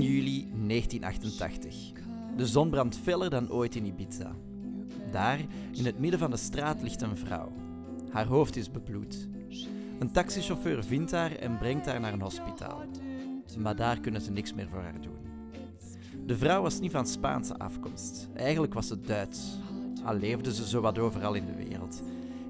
juli 0.00 0.48
1988. 0.66 1.92
De 2.36 2.46
zon 2.46 2.70
brandt 2.70 2.96
feller 2.96 3.30
dan 3.30 3.50
ooit 3.50 3.74
in 3.74 3.84
Ibiza. 3.86 4.34
Daar, 5.10 5.38
in 5.72 5.84
het 5.84 5.98
midden 5.98 6.20
van 6.20 6.30
de 6.30 6.36
straat, 6.36 6.82
ligt 6.82 7.02
een 7.02 7.16
vrouw. 7.16 7.52
Haar 8.10 8.26
hoofd 8.26 8.56
is 8.56 8.70
bebloed. 8.70 9.28
Een 9.98 10.12
taxichauffeur 10.12 10.84
vindt 10.84 11.10
haar 11.10 11.32
en 11.32 11.58
brengt 11.58 11.86
haar 11.86 12.00
naar 12.00 12.12
een 12.12 12.20
hospitaal. 12.20 12.82
Maar 13.58 13.76
daar 13.76 14.00
kunnen 14.00 14.20
ze 14.20 14.30
niks 14.30 14.54
meer 14.54 14.68
voor 14.68 14.82
haar 14.82 15.00
doen. 15.00 15.16
De 16.26 16.36
vrouw 16.36 16.62
was 16.62 16.80
niet 16.80 16.90
van 16.90 17.06
Spaanse 17.06 17.58
afkomst. 17.58 18.28
Eigenlijk 18.34 18.74
was 18.74 18.86
ze 18.86 19.00
Duits. 19.00 19.58
Al 20.04 20.14
leefde 20.14 20.54
ze 20.54 20.64
zowat 20.64 20.98
overal 20.98 21.34
in 21.34 21.46
de 21.46 21.54
wereld. 21.54 22.02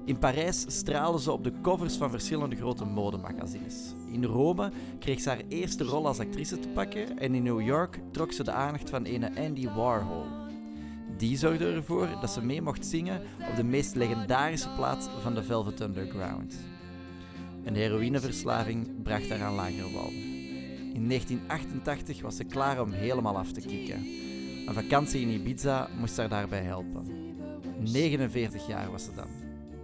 In 0.05 0.19
Parijs 0.19 0.65
straalde 0.67 1.21
ze 1.21 1.31
op 1.31 1.43
de 1.43 1.53
covers 1.61 1.95
van 1.95 2.09
verschillende 2.09 2.55
grote 2.55 2.85
modemagazines. 2.85 3.93
In 4.11 4.23
Rome 4.23 4.71
kreeg 4.99 5.21
ze 5.21 5.29
haar 5.29 5.41
eerste 5.47 5.83
rol 5.83 6.07
als 6.07 6.19
actrice 6.19 6.59
te 6.59 6.67
pakken 6.67 7.17
en 7.17 7.35
in 7.35 7.43
New 7.43 7.61
York 7.61 7.99
trok 8.11 8.31
ze 8.31 8.43
de 8.43 8.51
aandacht 8.51 8.89
van 8.89 9.05
een 9.05 9.37
Andy 9.37 9.69
Warhol. 9.69 10.25
Die 11.17 11.37
zorgde 11.37 11.71
ervoor 11.71 12.07
dat 12.21 12.29
ze 12.29 12.45
mee 12.45 12.61
mocht 12.61 12.85
zingen 12.85 13.21
op 13.49 13.55
de 13.55 13.63
meest 13.63 13.95
legendarische 13.95 14.69
plaats 14.75 15.07
van 15.21 15.33
de 15.33 15.43
Velvet 15.43 15.79
Underground. 15.79 16.55
Een 17.63 17.75
heroïneverslaving 17.75 19.03
bracht 19.03 19.29
haar 19.29 19.41
aan 19.41 19.55
lager 19.55 19.91
wal. 19.93 20.09
In 20.93 21.07
1988 21.07 22.21
was 22.21 22.35
ze 22.35 22.43
klaar 22.43 22.81
om 22.81 22.91
helemaal 22.91 23.37
af 23.37 23.51
te 23.51 23.61
kicken. 23.61 24.05
Een 24.65 24.73
vakantie 24.73 25.21
in 25.21 25.29
Ibiza 25.29 25.89
moest 25.99 26.17
haar 26.17 26.29
daarbij 26.29 26.61
helpen. 26.61 27.24
49 27.83 28.67
jaar 28.67 28.91
was 28.91 29.03
ze 29.03 29.13
dan. 29.15 29.29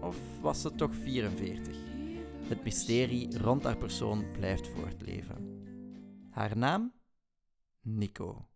Of 0.02 0.18
was 0.42 0.62
ze 0.62 0.76
toch 0.76 0.96
44? 0.96 1.76
Het 2.48 2.64
mysterie 2.64 3.38
rond 3.38 3.64
haar 3.64 3.78
persoon 3.78 4.26
blijft 4.32 4.68
voortleven. 4.68 5.64
Haar 6.30 6.58
naam? 6.58 6.94
Nico. 7.82 8.48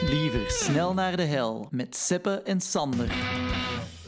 Liever 0.00 0.50
snel 0.50 0.94
naar 0.94 1.16
de 1.16 1.22
hel 1.22 1.66
met 1.70 1.96
Seppe 1.96 2.42
en 2.42 2.60
Sander. 2.60 3.08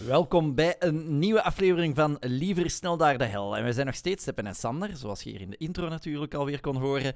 Welkom 0.07 0.55
bij 0.55 0.77
een 0.79 1.19
nieuwe 1.19 1.43
aflevering 1.43 1.95
van 1.95 2.17
Liever 2.21 2.71
snel 2.71 2.97
naar 2.97 3.19
de 3.19 3.25
hel. 3.25 3.57
En 3.57 3.65
we 3.65 3.73
zijn 3.73 3.87
nog 3.87 3.95
steeds 3.95 4.25
Seppe 4.25 4.43
en 4.43 4.55
Sander, 4.55 4.97
zoals 4.97 5.23
je 5.23 5.31
hier 5.31 5.41
in 5.41 5.51
de 5.51 5.57
intro 5.57 5.89
natuurlijk 5.89 6.35
alweer 6.35 6.61
kon 6.61 6.77
horen. 6.77 7.15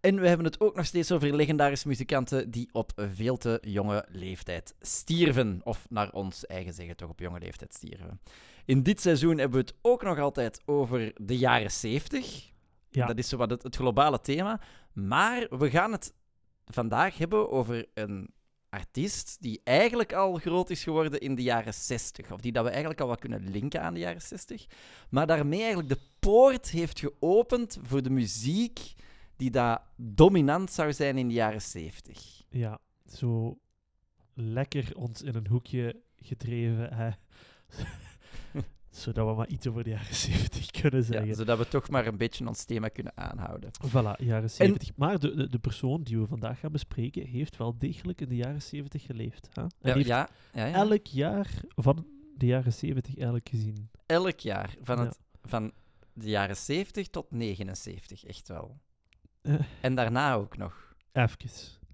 En 0.00 0.20
we 0.20 0.28
hebben 0.28 0.46
het 0.46 0.60
ook 0.60 0.76
nog 0.76 0.86
steeds 0.86 1.12
over 1.12 1.34
legendarische 1.34 1.88
muzikanten 1.88 2.50
die 2.50 2.68
op 2.72 2.92
veel 3.14 3.36
te 3.36 3.58
jonge 3.60 4.04
leeftijd 4.08 4.74
stierven. 4.80 5.60
Of 5.64 5.86
naar 5.88 6.12
ons 6.12 6.46
eigen 6.46 6.72
zeggen 6.74 6.96
toch 6.96 7.08
op 7.08 7.20
jonge 7.20 7.38
leeftijd 7.38 7.74
stierven. 7.74 8.20
In 8.64 8.82
dit 8.82 9.00
seizoen 9.00 9.38
hebben 9.38 9.60
we 9.60 9.66
het 9.66 9.78
ook 9.82 10.02
nog 10.02 10.18
altijd 10.18 10.62
over 10.64 11.12
de 11.16 11.38
jaren 11.38 11.70
70. 11.70 12.50
Ja. 12.90 13.06
Dat 13.06 13.18
is 13.18 13.28
zowat 13.28 13.50
het, 13.50 13.62
het 13.62 13.76
globale 13.76 14.20
thema. 14.20 14.60
Maar 14.92 15.46
we 15.50 15.70
gaan 15.70 15.92
het 15.92 16.14
vandaag 16.64 17.18
hebben 17.18 17.50
over 17.50 17.86
een 17.94 18.30
artiest 18.70 19.36
die 19.40 19.60
eigenlijk 19.64 20.12
al 20.12 20.34
groot 20.34 20.70
is 20.70 20.82
geworden 20.82 21.20
in 21.20 21.34
de 21.34 21.42
jaren 21.42 21.74
60. 21.74 22.32
Of 22.32 22.40
die 22.40 22.52
dat 22.52 22.64
we 22.64 22.70
eigenlijk 22.70 23.00
al 23.00 23.06
wat 23.06 23.20
kunnen 23.20 23.50
linken 23.50 23.82
aan 23.82 23.94
de 23.94 24.00
jaren 24.00 24.22
60. 24.22 24.66
Maar 25.10 25.26
daarmee 25.26 25.58
eigenlijk 25.58 25.88
de 25.88 26.00
poort 26.18 26.70
heeft 26.70 26.98
geopend 26.98 27.78
voor 27.82 28.02
de 28.02 28.10
muziek 28.10 28.94
die 29.36 29.50
daar 29.50 29.82
dominant 29.96 30.70
zou 30.70 30.92
zijn 30.92 31.18
in 31.18 31.28
de 31.28 31.34
jaren 31.34 31.62
70. 31.62 32.42
Ja, 32.48 32.78
zo 33.06 33.58
lekker 34.34 34.96
ons 34.96 35.22
in 35.22 35.34
een 35.34 35.46
hoekje 35.46 36.02
gedreven. 36.16 36.94
Hè. 36.94 37.10
Zodat 38.98 39.28
we 39.28 39.34
maar 39.34 39.48
iets 39.48 39.66
over 39.66 39.84
de 39.84 39.90
jaren 39.90 40.14
70 40.30 40.70
kunnen 40.70 41.04
zeggen. 41.04 41.26
Ja, 41.26 41.34
zodat 41.34 41.58
we 41.58 41.68
toch 41.68 41.88
maar 41.88 42.06
een 42.06 42.16
beetje 42.16 42.46
ons 42.46 42.64
thema 42.64 42.88
kunnen 42.88 43.12
aanhouden. 43.16 43.70
Voilà, 43.88 44.24
jaren 44.24 44.50
70. 44.50 44.90
Maar 44.96 45.18
de, 45.18 45.34
de, 45.34 45.48
de 45.48 45.58
persoon 45.58 46.02
die 46.02 46.18
we 46.18 46.26
vandaag 46.26 46.60
gaan 46.60 46.72
bespreken, 46.72 47.26
heeft 47.26 47.56
wel 47.56 47.78
degelijk 47.78 48.20
in 48.20 48.28
de 48.28 48.36
jaren 48.36 48.62
70 48.62 49.02
geleefd. 49.02 49.48
Hè? 49.52 49.62
En 49.62 49.68
Ja, 49.80 49.94
heeft 49.94 50.06
ja, 50.06 50.28
elk 50.72 51.06
jaar 51.06 51.50
van 51.74 52.06
de 52.36 52.46
jaren 52.46 52.72
70 52.72 53.14
eigenlijk 53.16 53.48
gezien. 53.48 53.90
elk 54.06 54.38
jaar. 54.40 54.74
Van, 54.82 54.98
het, 54.98 55.18
van 55.42 55.72
de 56.12 56.28
jaren 56.28 56.56
70 56.56 57.08
tot 57.08 57.30
79, 57.30 58.24
echt 58.24 58.48
wel. 58.48 58.80
Eh. 59.42 59.54
En 59.80 59.94
daarna 59.94 60.34
ook 60.34 60.56
nog. 60.56 60.94
Even. 61.12 61.38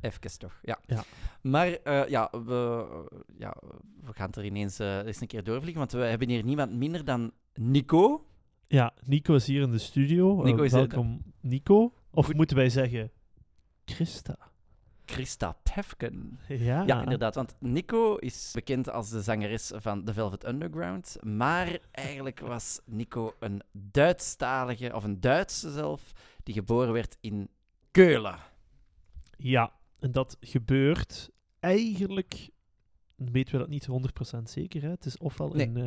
Even 0.05 0.39
toch, 0.39 0.59
ja. 0.63 0.79
Ja. 0.87 1.05
Maar 1.41 1.69
eh, 1.69 2.09
ja, 2.09 2.31
we, 2.31 2.87
ja, 3.39 3.55
we 4.05 4.13
gaan 4.13 4.27
het 4.27 4.37
er 4.37 4.45
ineens 4.45 4.79
eh, 4.79 5.07
eens 5.07 5.21
een 5.21 5.27
keer 5.27 5.45
doorvliegen, 5.45 5.79
want 5.79 5.93
we 5.93 5.99
hebben 5.99 6.29
hier 6.29 6.45
niemand 6.45 6.73
minder 6.73 7.05
dan 7.05 7.33
Nico. 7.55 8.27
Ja, 8.67 8.93
Nico 9.05 9.35
is 9.35 9.47
hier 9.47 9.63
in 9.63 9.71
de 9.71 9.79
studio. 9.79 10.39
Eh, 10.39 10.45
Nico 10.45 10.69
welkom, 10.69 11.23
Nico. 11.41 11.93
Of 12.11 12.27
Goed. 12.27 12.37
moeten 12.37 12.57
wij 12.57 12.69
zeggen 12.69 13.11
Christa? 13.85 14.37
Christa 15.05 15.57
Pefken. 15.63 16.39
Ja, 16.49 16.83
Ja, 16.87 17.03
inderdaad. 17.03 17.35
Want 17.35 17.55
Nico 17.61 18.17
is 18.17 18.51
bekend 18.55 18.91
als 18.91 19.11
de 19.11 19.23
zangeres 19.23 19.73
van 19.75 20.05
The 20.05 20.13
Velvet 20.13 20.47
Underground. 20.47 21.17
Maar 21.23 21.79
eigenlijk 21.91 22.41
was 22.41 22.81
Nico 22.85 23.35
een 23.39 23.63
Duitsstalige, 23.73 24.95
of 24.95 25.05
een 25.05 25.21
Duitse 25.21 25.71
zelf, 25.71 26.13
die 26.43 26.55
geboren 26.55 26.93
werd 26.93 27.17
in 27.21 27.49
Keulen. 27.91 28.39
Ja, 29.37 29.73
en 30.05 30.13
dat 30.13 30.37
gebeurt 30.41 31.31
eigenlijk, 31.61 32.51
weten 33.15 33.53
we 33.53 33.59
dat 33.59 33.69
niet 33.69 33.87
100% 34.39 34.43
zeker. 34.43 34.83
Hè? 34.83 34.89
Het 34.89 35.05
is 35.07 35.19
ofwel 35.19 35.49
Nee. 35.49 35.67
in 35.67 35.77
eh, 35.77 35.83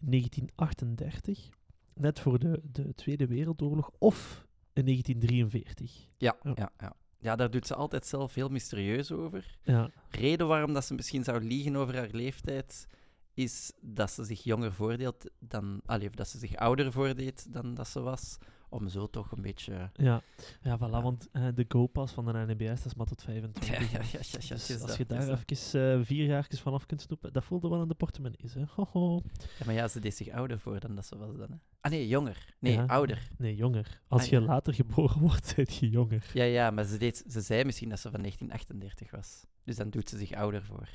1938, 0.00 1.48
net 1.94 2.20
voor 2.20 2.38
de, 2.38 2.60
de 2.62 2.94
Tweede 2.94 3.26
Wereldoorlog, 3.26 3.90
of 3.98 4.46
in 4.72 4.84
1943. 4.84 6.06
Ja, 6.16 6.36
Ja. 6.42 6.52
ja, 6.54 6.70
ja. 6.78 6.92
ja, 7.18 7.36
daar 7.36 7.50
doet 7.50 7.66
ze 7.66 7.74
altijd 7.74 8.06
zelf 8.06 8.34
heel 8.34 8.48
mysterieus 8.48 9.12
over. 9.12 9.58
Ja, 9.62 9.90
Reden 10.10 10.46
waarom 10.46 10.72
dat 10.72 10.84
ze 10.84 10.94
misschien 10.94 11.24
zou 11.24 11.40
liegen 11.44 11.76
over 11.76 11.96
haar 11.96 12.08
leeftijd, 12.12 12.86
is 13.34 13.72
dat 13.80 14.10
ze 14.10 14.24
zich 14.24 14.42
jonger 14.44 14.72
voordeelt 14.72 15.30
dan... 15.38 15.80
Allee, 15.84 16.10
dat 16.10 16.28
ze 16.28 16.38
zich 16.38 16.56
ouder 16.56 16.92
voordeed 16.92 17.52
dan 17.52 17.74
dat 17.74 17.88
ze 17.88 18.00
was. 18.00 18.38
Om 18.70 18.88
zo 18.88 19.06
toch 19.10 19.32
een 19.32 19.42
beetje... 19.42 19.90
ja. 19.94 20.22
ja 20.60 20.76
voilà, 20.78 20.90
Ja. 20.90 21.02
want 21.02 21.28
eh, 21.32 21.46
de 21.54 21.64
go-pass 21.68 22.12
van 22.12 22.24
de 22.24 22.32
NBS 22.32 22.66
dat 22.66 22.84
is 22.84 22.94
maar 22.94 23.06
tot 23.06 23.20
Ja, 23.20 23.26
25. 23.26 23.68
ja, 23.68 23.98
ja, 23.98 24.04
ja, 24.12 24.18
ja, 24.40 24.54
Dus 24.54 24.70
als 24.70 24.80
dat, 24.86 24.96
je 24.96 25.06
daar 25.06 25.28
even 25.28 25.98
eh, 25.98 26.04
vier 26.06 26.26
jaar 26.26 26.46
vanaf 26.50 26.86
kunt 26.86 27.00
snoepen, 27.00 27.32
dat 27.32 27.44
voelde 27.44 27.68
wel 27.68 27.82
in 27.82 27.88
de 27.88 27.94
portemonnees. 27.94 28.54
Hè? 28.54 28.62
Hoho. 28.68 29.20
Ja, 29.58 29.64
maar 29.64 29.74
ja, 29.74 29.88
ze 29.88 30.00
deed 30.00 30.14
zich 30.14 30.28
ouder 30.28 30.58
voor 30.58 30.80
dan 30.80 30.94
dat 30.94 31.06
ze 31.06 31.16
was 31.18 31.36
dan. 31.36 31.50
Hè. 31.50 31.56
Ah 31.80 31.90
nee, 31.90 32.08
jonger. 32.08 32.54
Nee, 32.58 32.80
ouder. 32.80 33.28
Nee, 33.38 33.54
jonger. 33.56 34.00
Als 34.08 34.22
Ah, 34.22 34.28
je 34.28 34.40
later 34.40 34.74
geboren 34.74 35.20
wordt, 35.20 35.54
ben 35.56 35.66
je 35.80 35.88
jonger. 35.88 36.30
Ja, 36.34 36.44
ja, 36.44 36.70
maar 36.70 36.84
ze, 36.84 36.98
deed, 36.98 37.24
ze 37.28 37.40
zei 37.40 37.64
misschien 37.64 37.88
dat 37.88 37.98
ze 38.00 38.10
van 38.10 38.20
1938 38.20 39.10
was. 39.10 39.46
Dus 39.64 39.76
dan 39.76 39.90
doet 39.90 40.08
ze 40.08 40.18
zich 40.18 40.32
ouder 40.32 40.62
voor. 40.62 40.88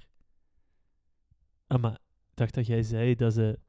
Ah, 1.68 1.82
maar 1.82 1.94
ik 1.94 2.00
dacht 2.34 2.54
dat 2.54 2.66
jij 2.68 2.84
zei 2.84 3.16
dat 3.16 3.34
ze 3.34 3.60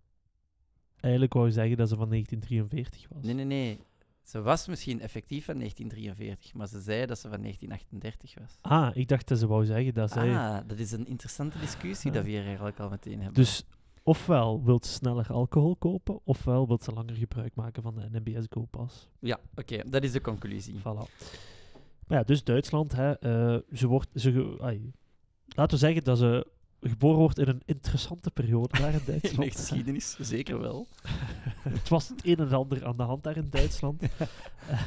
eigenlijk 1.01 1.33
wou 1.33 1.51
zeggen 1.51 1.77
dat 1.77 1.89
ze 1.89 1.97
van 1.97 2.09
1943 2.09 3.09
was. 3.09 3.25
Nee, 3.25 3.35
nee, 3.35 3.45
nee. 3.45 3.81
Ze 4.25 4.43
was 4.43 4.67
misschien 4.67 5.01
effectief 5.01 5.45
van 5.45 5.59
1943, 5.59 6.55
maar 6.55 6.69
ze 6.69 6.81
zei 6.81 7.07
dat 7.07 7.19
ze 7.19 7.29
van 7.29 7.41
1938 7.41 8.35
was. 8.41 8.59
Ah, 8.61 8.97
ik 8.97 9.09
dacht 9.09 9.29
dat 9.29 9.39
ze 9.39 9.47
wou 9.47 9.65
zeggen 9.65 9.95
dat 9.95 10.11
zij... 10.11 10.37
Ah, 10.37 10.59
dat 10.67 10.79
is 10.79 10.93
een 10.93 11.07
interessante 11.07 11.59
discussie 11.59 12.11
dat 12.11 12.25
we 12.25 12.31
hier 12.31 12.45
eigenlijk 12.45 12.79
al 12.79 12.89
meteen 12.89 13.17
hebben. 13.17 13.35
Dus 13.35 13.65
ofwel 14.03 14.65
wil 14.65 14.81
ze 14.83 14.93
sneller 14.93 15.33
alcohol 15.33 15.77
kopen, 15.77 16.21
ofwel 16.25 16.67
wil 16.67 16.79
ze 16.83 16.93
langer 16.93 17.15
gebruik 17.15 17.55
maken 17.55 17.83
van 17.83 17.95
de 17.95 18.09
NBS 18.13 18.47
Go-Pass. 18.51 19.09
Ja, 19.19 19.41
oké, 19.55 19.83
dat 19.91 20.05
is 20.05 20.13
de 20.13 20.21
conclusie. 20.21 20.79
Voilà. 20.79 21.35
Maar 22.07 22.19
ja, 22.19 22.23
dus 22.23 22.45
Duitsland, 22.45 22.93
hè, 22.93 23.19
eh, 23.19 23.59
ze 23.73 23.87
wordt... 23.87 24.09
Ze, 24.15 24.57
ai, 24.61 24.93
laten 25.47 25.79
we 25.79 25.85
zeggen 25.85 26.05
dat 26.05 26.19
ze 26.19 26.47
geboren 26.91 27.19
wordt 27.19 27.39
in 27.39 27.49
een 27.49 27.63
interessante 27.65 28.31
periode 28.31 28.79
daar 28.79 28.93
in 28.93 28.95
In 28.99 29.05
de 29.05 29.11
Duitsland. 29.11 29.53
geschiedenis, 29.53 30.17
zeker 30.21 30.61
wel. 30.61 30.89
het 31.79 31.89
was 31.89 32.09
het 32.09 32.27
een 32.27 32.37
en 32.37 32.53
ander 32.53 32.87
aan 32.87 32.97
de 32.97 33.03
hand 33.03 33.23
daar 33.23 33.37
in 33.37 33.51
Duitsland. 33.51 34.03
Eh, 34.69 34.81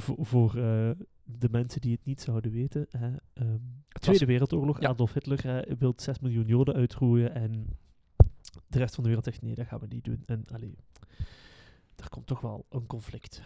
voor 0.00 0.26
voor 0.26 0.48
eh, 0.48 0.90
de 1.24 1.48
mensen 1.50 1.80
die 1.80 1.92
het 1.92 2.04
niet 2.04 2.20
zouden 2.20 2.52
weten. 2.52 2.86
Hè, 2.90 3.10
ehm, 3.32 3.58
Tweede 3.88 4.24
Wereldoorlog, 4.26 4.80
Ja. 4.80 4.88
Adolf 4.88 5.12
Hitler 5.12 5.42
hè, 5.42 5.76
wil 5.78 5.92
6 5.96 6.18
miljoen 6.18 6.46
Joden 6.46 6.74
uitroeien 6.74 7.34
en 7.34 7.76
de 8.66 8.78
rest 8.78 8.94
van 8.94 9.02
de 9.02 9.08
wereld 9.08 9.26
zegt 9.26 9.42
nee, 9.42 9.54
dat 9.54 9.66
gaan 9.66 9.78
we 9.78 9.86
niet 9.88 10.04
doen. 10.04 10.22
En 10.26 10.44
allee, 10.52 10.76
er 11.96 12.08
komt 12.08 12.26
toch 12.26 12.40
wel 12.40 12.66
een 12.70 12.86
conflict. 12.86 13.42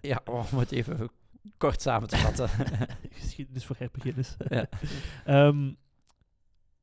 Ja, 0.00 0.20
oh, 0.24 0.52
om 0.52 0.58
het 0.58 0.72
even 0.72 1.10
kort 1.56 1.82
samen 1.82 2.08
te 2.08 2.16
vatten. 2.16 2.48
Geschiedenis 3.10 3.64
voor 3.64 3.76
herbeginners. 3.78 4.36
Ja. 4.48 4.68
Ehm, 5.24 5.72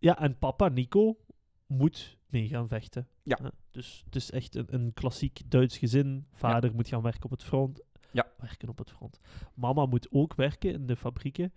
ja, 0.04 0.20
en 0.20 0.38
papa 0.38 0.68
Nico 0.68 1.18
moet 1.66 2.18
mee 2.28 2.48
gaan 2.48 2.68
vechten. 2.68 3.08
Ja. 3.24 3.40
Hè, 3.42 3.50
dus 3.72 4.02
het 4.06 4.16
is 4.16 4.32
echt 4.32 4.56
een, 4.56 4.74
een 4.74 4.94
klassiek 4.94 5.42
Duits 5.48 5.78
gezin. 5.78 6.26
Vader 6.32 6.76
moet 6.76 6.88
gaan 6.88 7.02
werken 7.02 7.24
op 7.24 7.32
het 7.32 7.44
front. 7.44 7.82
Ja. 8.12 8.32
werken 8.38 8.70
op 8.70 8.78
het 8.78 8.90
front. 8.90 9.20
Mama 9.54 9.86
moet 9.86 10.08
ook 10.12 10.36
werken 10.36 10.74
in 10.74 10.86
de 10.86 10.96
fabrieken. 10.96 11.54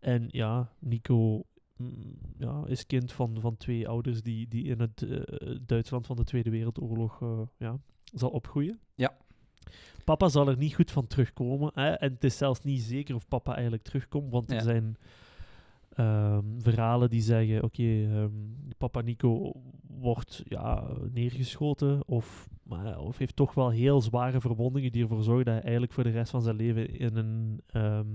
En 0.00 0.26
ja, 0.30 0.72
Nico 0.78 1.42
mm, 1.76 2.18
ja, 2.38 2.62
is 2.66 2.86
kind 2.86 3.12
van, 3.12 3.40
van 3.40 3.56
twee 3.56 3.88
ouders 3.88 4.22
die, 4.22 4.48
die 4.48 4.64
in 4.64 4.80
het 4.80 5.02
eh, 5.02 5.56
Duitsland 5.60 6.06
van 6.06 6.16
de 6.16 6.24
Tweede 6.24 6.50
Wereldoorlog 6.50 7.22
eh, 7.22 7.40
ja, 7.58 7.78
zal 8.04 8.30
opgroeien. 8.30 8.80
Ja. 8.94 9.16
Papa 10.04 10.28
zal 10.28 10.48
er 10.48 10.56
niet 10.56 10.74
goed 10.74 10.90
van 10.90 11.06
terugkomen. 11.06 11.70
Hè? 11.74 11.90
En 11.90 12.12
het 12.12 12.24
is 12.24 12.36
zelfs 12.36 12.62
niet 12.62 12.82
zeker 12.82 13.14
of 13.14 13.28
papa 13.28 13.52
eigenlijk 13.52 13.82
terugkomt, 13.82 14.32
want 14.32 14.50
Ja. 14.50 14.56
er 14.56 14.62
zijn 14.62 14.96
ehm, 15.94 16.44
verhalen 16.58 17.10
die 17.10 17.20
zeggen: 17.22 17.62
oké, 17.62 17.82
ehm, 18.04 18.30
papa 18.78 19.00
Nico 19.00 19.52
wordt 19.88 20.42
ja, 20.44 20.86
neergeschoten 21.12 22.08
of, 22.08 22.48
maar, 22.62 22.98
of 22.98 23.18
heeft 23.18 23.36
toch 23.36 23.54
wel 23.54 23.70
heel 23.70 24.00
zware 24.00 24.40
verwondingen 24.40 24.92
die 24.92 25.02
ervoor 25.02 25.22
zorgen 25.22 25.44
dat 25.44 25.54
hij 25.54 25.62
eigenlijk 25.62 25.92
voor 25.92 26.04
de 26.04 26.10
rest 26.10 26.30
van 26.30 26.42
zijn 26.42 26.56
leven 26.56 26.98
in 26.98 27.16
een 27.16 27.60
ehm 27.66 28.06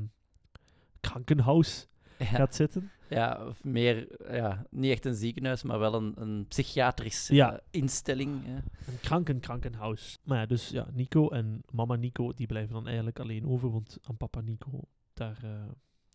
krankenhuis 0.99 1.87
Ja, 2.17 2.25
gaat 2.25 2.55
zitten. 2.55 2.91
ja, 3.09 3.45
of 3.47 3.63
meer, 3.63 4.07
ja, 4.35 4.65
niet 4.69 4.91
echt 4.91 5.05
een 5.05 5.15
ziekenhuis, 5.15 5.63
maar 5.63 5.79
wel 5.79 5.93
een, 5.93 6.13
een 6.15 6.45
psychiatrische 6.47 7.35
Ja. 7.35 7.59
instelling. 7.71 8.45
hè. 8.45 8.55
Een 8.55 8.99
krankenkrankenhuis. 9.01 10.19
Maar 10.23 10.37
ja, 10.39 10.45
dus 10.45 10.69
ja, 10.69 10.87
Nico 10.93 11.29
en 11.29 11.61
mama 11.71 11.95
Nico 11.95 12.33
die 12.33 12.47
blijven 12.47 12.73
dan 12.73 12.85
eigenlijk 12.87 13.19
alleen 13.19 13.45
over, 13.47 13.71
want 13.71 13.97
aan 14.03 14.17
papa 14.17 14.41
Nico 14.41 14.81
daar, 15.13 15.39
eh, 15.43 15.49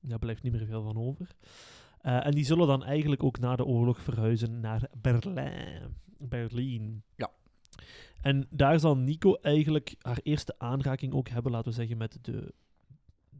daar 0.08 0.18
blijft 0.18 0.42
niet 0.42 0.52
meer 0.52 0.66
veel 0.66 0.82
van 0.82 0.96
over. 0.96 1.28
Eh, 2.00 2.26
en 2.26 2.30
die 2.32 2.44
zullen 2.44 2.66
dan 2.66 2.84
eigenlijk 2.84 3.22
ook 3.22 3.38
na 3.38 3.56
de 3.56 3.64
oorlog 3.64 4.00
verhuizen 4.02 4.60
naar 4.60 4.88
Berlijn. 5.00 5.96
Berlijn. 6.18 7.02
Ja. 7.16 7.30
En 8.20 8.46
daar 8.50 8.80
zal 8.80 8.96
Nico 8.96 9.34
eigenlijk 9.34 9.94
haar 9.98 10.20
eerste 10.22 10.54
aanraking 10.58 11.12
ook 11.12 11.28
hebben, 11.28 11.52
laten 11.52 11.68
we 11.70 11.76
zeggen, 11.76 11.96
met 11.96 12.18
de, 12.22 12.54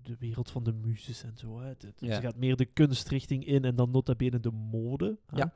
de 0.02 0.16
wereld 0.19 0.50
van 0.50 0.64
de 0.64 0.72
muses 0.72 1.22
en 1.22 1.37
zo. 1.37 1.61
Hè. 1.61 1.72
Ja. 1.99 2.14
Ze 2.14 2.20
gaat 2.20 2.37
meer 2.37 2.56
de 2.56 2.64
kunstrichting 2.64 3.44
in 3.44 3.64
en 3.64 3.75
dan 3.75 3.90
nota 3.90 4.14
bene 4.14 4.40
de 4.40 4.50
mode. 4.50 5.19
hè. 5.26 5.37
Ja. 5.37 5.52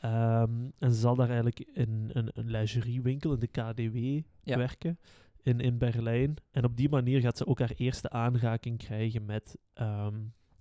Ehm, 0.00 0.68
en 0.78 0.92
ze 0.92 1.00
zal 1.00 1.14
daar 1.14 1.26
eigenlijk 1.28 1.60
in 1.60 2.10
een, 2.12 2.30
een 2.34 2.50
lingeriewinkel 2.50 3.32
in 3.32 3.38
de 3.38 3.46
KDW 3.46 3.96
Ja. 4.42 4.56
werken 4.56 4.98
in, 5.42 5.60
in 5.60 5.78
Berlijn. 5.78 6.34
En 6.50 6.64
op 6.64 6.76
die 6.76 6.88
manier 6.88 7.20
gaat 7.20 7.36
ze 7.36 7.46
ook 7.46 7.58
haar 7.58 7.72
eerste 7.76 8.10
aanraking 8.10 8.78
krijgen 8.78 9.24
met 9.24 9.56
ehm, 9.74 10.14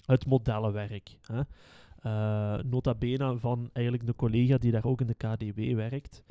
het 0.06 0.26
modellenwerk. 0.26 1.18
Hè. 1.22 1.42
Eh, 2.02 2.64
nota 2.64 2.96
bene 2.96 3.38
van 3.38 3.70
eigenlijk 3.74 4.08
een 4.08 4.16
collega 4.16 4.58
die 4.58 4.72
daar 4.72 4.86
ook 4.86 5.02
in 5.02 5.08
de 5.08 5.14
KDW 5.14 5.76
werkt. 5.76 6.24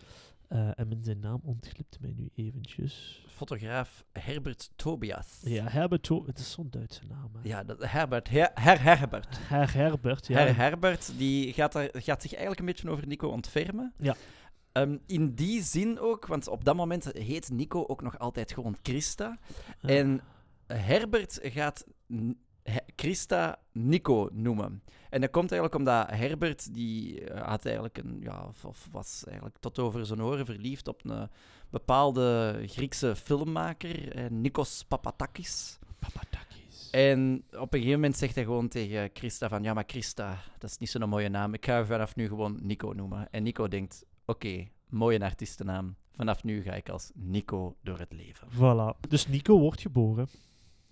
Eh, 0.48 0.70
en 0.78 0.88
met 0.88 0.98
zijn 1.04 1.18
naam 1.20 1.40
ontglipt 1.44 1.98
mij 2.00 2.12
nu 2.16 2.30
eventjes. 2.34 3.24
Fotograaf 3.28 4.04
Herbert 4.12 4.70
Tobias. 4.76 5.40
Ja, 5.44 5.64
Herbert, 5.68 6.02
Tho- 6.02 6.26
het 6.26 6.38
is 6.38 6.50
zo'n 6.50 6.66
Duitse 6.70 7.00
naam. 7.08 7.30
hè. 7.42 7.48
Ja, 7.48 7.64
dat, 7.64 7.84
Herbert. 7.90 8.28
Her, 8.28 8.50
Her 8.54 8.82
Herbert. 8.82 9.38
Her 9.40 9.74
Herbert, 9.74 10.26
ja. 10.26 10.36
Her 10.38 10.56
Herbert 10.56 11.12
die 11.18 11.52
gaat, 11.52 11.74
er, 11.74 11.90
gaat 11.92 12.22
zich 12.22 12.30
eigenlijk 12.30 12.60
een 12.60 12.66
beetje 12.66 12.90
over 12.90 13.06
Nico 13.06 13.28
ontfermen. 13.28 13.92
Ja. 13.98 14.16
Ehm, 14.80 14.96
in 15.06 15.34
die 15.34 15.62
zin 15.62 16.00
ook, 16.00 16.26
want 16.26 16.48
op 16.48 16.64
dat 16.64 16.76
moment 16.76 17.12
heet 17.12 17.50
Nico 17.50 17.84
ook 17.86 18.02
nog 18.02 18.18
altijd 18.18 18.52
gewoon 18.52 18.76
Christa. 18.82 19.38
Ja. 19.80 19.88
En 19.88 20.20
Herbert 20.66 21.38
gaat 21.42 21.86
Christa 22.96 23.58
Nico 23.72 24.28
noemen. 24.32 24.82
En 25.10 25.20
dat 25.20 25.30
komt 25.30 25.52
eigenlijk 25.52 25.80
omdat 25.80 26.10
Herbert, 26.10 26.74
die 26.74 27.24
eh, 27.24 27.46
had 27.48 27.64
eigenlijk 27.64 27.98
een, 27.98 28.18
ja, 28.20 28.50
of- 28.62 28.88
was 28.90 29.24
eigenlijk 29.26 29.56
tot 29.60 29.78
over 29.78 30.06
zijn 30.06 30.22
oren 30.22 30.46
verliefd 30.46 30.88
op 30.88 31.04
een 31.04 31.28
bepaalde 31.70 32.58
Griekse 32.66 33.16
filmmaker, 33.16 34.12
eh, 34.12 34.30
Nikos 34.30 34.84
Papatakis. 34.88 35.78
Papadakis. 35.98 36.90
En 36.90 37.44
op 37.50 37.72
een 37.74 37.78
gegeven 37.78 38.00
moment 38.00 38.16
zegt 38.16 38.34
hij 38.34 38.44
gewoon 38.44 38.68
tegen 38.68 39.10
Christa 39.12 39.48
van, 39.48 39.62
ja, 39.62 39.74
maar 39.74 39.84
Christa, 39.86 40.38
dat 40.58 40.70
is 40.70 40.78
niet 40.78 40.90
zo'n 40.90 41.08
mooie 41.08 41.28
naam. 41.28 41.54
Ik 41.54 41.64
ga 41.64 41.78
je 41.78 41.86
vanaf 41.86 42.16
nu 42.16 42.28
gewoon 42.28 42.58
Nico 42.62 42.92
noemen. 42.92 43.28
En 43.30 43.42
Nico 43.42 43.68
denkt, 43.68 44.04
oké, 44.28 44.68
mooie 44.88 45.20
artiestennaam. 45.20 45.96
Vanaf 46.16 46.44
nu 46.44 46.62
ga 46.62 46.72
ik 46.72 46.88
als 46.88 47.10
Nico 47.14 47.76
door 47.82 47.98
het 47.98 48.12
leven. 48.12 48.48
Voilà. 48.50 49.08
Dus 49.08 49.28
Nico 49.28 49.58
wordt 49.58 49.80
geboren. 49.80 50.28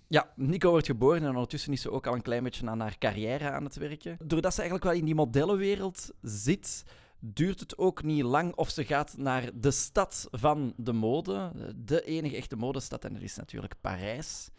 Ja, 0.07 0.33
Nico 0.35 0.69
wordt 0.69 0.85
geboren 0.85 1.21
en 1.21 1.29
ondertussen 1.29 1.73
is 1.73 1.81
ze 1.81 1.91
ook 1.91 2.07
al 2.07 2.13
een 2.13 2.21
klein 2.21 2.43
beetje 2.43 2.69
aan 2.69 2.79
haar 2.79 2.97
carrière 2.97 3.51
aan 3.51 3.63
het 3.63 3.75
werken. 3.75 4.17
Doordat 4.23 4.53
ze 4.53 4.61
eigenlijk 4.61 4.89
wel 4.89 4.99
in 4.99 5.05
die 5.05 5.15
modellenwereld 5.15 6.11
zit, 6.21 6.83
duurt 7.19 7.59
het 7.59 7.77
ook 7.77 8.03
niet 8.03 8.23
lang 8.23 8.55
of 8.55 8.69
ze 8.69 8.83
gaat 8.83 9.17
naar 9.17 9.49
de 9.53 9.71
stad 9.71 10.27
van 10.31 10.73
de 10.77 10.93
mode. 10.93 11.51
De 11.75 12.03
enige 12.03 12.35
echte 12.35 12.55
modestad 12.55 13.05
en 13.05 13.13
dat 13.13 13.21
is 13.21 13.35
natuurlijk 13.35 13.75
Parijs. 13.81 14.49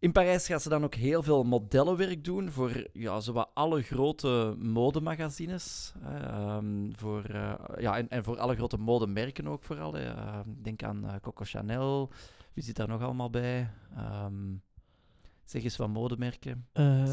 In 0.00 0.12
Parijs 0.12 0.46
gaat 0.46 0.62
ze 0.62 0.68
dan 0.68 0.84
ook 0.84 0.94
heel 0.94 1.22
veel 1.22 1.44
modellenwerk 1.44 2.24
doen 2.24 2.50
voor 2.50 2.86
ja, 2.92 3.20
zowat 3.20 3.50
alle 3.54 3.82
grote 3.82 4.54
modemagazines. 4.58 5.92
ehm, 6.04 6.92
voor, 6.92 7.24
eh, 7.24 7.54
ja, 7.78 7.96
en, 7.96 8.08
en 8.08 8.24
voor 8.24 8.38
alle 8.38 8.54
grote 8.54 8.76
modemerken 8.76 9.48
ook 9.48 9.62
vooral. 9.62 9.96
Eh, 9.98 10.40
denk 10.62 10.82
aan 10.82 11.04
eh, 11.04 11.14
Coco 11.22 11.44
Chanel. 11.44 12.10
Wie 12.52 12.64
zit 12.64 12.76
daar 12.76 12.88
nog 12.88 13.02
allemaal 13.02 13.30
bij? 13.30 13.70
Ehm, 13.96 14.54
zeg 15.44 15.62
eens 15.62 15.76
wat 15.76 15.88
modemerken. 15.88 16.66
Eh. 16.72 17.04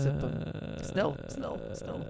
Snel, 0.81 1.15
snel, 1.27 1.59
snel. 1.71 2.05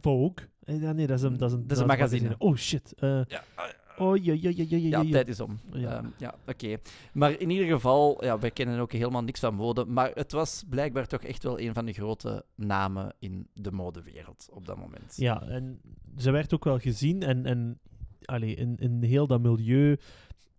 Vogue. 0.00 0.48
Ja, 0.60 0.92
nee, 0.92 1.06
dat 1.06 1.18
is 1.18 1.24
een, 1.24 1.36
dat 1.36 1.50
is 1.50 1.56
een, 1.56 1.62
Dat 1.66 1.76
is 1.76 1.82
een 1.82 1.88
magazine. 1.88 2.34
Oh 2.38 2.56
shit. 2.56 2.92
Ja, 3.00 3.42
oh, 3.98 4.24
ja, 4.24 4.32
ja, 4.32 4.50
ja, 4.54 4.64
ja, 4.68 4.76
ja. 4.76 4.88
ja, 4.88 5.02
ja. 5.02 5.10
tijd 5.10 5.28
is 5.28 5.40
om. 5.40 5.58
Ja. 5.72 5.96
Ehm, 5.96 6.06
ja 6.18 6.34
oké. 6.46 6.76
Maar 7.12 7.40
in 7.40 7.50
ieder 7.50 7.66
geval, 7.66 8.24
ja, 8.24 8.38
wij 8.38 8.50
kennen 8.50 8.80
ook 8.80 8.92
helemaal 8.92 9.22
niks 9.22 9.40
van 9.40 9.54
mode. 9.54 9.84
Maar 9.84 10.10
het 10.14 10.32
was 10.32 10.64
blijkbaar 10.68 11.06
toch 11.06 11.22
echt 11.22 11.42
wel 11.42 11.60
een 11.60 11.74
van 11.74 11.86
de 11.86 11.92
grote 11.92 12.44
namen 12.54 13.14
in 13.18 13.48
de 13.52 13.72
modewereld 13.72 14.48
op 14.52 14.66
dat 14.66 14.78
moment. 14.78 15.16
Ja, 15.16 15.42
en 15.42 15.80
ze 16.16 16.30
werd 16.30 16.54
ook 16.54 16.64
wel 16.64 16.78
gezien. 16.78 17.22
En, 17.22 17.46
en 17.46 17.78
allee, 18.24 18.54
in, 18.54 18.76
in 18.76 19.02
heel 19.02 19.26
dat 19.26 19.40
milieu 19.40 19.98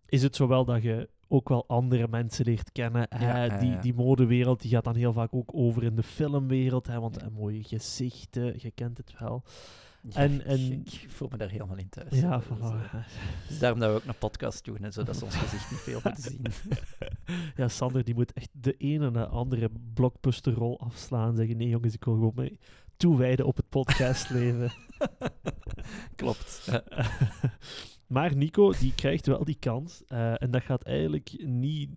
is 0.06 0.22
het 0.22 0.36
zowel 0.36 0.64
dat 0.64 0.82
je 0.82 1.08
ook 1.28 1.48
wel 1.48 1.64
andere 1.66 2.08
mensen 2.08 2.44
leert 2.44 2.72
kennen. 2.72 3.08
Ja, 3.20 3.58
die, 3.58 3.78
die 3.78 3.94
modewereld 3.94 4.60
die 4.60 4.70
gaat 4.70 4.84
dan 4.84 4.96
heel 4.96 5.12
vaak 5.12 5.34
ook 5.34 5.50
over 5.54 5.82
in 5.82 5.94
de 5.94 6.02
filmwereld. 6.02 6.86
Hè, 6.86 7.00
want 7.00 7.18
eh, 7.18 7.28
mooie 7.28 7.62
gezichten, 7.62 8.54
je 8.56 8.70
kent 8.70 8.96
het 8.98 9.14
wel. 9.18 9.42
Ja, 10.02 10.10
en- 10.20 10.44
en- 10.44 10.72
ik, 10.72 11.06
voel 11.08 11.28
me 11.30 11.36
daar 11.36 11.48
helemaal 11.50 11.76
in 11.76 11.88
thuis. 11.88 12.20
Ja, 12.20 12.30
Dat 12.30 12.44
voilà. 12.44 13.06
dus 13.48 13.58
daarom 13.58 13.80
dat 13.80 13.90
we 13.90 13.96
ook 13.96 14.04
een 14.04 14.18
podcast 14.18 14.64
doen, 14.64 14.82
hè, 14.82 14.90
zodat 14.90 15.16
ze 15.16 15.24
ons 15.24 15.34
gezicht 15.36 15.70
niet 15.70 15.80
veel 15.80 16.00
moeten 16.04 16.22
zien. 16.22 16.42
Ja, 17.56 17.68
Sander 17.68 18.04
die 18.04 18.14
moet 18.14 18.32
echt 18.32 18.48
de 18.52 18.74
ene 18.76 19.06
en 19.06 19.12
de 19.12 19.26
andere 19.26 19.70
blockbusterrol 19.94 20.80
afslaan. 20.80 21.36
Zeggen, 21.36 21.56
nee 21.56 21.68
jongens, 21.68 21.94
ik 21.94 22.04
wil 22.04 22.14
gewoon 22.14 22.32
mij 22.34 22.58
toewijden 22.96 23.46
op 23.46 23.56
het 23.56 23.68
podcastleven. 23.68 24.72
Klopt. 26.16 26.68
maar 28.08 28.36
Nico, 28.36 28.72
die 28.72 28.94
krijgt 28.94 29.26
wel 29.26 29.44
die 29.44 29.56
kans. 29.58 30.02
eh, 30.06 30.42
en 30.42 30.50
dat 30.50 30.62
gaat 30.62 30.82
eigenlijk 30.82 31.36
niet 31.44 31.90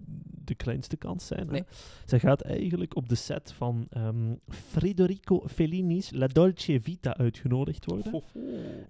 de 0.44 0.56
kleinste 0.56 0.98
kans 0.98 1.28
zijn. 1.28 1.46
Hè? 1.46 1.52
Nee. 1.52 1.64
Zij 2.06 2.20
gaat 2.20 2.42
eigenlijk 2.42 2.96
op 2.96 3.10
de 3.10 3.16
set 3.16 3.54
van 3.54 3.88
ehm, 3.90 4.36
Federico 4.48 5.48
Fellini's 5.48 6.12
La 6.12 6.28
Dolce 6.28 6.82
Vita 6.82 7.18
uitgenodigd 7.18 7.86
worden. 7.86 8.24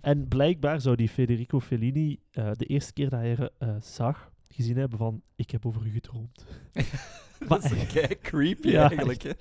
En 0.02 0.28
blijkbaar 0.28 0.82
zou 0.82 0.96
die 0.96 1.10
Federico 1.10 1.60
Fellini 1.60 2.20
eh, 2.32 2.52
de 2.54 2.66
eerste 2.66 2.94
keer 2.94 3.10
dat 3.10 3.20
hij 3.20 3.36
haar 3.36 3.50
eh, 3.58 3.82
zag, 3.82 4.32
gezien 4.48 4.78
hebben 4.78 4.98
van, 4.98 5.22
ik 5.36 5.52
heb 5.52 5.66
over 5.66 5.86
u 5.86 5.92
gedroomd. 5.92 6.46
Dat 7.48 7.64
is 7.64 7.88
kei 7.88 8.18
creepy 8.22 8.68
Ja, 8.70 8.88
eigenlijk. 8.88 9.24
Hè? 9.24 9.32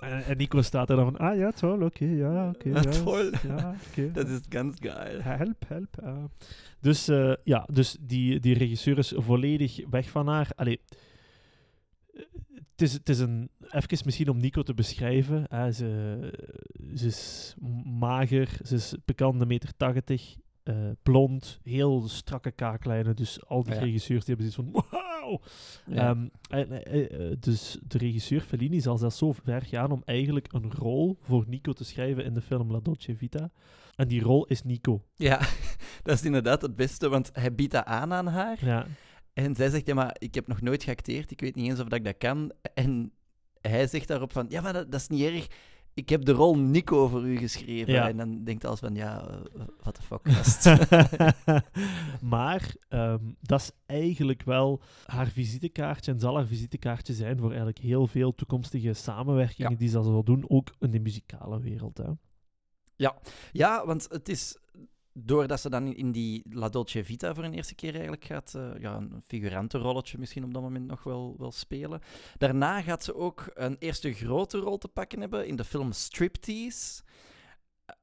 En, 0.00 0.24
en 0.24 0.36
Nico 0.36 0.62
staat 0.62 0.90
er 0.90 0.96
dan 0.96 1.04
van, 1.04 1.16
ah 1.16 1.36
ja, 1.36 1.50
toll, 1.50 1.82
oké, 1.82 2.04
ja, 2.04 2.48
oké. 2.54 2.68
ja, 2.68 2.80
Toll. 2.80 3.32
Ja, 3.46 3.76
oké. 3.90 4.10
Dat 4.20 4.28
is 4.28 4.40
ganz 4.48 4.76
geil. 4.80 5.20
Help, 5.22 5.64
help. 5.68 5.96
Dus 6.80 7.08
eh, 7.08 7.32
ja, 7.44 7.66
dus 7.72 7.96
die, 8.00 8.40
die 8.40 8.58
regisseur 8.58 8.98
is 8.98 9.12
volledig 9.16 9.80
weg 9.90 10.10
van 10.10 10.26
haar. 10.28 10.50
Allee, 10.54 10.80
het 12.70 12.82
is, 12.82 12.92
het 12.92 13.08
is 13.08 13.18
een... 13.18 13.50
Even 13.70 13.98
misschien 14.04 14.28
om 14.28 14.36
Nico 14.38 14.62
te 14.62 14.74
beschrijven. 14.74 15.44
Hè, 15.48 15.72
ze, 15.72 16.18
ze 16.94 17.06
is 17.06 17.54
mager, 17.84 18.48
ze 18.64 18.74
is 18.74 18.94
bekend 19.04 19.40
een 19.40 19.46
meter 19.46 19.76
tachtig, 19.76 20.36
eh, 20.62 20.74
blond, 21.02 21.60
heel 21.62 22.08
strakke 22.08 22.50
kaaklijnen. 22.50 23.16
Dus 23.16 23.46
al 23.46 23.62
die 23.62 23.74
Ja. 23.74 23.80
regisseurs 23.80 24.24
die 24.24 24.34
hebben 24.34 24.52
zoiets 24.52 24.72
van, 24.72 24.84
wauw! 25.24 25.40
Ja. 25.86 26.10
Ehm, 26.10 26.28
en, 26.48 26.84
eh, 26.84 27.30
eh, 27.30 27.36
dus 27.40 27.78
de 27.82 27.98
regisseur 27.98 28.40
Fellini 28.40 28.80
zal 28.80 28.98
zelfs 28.98 29.18
zo 29.18 29.32
ver 29.32 29.62
gaan 29.62 29.90
om 29.90 30.02
eigenlijk 30.04 30.52
een 30.52 30.72
rol 30.72 31.18
voor 31.20 31.44
Nico 31.48 31.72
te 31.72 31.84
schrijven 31.84 32.24
in 32.24 32.34
de 32.34 32.40
film 32.40 32.72
La 32.72 32.80
Dolce 32.80 33.16
Vita. 33.16 33.50
En 33.96 34.08
die 34.08 34.22
rol 34.22 34.46
is 34.46 34.62
Nico. 34.62 35.04
Ja, 35.14 35.38
dat 36.02 36.14
is 36.14 36.24
inderdaad 36.24 36.62
het 36.62 36.76
beste, 36.76 37.08
want 37.08 37.30
hij 37.32 37.54
biedt 37.54 37.72
dat 37.72 37.84
aan 37.84 38.12
aan 38.12 38.26
haar. 38.26 38.64
Ja, 38.64 38.86
En 39.32 39.54
zij 39.54 39.70
zegt, 39.70 39.86
ja, 39.86 39.94
maar 39.94 40.16
ik 40.18 40.34
heb 40.34 40.46
nog 40.46 40.60
nooit 40.60 40.82
geacteerd, 40.82 41.30
ik 41.30 41.40
weet 41.40 41.54
niet 41.54 41.70
eens 41.70 41.80
of 41.80 41.88
dat 41.88 41.98
ik 41.98 42.04
dat 42.04 42.18
kan. 42.18 42.52
En 42.74 43.12
hij 43.60 43.86
zegt 43.86 44.08
daarop 44.08 44.32
van, 44.32 44.46
ja, 44.48 44.60
maar 44.60 44.72
dat, 44.72 44.92
dat 44.92 45.00
is 45.00 45.08
niet 45.08 45.22
erg. 45.22 45.46
Ik 45.94 46.08
heb 46.08 46.24
de 46.24 46.32
rol 46.32 46.58
Nico 46.58 47.08
voor 47.08 47.28
u 47.28 47.36
geschreven. 47.36 47.92
Ja. 47.92 48.08
En 48.08 48.16
dan 48.16 48.44
denkt 48.44 48.64
als 48.64 48.80
van, 48.80 48.94
ja, 48.94 49.28
eh, 49.28 49.62
wat 49.82 49.96
de 49.96 50.02
fuck 50.02 50.22
maar 52.34 52.74
ehm, 52.88 53.32
dat 53.40 53.60
is 53.60 53.70
eigenlijk 53.86 54.42
wel 54.42 54.80
haar 55.06 55.28
visitekaartje 55.28 56.12
en 56.12 56.18
zal 56.18 56.34
haar 56.34 56.46
visitekaartje 56.46 57.12
zijn 57.12 57.38
voor 57.38 57.48
eigenlijk 57.48 57.78
heel 57.78 58.06
veel 58.06 58.34
toekomstige 58.34 58.92
samenwerkingen 58.92 59.70
Ja. 59.70 59.78
die 59.78 59.88
ze 59.88 60.02
zal 60.02 60.24
doen, 60.24 60.44
ook 60.48 60.74
in 60.78 60.90
de 60.90 61.00
muzikale 61.00 61.60
wereld. 61.60 61.96
Hè. 61.96 62.10
ja, 63.52 63.86
want 63.86 64.06
het 64.10 64.28
is... 64.28 64.56
Doordat 65.16 65.60
ze 65.60 65.70
dan 65.70 65.86
in 65.86 66.12
die 66.12 66.42
La 66.50 66.68
Dolce 66.68 67.04
Vita 67.04 67.34
voor 67.34 67.44
een 67.44 67.54
eerste 67.54 67.74
keer 67.74 67.92
eigenlijk 67.92 68.24
gaat... 68.24 68.54
eh, 68.54 68.80
ja, 68.80 68.96
een 68.96 69.22
figurantenrolletje 69.26 70.18
misschien 70.18 70.44
op 70.44 70.54
dat 70.54 70.62
moment 70.62 70.86
nog 70.86 71.02
wel, 71.02 71.34
wel 71.38 71.52
spelen. 71.52 72.00
Daarna 72.38 72.82
gaat 72.82 73.04
ze 73.04 73.14
ook 73.14 73.50
een 73.54 73.76
eerste 73.78 74.12
grote 74.12 74.58
rol 74.58 74.78
te 74.78 74.88
pakken 74.88 75.20
hebben 75.20 75.46
in 75.46 75.56
de 75.56 75.64
film 75.64 75.92
Striptease. 75.92 77.02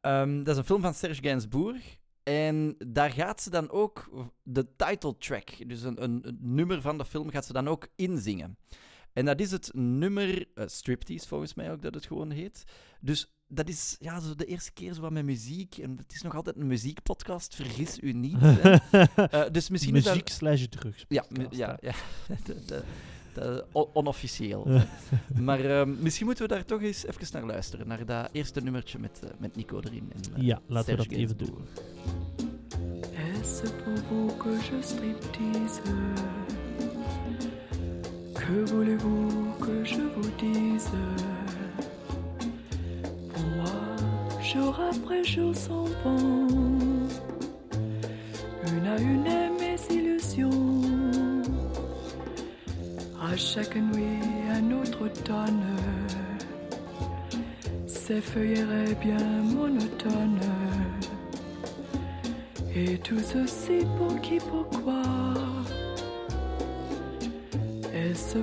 Ehm, 0.02 0.38
dat 0.38 0.48
is 0.48 0.58
een 0.58 0.66
film 0.66 0.82
van 0.82 0.94
Serge 0.94 1.22
Gainsbourg. 1.22 2.00
En 2.24 2.76
daar 2.88 3.12
gaat 3.12 3.42
ze 3.42 3.50
dan 3.50 3.70
ook 3.70 4.10
de 4.44 4.76
title 4.76 5.18
track, 5.18 5.68
dus 5.70 5.82
een, 5.82 6.04
een, 6.04 6.38
nummer 6.40 6.82
van 6.82 6.98
de 6.98 7.06
film, 7.06 7.30
gaat 7.30 7.46
ze 7.46 7.54
dan 7.54 7.68
ook 7.68 7.88
inzingen. 7.96 8.58
En 9.14 9.26
dat 9.26 9.40
is 9.40 9.52
het 9.52 9.70
nummer, 9.74 10.48
eh, 10.54 10.68
Striptease 10.68 11.28
volgens 11.28 11.54
mij 11.54 11.72
ook 11.72 11.82
dat 11.82 11.94
het 11.94 12.06
gewoon 12.06 12.32
heet. 12.32 12.64
Dus 13.02 13.34
dat 13.54 13.68
is 13.70 13.96
ja, 14.00 14.20
zo 14.20 14.36
de 14.36 14.46
eerste 14.46 14.72
keer 14.72 14.94
zo 14.94 15.02
wat 15.02 15.12
met 15.12 15.26
muziek. 15.26 15.78
En 15.78 15.98
het 15.98 16.14
is 16.14 16.22
nog 16.22 16.36
altijd 16.36 16.56
een 16.58 16.68
muziekpodcast, 16.68 17.56
vergis 17.56 17.98
u 18.02 18.12
niet. 18.14 18.38
Eh, 18.92 19.42
dus 19.52 19.70
misschien 19.70 19.96
is 19.96 20.04
dat- 20.04 20.14
Muziek 20.14 20.30
slash 20.30 20.66
drugs. 20.70 21.06
ja, 21.08 21.26
ja, 21.50 21.78
ja. 21.82 21.94
De- 22.46 22.66
de- 22.66 22.84
de- 23.34 23.66
on- 23.72 23.88
onofficieel. 23.94 24.68
maar 25.42 25.60
ehm, 25.60 25.94
misschien 26.02 26.26
moeten 26.26 26.48
we 26.48 26.54
daar 26.54 26.66
toch 26.66 26.82
eens 26.82 27.06
even 27.06 27.28
naar 27.32 27.46
luisteren. 27.46 27.88
Naar 27.88 28.06
dat 28.06 28.30
eerste 28.32 28.62
nummertje 28.62 29.00
met, 29.00 29.20
eh, 29.24 29.30
met 29.38 29.56
Nico 29.56 29.80
erin. 29.80 30.12
En, 30.16 30.36
eh, 30.36 30.44
Ja, 30.44 30.62
laten 30.68 30.92
we 30.98 31.04
dat 31.08 31.12
even 31.12 31.38
doen. 31.38 31.56
Est-ce 33.34 33.62
pour 33.84 33.98
vous 34.10 34.38
que 34.38 34.50
je 34.50 34.82
striptease 34.82 35.82
Que 38.34 38.64
voulez-vous 38.66 39.58
que 39.60 39.82
je 39.86 40.10
vous 40.16 40.32
dise 40.38 40.90
Jour 44.42 44.76
après 44.90 45.24
jour 45.24 45.56
s'en 45.56 45.86
vont 46.04 46.48
Une 48.74 48.88
à 48.88 49.00
une 49.00 49.24
mes 49.60 49.78
illusions. 49.90 50.82
À 53.22 53.38
chaque 53.38 53.76
nuit 53.78 54.20
un 54.52 54.72
autre 54.72 55.06
automne 55.06 55.64
Ces 57.88 58.20
feuilleraient 58.20 58.96
bien 59.00 59.42
monotones. 59.44 60.40
Et 62.76 62.98
tout 62.98 63.20
ceci 63.20 63.86
pour 63.98 64.20
qui, 64.22 64.38
pourquoi? 64.38 65.31
Zo, 68.32 68.38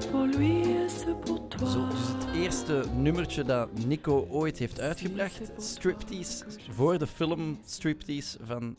dus 1.88 2.09
het 2.09 2.35
eerste 2.35 2.85
nummertje 2.95 3.45
dat 3.45 3.87
Nico 3.87 4.26
ooit 4.30 4.59
heeft 4.59 4.80
uitgebracht, 4.80 5.50
Striptease, 5.57 6.45
voor 6.71 6.99
de 6.99 7.07
film 7.07 7.59
Striptease 7.64 8.38
van 8.42 8.76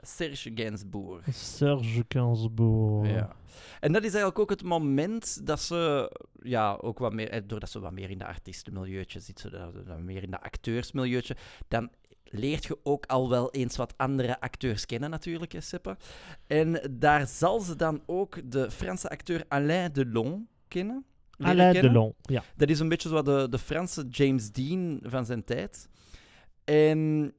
Serge 0.00 0.52
Gainsbourg. 0.54 1.24
Serge 1.30 2.04
Gainsbourg. 2.08 3.10
Ja. 3.10 3.36
En 3.80 3.92
dat 3.92 4.02
is 4.02 4.08
eigenlijk 4.08 4.38
ook 4.38 4.50
het 4.50 4.62
moment 4.62 5.46
dat 5.46 5.60
ze, 5.60 6.12
ja, 6.42 6.78
ook 6.80 6.98
wat 6.98 7.12
meer, 7.12 7.30
eh, 7.30 7.40
doordat 7.46 7.70
ze 7.70 7.80
wat 7.80 7.92
meer 7.92 8.10
in 8.10 8.18
de 8.18 8.26
artiestenmilieutje 8.26 9.20
zit, 9.20 9.50
dat 9.86 9.98
meer 9.98 10.22
in 10.22 10.30
de 10.30 10.40
acteursmilieutje, 10.40 11.36
dan 11.68 11.90
leert 12.30 12.64
je 12.64 12.78
ook 12.82 13.06
al 13.06 13.28
wel 13.28 13.50
eens 13.50 13.76
wat 13.76 13.94
andere 13.96 14.40
acteurs 14.40 14.86
kennen 14.86 15.10
natuurlijk, 15.10 15.52
hè, 15.52 15.60
Seppe. 15.60 15.96
En 16.46 16.96
daar 16.98 17.26
zal 17.26 17.60
ze 17.60 17.76
dan 17.76 18.02
ook 18.06 18.50
de 18.50 18.70
Franse 18.70 19.10
acteur 19.10 19.44
Alain 19.48 19.92
Delon 19.92 20.48
kennen. 20.68 21.04
Alain 21.38 21.72
kennen. 21.72 21.92
Delon, 21.92 22.14
ja. 22.22 22.42
Dat 22.56 22.68
is 22.68 22.80
een 22.80 22.88
beetje 22.88 23.08
zo 23.08 23.22
de, 23.22 23.46
de 23.50 23.58
Franse 23.58 24.06
James 24.10 24.52
Dean 24.52 25.00
van 25.02 25.26
zijn 25.26 25.44
tijd. 25.44 25.88
En 26.64 27.32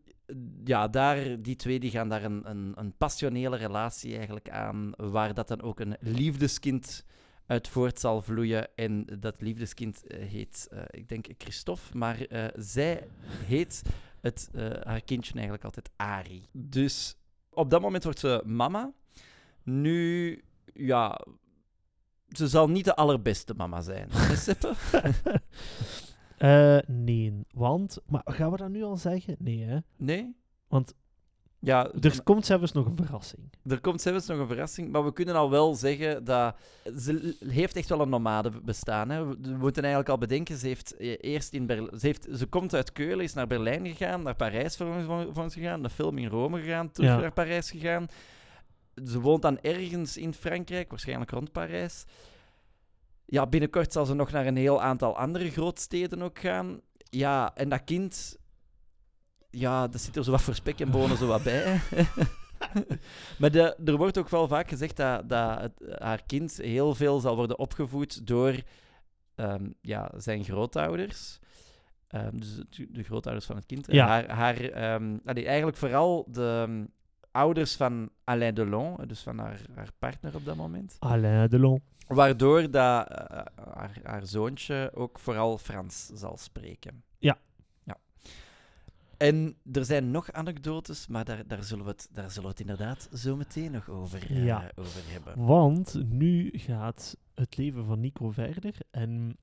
ja, 0.63 0.87
daar, 0.87 1.41
die 1.41 1.55
twee 1.55 1.79
die 1.79 1.91
gaan 1.91 2.09
daar 2.09 2.23
een, 2.23 2.49
een, 2.49 2.73
een 2.75 2.93
passionele 2.97 3.55
relatie 3.55 4.17
eigenlijk 4.17 4.49
aan, 4.49 4.91
waar 4.97 5.33
dat 5.33 5.47
dan 5.47 5.61
ook 5.61 5.79
een 5.79 5.95
liefdeskind 5.99 7.05
uit 7.45 7.67
voort 7.67 7.99
zal 7.99 8.21
vloeien. 8.21 8.67
En 8.75 9.05
dat 9.19 9.41
liefdeskind 9.41 10.07
eh, 10.07 10.27
heet, 10.27 10.67
eh, 10.71 10.81
ik 10.89 11.09
denk 11.09 11.27
Christophe, 11.37 11.97
maar 11.97 12.21
eh, 12.21 12.45
zij 12.55 13.07
heet 13.45 13.81
het, 14.21 14.49
eh, 14.53 14.69
haar 14.83 15.01
kindje 15.01 15.33
eigenlijk 15.33 15.63
altijd 15.63 15.89
Ari. 15.95 16.47
Dus 16.51 17.15
op 17.49 17.69
dat 17.69 17.81
moment 17.81 18.03
wordt 18.03 18.19
ze 18.19 18.41
mama. 18.45 18.93
Nu, 19.63 20.43
ja, 20.73 21.25
ze 22.27 22.47
zal 22.47 22.69
niet 22.69 22.85
de 22.85 22.95
allerbeste 22.95 23.53
mama 23.53 23.81
zijn. 23.81 24.09
Seppe? 24.45 24.75
Eh, 26.37 26.77
nee, 26.87 27.45
want... 27.51 27.99
Maar 28.05 28.21
gaan 28.25 28.51
we 28.51 28.57
dat 28.57 28.69
nu 28.69 28.83
al 28.83 28.97
zeggen? 28.97 29.35
Nee, 29.39 29.63
hè? 29.63 29.77
Nee? 29.97 30.35
Want 30.67 30.93
Ja, 31.61 31.91
er 32.01 32.23
komt 32.23 32.45
zelfs 32.45 32.71
nog 32.71 32.85
een 32.85 32.95
verrassing. 32.95 33.41
er 33.65 33.79
komt 33.81 34.01
zelfs 34.01 34.27
nog 34.27 34.39
een 34.39 34.47
verrassing, 34.47 34.91
maar 34.91 35.05
we 35.05 35.13
kunnen 35.13 35.35
al 35.35 35.49
wel 35.49 35.75
zeggen 35.75 36.23
dat 36.23 36.55
ze 36.97 37.35
heeft 37.47 37.75
echt 37.75 37.89
wel 37.89 38.01
een 38.01 38.09
nomade 38.09 38.51
bestaan. 38.63 39.09
Hè. 39.09 39.25
We 39.25 39.55
moeten 39.59 39.83
eigenlijk 39.83 40.11
al 40.11 40.17
bedenken, 40.17 40.57
ze 40.57 40.67
heeft 40.67 40.95
eh, 40.97 41.15
eerst 41.19 41.53
in. 41.53 41.67
Ze, 41.67 41.97
heeft, 41.99 42.27
ze 42.33 42.45
komt 42.45 42.73
uit 42.75 42.91
Keulen, 42.91 43.23
is 43.23 43.33
naar 43.33 43.47
Berlijn 43.47 43.87
gegaan, 43.87 44.23
naar 44.23 44.35
Parijs 44.35 44.77
voor 44.77 45.31
ons 45.35 45.53
gegaan, 45.53 45.81
de 45.83 45.89
film 45.89 46.17
in 46.17 46.27
Rome 46.27 46.59
gegaan, 46.59 46.91
terug 46.91 47.09
Ja. 47.09 47.19
naar 47.19 47.33
Parijs 47.33 47.71
gegaan. 47.71 48.07
Ze 49.05 49.19
woont 49.19 49.41
dan 49.41 49.59
ergens 49.61 50.17
in 50.17 50.33
Frankrijk, 50.33 50.89
waarschijnlijk 50.89 51.31
rond 51.31 51.51
Parijs. 51.51 52.03
Ja, 53.25 53.47
binnenkort 53.47 53.93
zal 53.93 54.05
ze 54.05 54.13
nog 54.13 54.31
naar 54.31 54.45
een 54.47 54.57
heel 54.57 54.81
aantal 54.81 55.17
andere 55.17 55.51
grootsteden 55.51 56.21
ook 56.21 56.39
gaan. 56.39 56.81
Ja, 57.09 57.55
en 57.55 57.69
dat 57.69 57.83
kind... 57.83 58.37
Ja, 59.49 59.87
dat 59.87 60.01
zit 60.01 60.15
er 60.15 60.23
zo 60.23 60.31
wat 60.31 60.41
voor 60.41 60.55
spek 60.55 60.79
en 60.79 60.91
bonen 60.91 61.17
zo 61.17 61.27
wat 61.27 61.43
bij. 61.43 61.79
maar 63.39 63.51
de, 63.51 63.75
er 63.85 63.97
wordt 63.97 64.17
ook 64.17 64.29
wel 64.29 64.47
vaak 64.47 64.69
gezegd 64.69 64.97
dat, 64.97 65.29
dat 65.29 65.59
het- 65.61 65.95
haar 65.99 66.23
kind 66.25 66.57
heel 66.57 66.95
veel 66.95 67.19
zal 67.19 67.35
worden 67.35 67.59
opgevoed 67.59 68.27
door 68.27 68.55
ehm, 69.35 69.69
ja, 69.81 70.11
zijn 70.17 70.43
grootouders. 70.43 71.39
Ehm, 72.07 72.37
dus 72.37 72.55
de, 72.55 72.87
de 72.91 73.03
grootouders 73.03 73.45
van 73.45 73.55
het 73.55 73.65
kind. 73.65 73.91
Ja. 73.91 74.07
Haar, 74.07 74.29
haar, 74.31 74.59
ehm, 74.69 75.17
allee, 75.25 75.45
eigenlijk 75.45 75.77
vooral 75.77 76.27
de 76.31 76.85
ouders 77.31 77.75
van 77.75 78.09
Alain 78.23 78.53
Delon, 78.53 78.95
dus 79.07 79.19
van 79.21 79.37
haar, 79.37 79.61
haar 79.75 79.89
partner 79.99 80.35
op 80.35 80.45
dat 80.45 80.55
moment. 80.55 80.95
Alain 80.99 81.49
Delon. 81.49 81.81
Waardoor 82.07 82.61
dat, 82.71 83.07
eh, 83.07 83.41
haar, 83.73 83.97
haar 84.03 84.25
zoontje 84.25 84.91
ook 84.93 85.19
vooral 85.19 85.57
Frans 85.57 86.05
zal 86.13 86.37
spreken. 86.37 87.03
En 89.19 89.55
er 89.71 89.85
zijn 89.85 90.11
nog 90.11 90.31
anekdotes, 90.31 91.07
maar 91.07 91.25
daar, 91.25 91.47
daar, 91.47 91.63
zullen, 91.63 91.85
we 91.85 91.91
het, 91.91 92.07
daar 92.11 92.29
zullen 92.31 92.43
we 92.43 92.49
het 92.49 92.59
inderdaad 92.59 93.09
zo 93.13 93.35
meteen 93.35 93.71
nog 93.71 93.89
over, 93.89 94.29
eh, 94.29 94.45
Ja. 94.45 94.71
over 94.75 95.01
hebben. 95.11 95.45
Want 95.45 96.03
nu 96.09 96.49
gaat 96.53 97.17
het 97.35 97.57
leven 97.57 97.85
van 97.85 97.99
Nico 97.99 98.31
verder. 98.31 98.75
En 98.91 99.37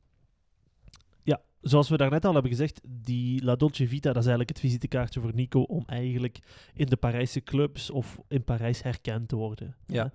ja, 1.22 1.40
zoals 1.60 1.88
we 1.88 1.96
daarnet 1.96 2.24
al 2.24 2.32
hebben 2.32 2.50
gezegd, 2.50 2.80
die 2.88 3.44
La 3.44 3.56
Dolce 3.56 3.88
Vita, 3.88 4.08
dat 4.08 4.22
is 4.22 4.28
eigenlijk 4.28 4.48
het 4.48 4.60
visitekaartje 4.60 5.20
voor 5.20 5.34
Nico 5.34 5.60
om 5.60 5.82
eigenlijk 5.86 6.38
in 6.74 6.86
de 6.86 6.96
Parijse 6.96 7.42
clubs 7.42 7.90
of 7.90 8.18
in 8.28 8.44
Parijs 8.44 8.82
herkend 8.82 9.28
te 9.28 9.36
worden. 9.36 9.76
Ja. 9.86 10.12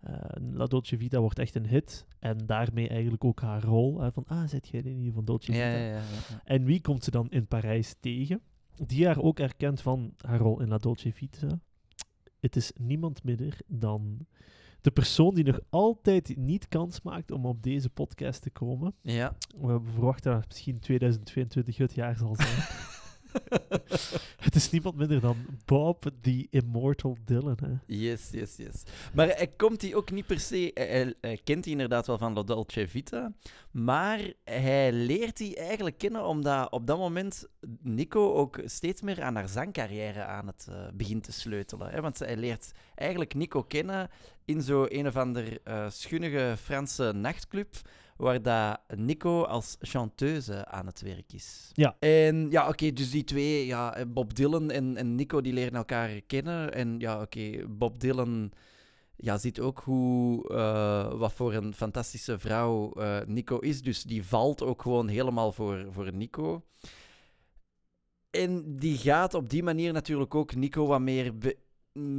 hè. 0.00 0.12
Eh, 0.12 0.52
La 0.52 0.66
Dolce 0.66 0.96
Vita 0.98 1.20
wordt 1.20 1.38
echt 1.38 1.54
een 1.54 1.66
hit. 1.66 2.06
En 2.18 2.46
daarmee 2.46 2.88
eigenlijk 2.88 3.24
ook 3.24 3.40
haar 3.40 3.62
rol. 3.62 4.00
hè, 4.00 4.12
van, 4.12 4.24
ah, 4.26 4.48
zit 4.48 4.68
jij 4.68 4.80
in 4.80 5.12
van 5.12 5.24
Dolce 5.24 5.52
Vita? 5.52 5.64
ja, 5.64 5.76
ja, 5.78 5.92
ja. 5.92 6.02
En 6.44 6.64
wie 6.64 6.80
komt 6.80 7.04
ze 7.04 7.10
dan 7.10 7.30
in 7.30 7.46
Parijs 7.46 7.94
tegen? 8.00 8.40
Die 8.86 9.06
haar 9.06 9.22
ook 9.22 9.38
herkent 9.38 9.80
van 9.80 10.14
haar 10.16 10.38
rol 10.38 10.60
in 10.60 10.68
La 10.68 10.76
Dolce 10.76 11.12
Vita. 11.12 11.60
Het 12.40 12.56
is 12.56 12.72
niemand 12.76 13.24
minder 13.24 13.58
dan 13.66 14.26
de 14.80 14.90
persoon 14.90 15.34
die 15.34 15.44
nog 15.44 15.60
altijd 15.70 16.36
niet 16.36 16.68
kans 16.68 17.02
maakt 17.02 17.30
om 17.30 17.46
op 17.46 17.62
deze 17.62 17.90
podcast 17.90 18.42
te 18.42 18.50
komen. 18.50 18.94
Ja. 19.00 19.36
We 19.60 19.80
verwachten 19.92 20.32
dat 20.32 20.48
misschien 20.48 20.78
2022 20.78 21.76
het 21.76 21.94
jaar 21.94 22.16
zal 22.16 22.34
zijn. 22.36 22.66
het 24.46 24.54
is 24.54 24.70
niemand 24.70 24.96
minder 24.96 25.20
dan 25.20 25.36
Bob, 25.64 26.10
the 26.20 26.46
Immortal 26.50 27.16
Dylan. 27.24 27.58
Hè. 27.62 27.94
Yes, 27.96 28.28
yes, 28.30 28.56
yes. 28.56 28.82
Maar 29.14 29.26
hij 29.26 29.46
komt 29.56 29.82
hij 29.82 29.94
ook 29.94 30.10
niet 30.10 30.26
per 30.26 30.40
se... 30.40 30.70
Hij, 30.74 30.86
hij- 30.88 31.14
hij 31.20 31.40
kent 31.44 31.64
hij 31.64 31.72
inderdaad 31.72 32.06
wel 32.06 32.18
van 32.18 32.32
La 32.34 32.42
Dolce 32.42 32.88
Vita, 32.88 33.32
maar 33.70 34.32
hij 34.44 34.92
leert 34.92 35.36
die 35.36 35.56
eigenlijk 35.56 35.98
kennen 35.98 36.24
omdat 36.26 36.70
op 36.70 36.86
dat 36.86 36.98
moment 36.98 37.46
Nico 37.82 38.32
ook 38.34 38.60
steeds 38.64 39.00
meer 39.02 39.22
aan 39.22 39.34
haar 39.34 39.48
zangcarrière 39.48 40.24
aan 40.24 40.46
het 40.46 40.66
eh 40.70 40.86
begint 40.94 41.22
te 41.24 41.32
sleutelen. 41.32 41.90
Hè? 41.90 42.00
Want 42.00 42.18
hij 42.18 42.36
leert 42.36 42.72
eigenlijk 42.94 43.34
Nico 43.34 43.62
kennen 43.62 44.10
in 44.44 44.62
zo 44.62 44.86
een 44.88 45.06
of 45.06 45.16
ander 45.16 45.58
eh, 45.64 45.90
schunnige 45.90 46.54
Franse 46.62 47.12
nachtclub, 47.12 47.74
waar 48.18 48.42
dat 48.42 48.80
Nico 48.96 49.42
als 49.42 49.76
chanteuse 49.80 50.66
aan 50.66 50.86
het 50.86 51.00
werk 51.00 51.32
is. 51.32 51.70
Ja. 51.72 51.96
En 51.98 52.50
ja, 52.50 52.68
oké, 52.68 52.92
dus 52.92 53.10
die 53.10 53.24
twee, 53.24 53.66
ja, 53.66 53.94
eh, 53.94 54.04
Bob 54.08 54.34
Dylan 54.34 54.70
en, 54.70 54.96
en 54.96 55.14
Nico, 55.14 55.40
die 55.40 55.52
leren 55.52 55.74
elkaar 55.74 56.20
kennen. 56.26 56.74
En 56.74 56.98
ja, 56.98 57.20
oké, 57.20 57.66
Bob 57.68 58.00
Dylan 58.00 58.52
ja, 59.16 59.38
ziet 59.38 59.60
ook 59.60 59.78
hoe, 59.84 60.48
eh, 60.48 61.12
wat 61.12 61.32
voor 61.32 61.54
een 61.54 61.74
fantastische 61.74 62.38
vrouw 62.38 62.92
eh, 62.92 63.20
Nico 63.26 63.58
is. 63.58 63.82
Dus 63.82 64.02
die 64.02 64.24
valt 64.24 64.62
ook 64.62 64.82
gewoon 64.82 65.08
helemaal 65.08 65.52
voor, 65.52 65.86
voor 65.90 66.14
Nico. 66.14 66.62
En 68.30 68.76
die 68.78 68.96
gaat 68.96 69.34
op 69.34 69.48
die 69.48 69.62
manier 69.62 69.92
natuurlijk 69.92 70.34
ook 70.34 70.54
Nico 70.54 70.86
wat 70.86 71.00
meer, 71.00 71.32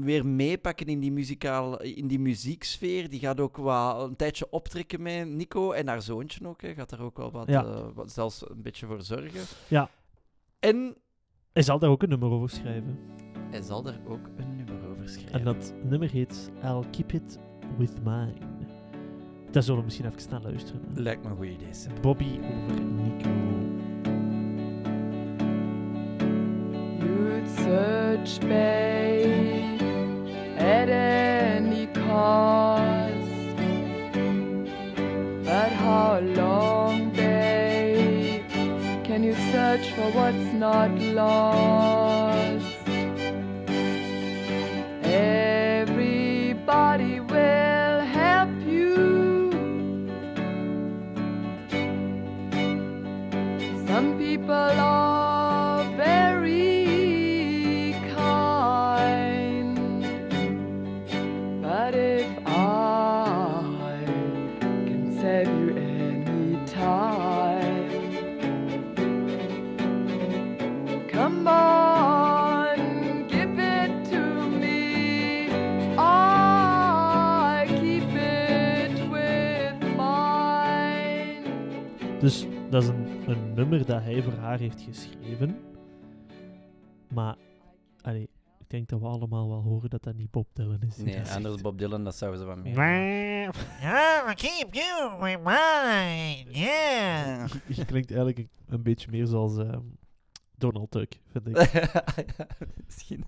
weer 0.04 0.26
meepakken 0.26 0.86
in 0.88 1.00
die, 1.00 1.12
muzikaal, 1.12 1.82
in 1.82 2.08
die 2.08 2.20
muzieksfeer. 2.20 3.10
Die 3.10 3.20
gaat 3.20 3.40
ook 3.40 3.58
wat, 3.58 4.10
een 4.10 4.16
tijdje 4.16 4.48
optrekken 4.50 5.02
met 5.02 5.28
Nico 5.28 5.72
en 5.72 5.88
haar 5.88 6.02
zoontje 6.02 6.48
ook. 6.48 6.62
Hè. 6.62 6.74
Gaat 6.74 6.90
daar 6.90 7.02
ook 7.02 7.18
wel 7.18 7.32
wat, 7.32 7.48
Ja. 7.48 7.64
eh, 7.66 7.86
wat 7.94 8.12
zelfs 8.12 8.50
een 8.50 8.62
beetje 8.62 8.86
voor 8.86 9.02
zorgen. 9.02 9.42
Ja. 9.68 9.90
En 10.60 10.96
Hij 11.54 11.64
zal 11.64 11.80
daar 11.80 11.90
ook 11.90 12.04
een 12.04 12.10
nummer 12.10 12.30
over 12.30 12.50
schrijven. 12.50 12.98
hij 13.52 13.62
zal 13.62 13.82
daar 13.84 14.00
ook 14.08 14.28
een 14.38 14.56
nummer 14.56 14.90
over 14.90 15.10
schrijven. 15.10 15.34
En 15.40 15.44
dat 15.44 15.74
nummer 15.84 16.10
heet 16.10 16.52
I'll 16.64 16.84
Keep 16.92 17.12
It 17.12 17.40
With 17.78 18.04
Mine. 18.04 18.34
Daar 19.52 19.64
zullen 19.64 19.80
we 19.80 19.86
misschien 19.86 20.06
even 20.06 20.30
naar 20.32 20.42
luisteren. 20.42 20.82
hè. 20.94 21.02
Lijkt 21.02 21.24
me 21.24 21.30
een 21.30 21.36
goed 21.38 21.46
idee. 21.46 22.02
Bobby 22.02 22.40
over 22.44 22.82
Nico. 22.82 23.30
You'd 27.10 27.50
search, 27.66 28.39
babe, 28.42 29.82
at 30.58 30.89
any 30.89 31.88
cost. 31.88 33.58
But 35.44 35.72
how 35.72 36.20
long, 36.20 37.10
babe, 37.10 38.44
can 39.04 39.24
you 39.24 39.34
search 39.51 39.89
for 39.96 40.12
what's 40.12 40.54
not 40.54 40.92
lost? 41.20 42.78
Everybody 45.82 46.39
will 47.22 48.01
help 48.20 48.51
you. 48.68 49.50
Some 53.88 54.08
people 54.20 54.54
are 54.54 55.09
dat 82.70 82.84
is 82.84 82.90
een, 82.90 83.30
een 83.30 83.54
nummer 83.54 83.86
dat 83.86 84.02
hij 84.02 84.22
voor 84.22 84.34
haar 84.34 84.60
heeft 84.60 84.82
geschreven. 84.82 85.60
Maar, 87.14 87.36
allee, 88.02 88.30
ik 88.60 88.70
denk 88.70 88.88
dat 88.90 89.00
we 89.00 89.06
allemaal 89.06 89.50
wel 89.50 89.62
horen 89.62 89.90
dat 89.90 90.04
dat 90.04 90.16
niet 90.16 90.32
Bob 90.32 90.48
Dylan 90.54 90.82
is. 90.82 90.98
Nee, 90.98 91.14
zegt. 91.14 91.36
anders 91.36 91.62
Bob 91.62 91.78
Dylan, 91.78 92.04
dat 92.04 92.16
zouden 92.16 92.40
ze 92.40 92.46
wat 92.46 92.58
meer. 92.58 92.74
Yeah, 92.74 94.30
I 94.30 94.34
keep 94.34 94.74
you 94.74 95.22
with 95.22 95.44
mine. 95.44 96.46
Yeah. 96.60 97.50
Je 97.68 97.86
klinkt 97.92 98.10
eigenlijk 98.10 98.38
een, 98.38 98.50
een 98.68 98.84
beetje 98.84 99.12
meer 99.12 99.26
zoals 99.26 99.58
ehm, 99.58 99.82
Donald 100.58 100.92
Duck, 100.92 101.20
vind 101.32 101.48
ik. 101.48 101.56
Ja, 101.72 102.48
Misschien. 102.86 103.26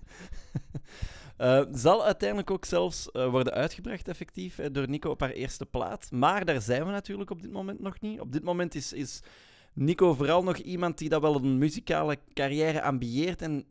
Eh, 1.42 1.62
zal 1.72 2.04
uiteindelijk 2.04 2.50
ook 2.50 2.64
zelfs 2.64 3.10
eh, 3.10 3.30
worden 3.30 3.52
uitgebracht, 3.52 4.08
effectief, 4.08 4.58
eh, 4.58 4.66
door 4.72 4.88
Nico 4.88 5.10
op 5.10 5.20
haar 5.20 5.30
eerste 5.30 5.66
plaat. 5.66 6.10
Maar 6.10 6.44
daar 6.44 6.60
zijn 6.60 6.84
we 6.84 6.90
natuurlijk 6.90 7.30
op 7.30 7.42
dit 7.42 7.52
moment 7.52 7.80
nog 7.80 8.00
niet. 8.00 8.20
Op 8.20 8.32
dit 8.32 8.42
moment 8.42 8.74
is, 8.74 8.92
is 8.92 9.22
Nico 9.72 10.14
vooral 10.14 10.42
nog 10.42 10.56
iemand 10.56 10.98
die 10.98 11.08
dat 11.08 11.20
wel 11.20 11.34
een 11.34 11.58
muzikale 11.58 12.18
carrière 12.34 12.82
ambieert 12.82 13.42
en 13.42 13.64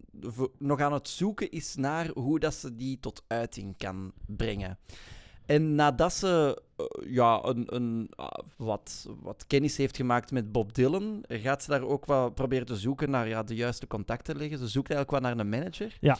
nog 0.57 0.79
aan 0.79 0.93
het 0.93 1.09
zoeken 1.09 1.51
is 1.51 1.75
naar 1.75 2.09
hoe 2.13 2.39
dat 2.39 2.53
ze 2.53 2.75
die 2.75 2.99
tot 2.99 3.23
uiting 3.27 3.77
kan 3.77 4.11
brengen. 4.25 4.77
En 5.45 5.75
nadat 5.75 6.13
ze 6.13 6.61
ja, 7.07 7.43
een, 7.43 7.75
een, 7.75 8.11
ah, 8.15 8.47
wat, 8.57 9.07
wat 9.21 9.47
kennis 9.47 9.77
heeft 9.77 9.95
gemaakt 9.95 10.31
met 10.31 10.51
Bob 10.51 10.73
Dylan, 10.73 11.23
gaat 11.27 11.63
ze 11.63 11.69
daar 11.69 11.83
ook 11.83 12.05
wat 12.05 12.35
proberen 12.35 12.65
te 12.65 12.75
zoeken 12.75 13.09
naar 13.09 13.27
ja, 13.27 13.43
de 13.43 13.55
juiste 13.55 13.87
contacten 13.87 14.37
leggen. 14.37 14.57
Ze 14.57 14.67
zoekt 14.67 14.91
eigenlijk 14.91 15.23
wat 15.23 15.35
naar 15.35 15.45
een 15.45 15.49
manager. 15.49 15.97
Ja. 15.99 16.17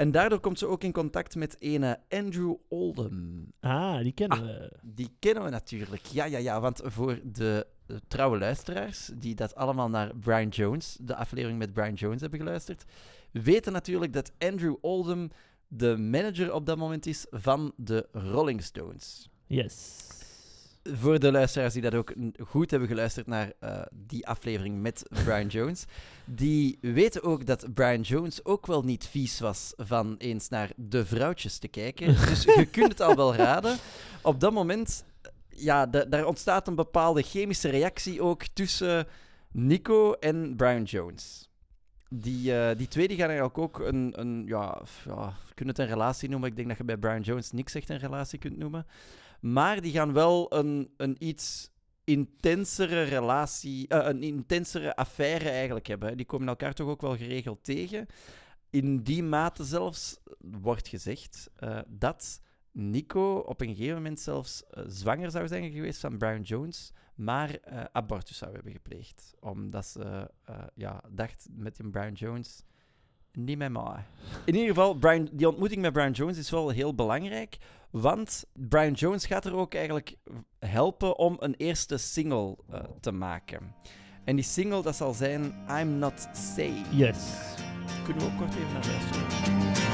En 0.00 0.10
daardoor 0.10 0.40
komt 0.40 0.58
ze 0.58 0.66
ook 0.66 0.84
in 0.84 0.92
contact 0.92 1.34
met 1.34 1.56
ene 1.58 2.00
Andrew 2.08 2.54
Oldham. 2.68 3.52
Ah, 3.60 4.02
die 4.02 4.12
kennen 4.12 4.42
we. 4.42 4.72
Die 4.82 5.10
kennen 5.18 5.44
we 5.44 5.50
natuurlijk. 5.50 6.04
Ja, 6.06 6.24
ja, 6.24 6.38
ja. 6.38 6.60
Want 6.60 6.80
voor 6.84 7.20
de 7.24 7.66
eh, 7.86 7.96
trouwe 8.08 8.38
luisteraars, 8.38 9.10
die 9.14 9.34
dat 9.34 9.54
allemaal 9.54 9.88
naar 9.88 10.16
Brian 10.16 10.48
Jones, 10.48 10.96
de 11.00 11.16
aflevering 11.16 11.58
met 11.58 11.72
Brian 11.72 11.94
Jones 11.94 12.20
hebben 12.20 12.38
geluisterd, 12.38 12.84
weten 13.30 13.72
natuurlijk 13.72 14.12
dat 14.12 14.32
Andrew 14.38 14.74
Oldham 14.80 15.30
de 15.68 15.96
manager 15.96 16.52
op 16.54 16.66
dat 16.66 16.78
moment 16.78 17.06
is 17.06 17.26
van 17.30 17.72
de 17.76 18.08
Rolling 18.12 18.62
Stones. 18.62 19.28
Yes. 19.46 19.98
Voor 20.82 21.18
de 21.18 21.30
luisteraars 21.32 21.72
die 21.72 21.82
dat 21.82 21.94
ook 21.94 22.12
goed 22.46 22.70
hebben 22.70 22.88
geluisterd 22.88 23.26
naar 23.26 23.52
eh, 23.58 23.82
die 23.92 24.26
aflevering 24.26 24.80
met 24.80 25.02
Brian 25.24 25.46
Jones, 25.56 25.84
die 26.24 26.78
weten 26.80 27.22
ook 27.22 27.46
dat 27.46 27.74
Brian 27.74 28.00
Jones 28.00 28.44
ook 28.44 28.66
wel 28.66 28.82
niet 28.82 29.06
vies 29.06 29.40
was 29.40 29.72
van 29.76 30.14
eens 30.18 30.48
naar 30.48 30.70
de 30.76 31.06
vrouwtjes 31.06 31.58
te 31.58 31.68
kijken. 31.68 32.06
Dus 32.28 32.42
je 32.42 32.66
kunt 32.70 32.88
het 32.88 33.00
al 33.00 33.16
wel 33.16 33.34
raden. 33.34 33.76
Op 34.22 34.40
dat 34.40 34.52
moment, 34.52 35.04
eh, 35.22 35.30
ja, 35.48 35.86
da- 35.86 36.04
daar 36.04 36.26
ontstaat 36.26 36.68
een 36.68 36.74
bepaalde 36.74 37.22
chemische 37.22 37.68
reactie 37.68 38.22
ook 38.22 38.42
tussen 38.52 39.06
Nico 39.50 40.12
en 40.12 40.56
Brian 40.56 40.82
Jones. 40.82 41.48
Die, 42.08 42.54
eh, 42.58 42.76
die 42.76 42.88
twee 42.88 43.08
die 43.08 43.16
gaan 43.16 43.28
eigenlijk 43.28 43.58
ook 43.58 43.78
een, 43.78 44.12
een 44.20 44.44
ja, 44.46 44.82
ja, 45.04 45.32
kunt 45.54 45.68
het 45.68 45.78
een 45.78 45.86
relatie 45.86 46.28
noemen. 46.28 46.48
Ik 46.48 46.56
denk 46.56 46.68
dat 46.68 46.76
je 46.76 46.84
bij 46.84 46.96
Brian 46.96 47.20
Jones 47.20 47.50
niks 47.50 47.74
echt 47.74 47.88
een 47.88 47.98
relatie 47.98 48.38
kunt 48.38 48.58
noemen. 48.58 48.86
Maar 49.40 49.80
die 49.80 49.92
gaan 49.92 50.12
wel 50.12 50.54
een, 50.54 50.94
een 50.96 51.16
iets 51.18 51.70
intensere 52.04 53.02
relatie, 53.02 53.88
eh, 53.88 54.06
een 54.06 54.22
intensere 54.22 54.96
affaire 54.96 55.48
eigenlijk 55.48 55.86
hebben. 55.86 56.16
Die 56.16 56.26
komen 56.26 56.48
elkaar 56.48 56.74
toch 56.74 56.88
ook 56.88 57.00
wel 57.00 57.16
geregeld 57.16 57.64
tegen. 57.64 58.06
In 58.70 59.02
die 59.02 59.22
mate 59.22 59.64
zelfs 59.64 60.20
wordt 60.38 60.88
gezegd 60.88 61.50
eh, 61.56 61.78
dat 61.88 62.40
Nico 62.72 63.36
op 63.36 63.60
een 63.60 63.74
gegeven 63.74 63.94
moment 63.94 64.20
zelfs 64.20 64.66
eh, 64.66 64.84
zwanger 64.86 65.30
zou 65.30 65.48
zijn 65.48 65.72
geweest 65.72 66.00
van 66.00 66.18
Brian 66.18 66.42
Jones, 66.42 66.92
maar 67.14 67.58
abortus 67.92 68.36
zou 68.36 68.52
hebben 68.54 68.72
gepleegd. 68.72 69.34
Omdat 69.40 69.86
ze 69.86 70.30
ja, 70.74 71.02
dacht 71.10 71.48
met 71.50 71.76
die 71.76 71.90
Brian 71.90 72.12
Jones, 72.12 72.64
niet 73.32 73.58
met 73.58 73.72
mij. 73.72 74.04
In 74.44 74.54
ieder 74.54 74.68
geval, 74.68 74.94
Brian, 74.94 75.28
die 75.32 75.48
ontmoeting 75.48 75.82
met 75.82 75.92
Brian 75.92 76.12
Jones 76.12 76.38
is 76.38 76.50
wel 76.50 76.68
heel 76.68 76.94
belangrijk, 76.94 77.58
want 77.90 78.44
Brian 78.52 78.92
Jones 78.92 79.26
gaat 79.26 79.44
er 79.44 79.54
ook 79.54 79.74
eigenlijk 79.74 80.16
helpen 80.58 81.18
om 81.18 81.36
een 81.38 81.54
eerste 81.56 81.96
single 81.96 82.56
eh, 82.70 82.80
te 83.00 83.12
maken. 83.12 83.74
En 84.24 84.36
die 84.36 84.44
single, 84.44 84.82
dat 84.82 84.96
zal 84.96 85.12
zijn 85.12 85.54
I'm 85.80 85.98
Not 85.98 86.28
Sane. 86.32 86.82
Yes. 86.90 87.18
Kunnen 88.04 88.22
we 88.22 88.30
ook 88.32 88.38
kort 88.38 88.54
even 88.54 88.72
naar 88.72 88.86
luisteren? 88.86 89.89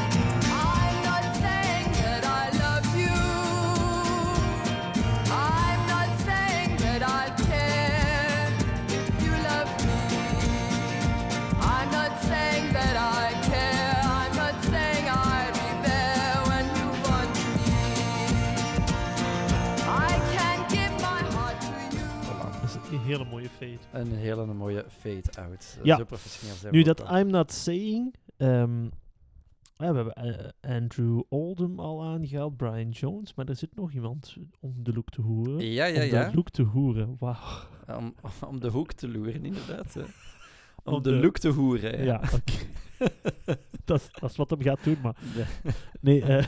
Hele 23.06 23.24
mooie 23.24 23.48
fade. 23.48 23.78
Een 23.92 24.12
hele 24.12 24.46
mooie 24.46 24.84
fade-out. 25.00 25.78
Ja. 25.82 25.96
Zo 25.96 26.04
professioneel 26.04 26.54
zijn 26.56 26.72
Nu 26.72 26.82
dat. 26.82 27.00
I'm 27.10 27.26
Not 27.30 27.52
Saying... 27.52 28.14
ehm, 28.36 28.84
ja, 29.78 29.92
we 29.92 29.96
hebben 29.96 30.12
eh, 30.12 30.74
Andrew 30.76 31.20
Oldham 31.28 31.78
al 31.80 32.04
aangehaald, 32.04 32.56
Brian 32.56 32.88
Jones, 32.90 33.34
maar 33.34 33.46
er 33.48 33.56
zit 33.56 33.74
nog 33.76 33.92
iemand 33.92 34.36
om 34.60 34.74
de 34.82 34.92
look 34.92 35.08
te 35.10 35.20
hoeren. 35.20 35.66
Ja, 35.72 35.84
ja, 35.84 36.02
om 36.02 36.06
ja. 36.08 36.28
de 36.28 36.34
look 36.36 36.50
te 36.50 36.62
hoeren, 36.62 37.16
wauw. 37.18 37.36
Om, 37.86 38.14
om 38.50 38.60
de 38.60 38.68
hoek 38.68 38.92
te 38.92 39.08
loeren, 39.08 39.44
inderdaad. 39.44 39.94
hè. 39.94 40.02
Om, 40.84 40.94
Om 40.94 41.02
de, 41.02 41.10
de- 41.10 41.16
look 41.16 41.38
te 41.38 41.48
hoeren. 41.48 42.04
Ja, 42.04 42.20
oké. 42.34 42.52
dat, 43.84 44.00
is- 44.00 44.10
dat 44.20 44.30
is 44.30 44.36
wat 44.36 44.50
hem 44.50 44.62
gaat 44.62 44.84
doen, 44.84 44.96
maar... 45.02 45.16
Nee, 46.00 46.22
eh, 46.22 46.46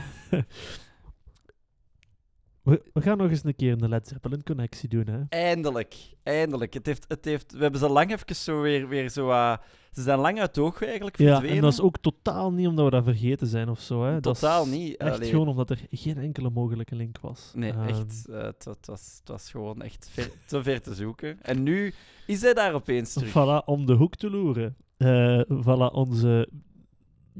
we 2.93 3.01
gaan 3.01 3.17
nog 3.17 3.29
eens 3.29 3.43
een 3.43 3.55
keer 3.55 3.71
een 3.81 3.89
Led 3.89 4.07
Zeppelin-connectie 4.07 4.89
doen, 4.89 5.07
hè. 5.07 5.19
Eindelijk, 5.29 5.95
eindelijk. 6.23 6.73
Het 6.73 6.85
heeft, 6.85 7.05
het 7.07 7.25
heeft, 7.25 7.51
we 7.51 7.61
hebben 7.61 7.79
ze 7.79 7.89
lang 7.89 8.11
even 8.11 8.35
zo 8.35 8.61
weer, 8.61 8.87
weer 8.87 9.09
zo... 9.09 9.29
ah, 9.29 9.57
ze 9.91 10.01
zijn 10.01 10.19
lang 10.19 10.39
uit 10.39 10.47
het 10.55 10.57
oog 10.65 10.83
eigenlijk 10.83 11.17
Ja, 11.17 11.27
verdwenen. 11.29 11.55
en 11.55 11.61
dat 11.61 11.73
is 11.73 11.81
ook 11.81 11.97
totaal 11.97 12.51
niet 12.51 12.67
omdat 12.67 12.85
we 12.85 12.91
dat 12.91 13.03
vergeten 13.03 13.47
zijn 13.47 13.69
of 13.69 13.79
zo, 13.79 14.03
hè. 14.03 14.19
Dat 14.19 14.33
is 14.35 14.39
Totaal 14.41 14.67
niet. 14.67 14.97
Echt 14.97 15.11
Allee. 15.11 15.29
gewoon 15.29 15.47
omdat 15.47 15.69
er 15.69 15.79
geen 15.91 16.17
enkele 16.17 16.49
mogelijke 16.49 16.95
link 16.95 17.19
was. 17.21 17.51
Nee, 17.55 17.71
Ehm, 17.71 17.87
echt. 17.87 18.25
eh, 18.29 18.41
het, 18.41 18.65
het 18.65 18.85
was, 18.87 19.15
het 19.19 19.27
was 19.29 19.51
gewoon 19.51 19.81
echt 19.81 20.09
ver, 20.11 20.29
te 20.45 20.63
ver 20.63 20.81
te 20.81 20.93
zoeken. 20.93 21.41
En 21.41 21.63
nu 21.63 21.93
is 22.27 22.41
hij 22.41 22.53
daar 22.53 22.73
opeens 22.73 23.13
terug. 23.13 23.29
Voilà, 23.29 23.65
om 23.65 23.85
de 23.85 23.93
hoek 23.93 24.15
te 24.15 24.29
loeren. 24.29 24.75
Eh 24.97 25.41
voilà, 25.49 25.91
onze... 25.93 26.49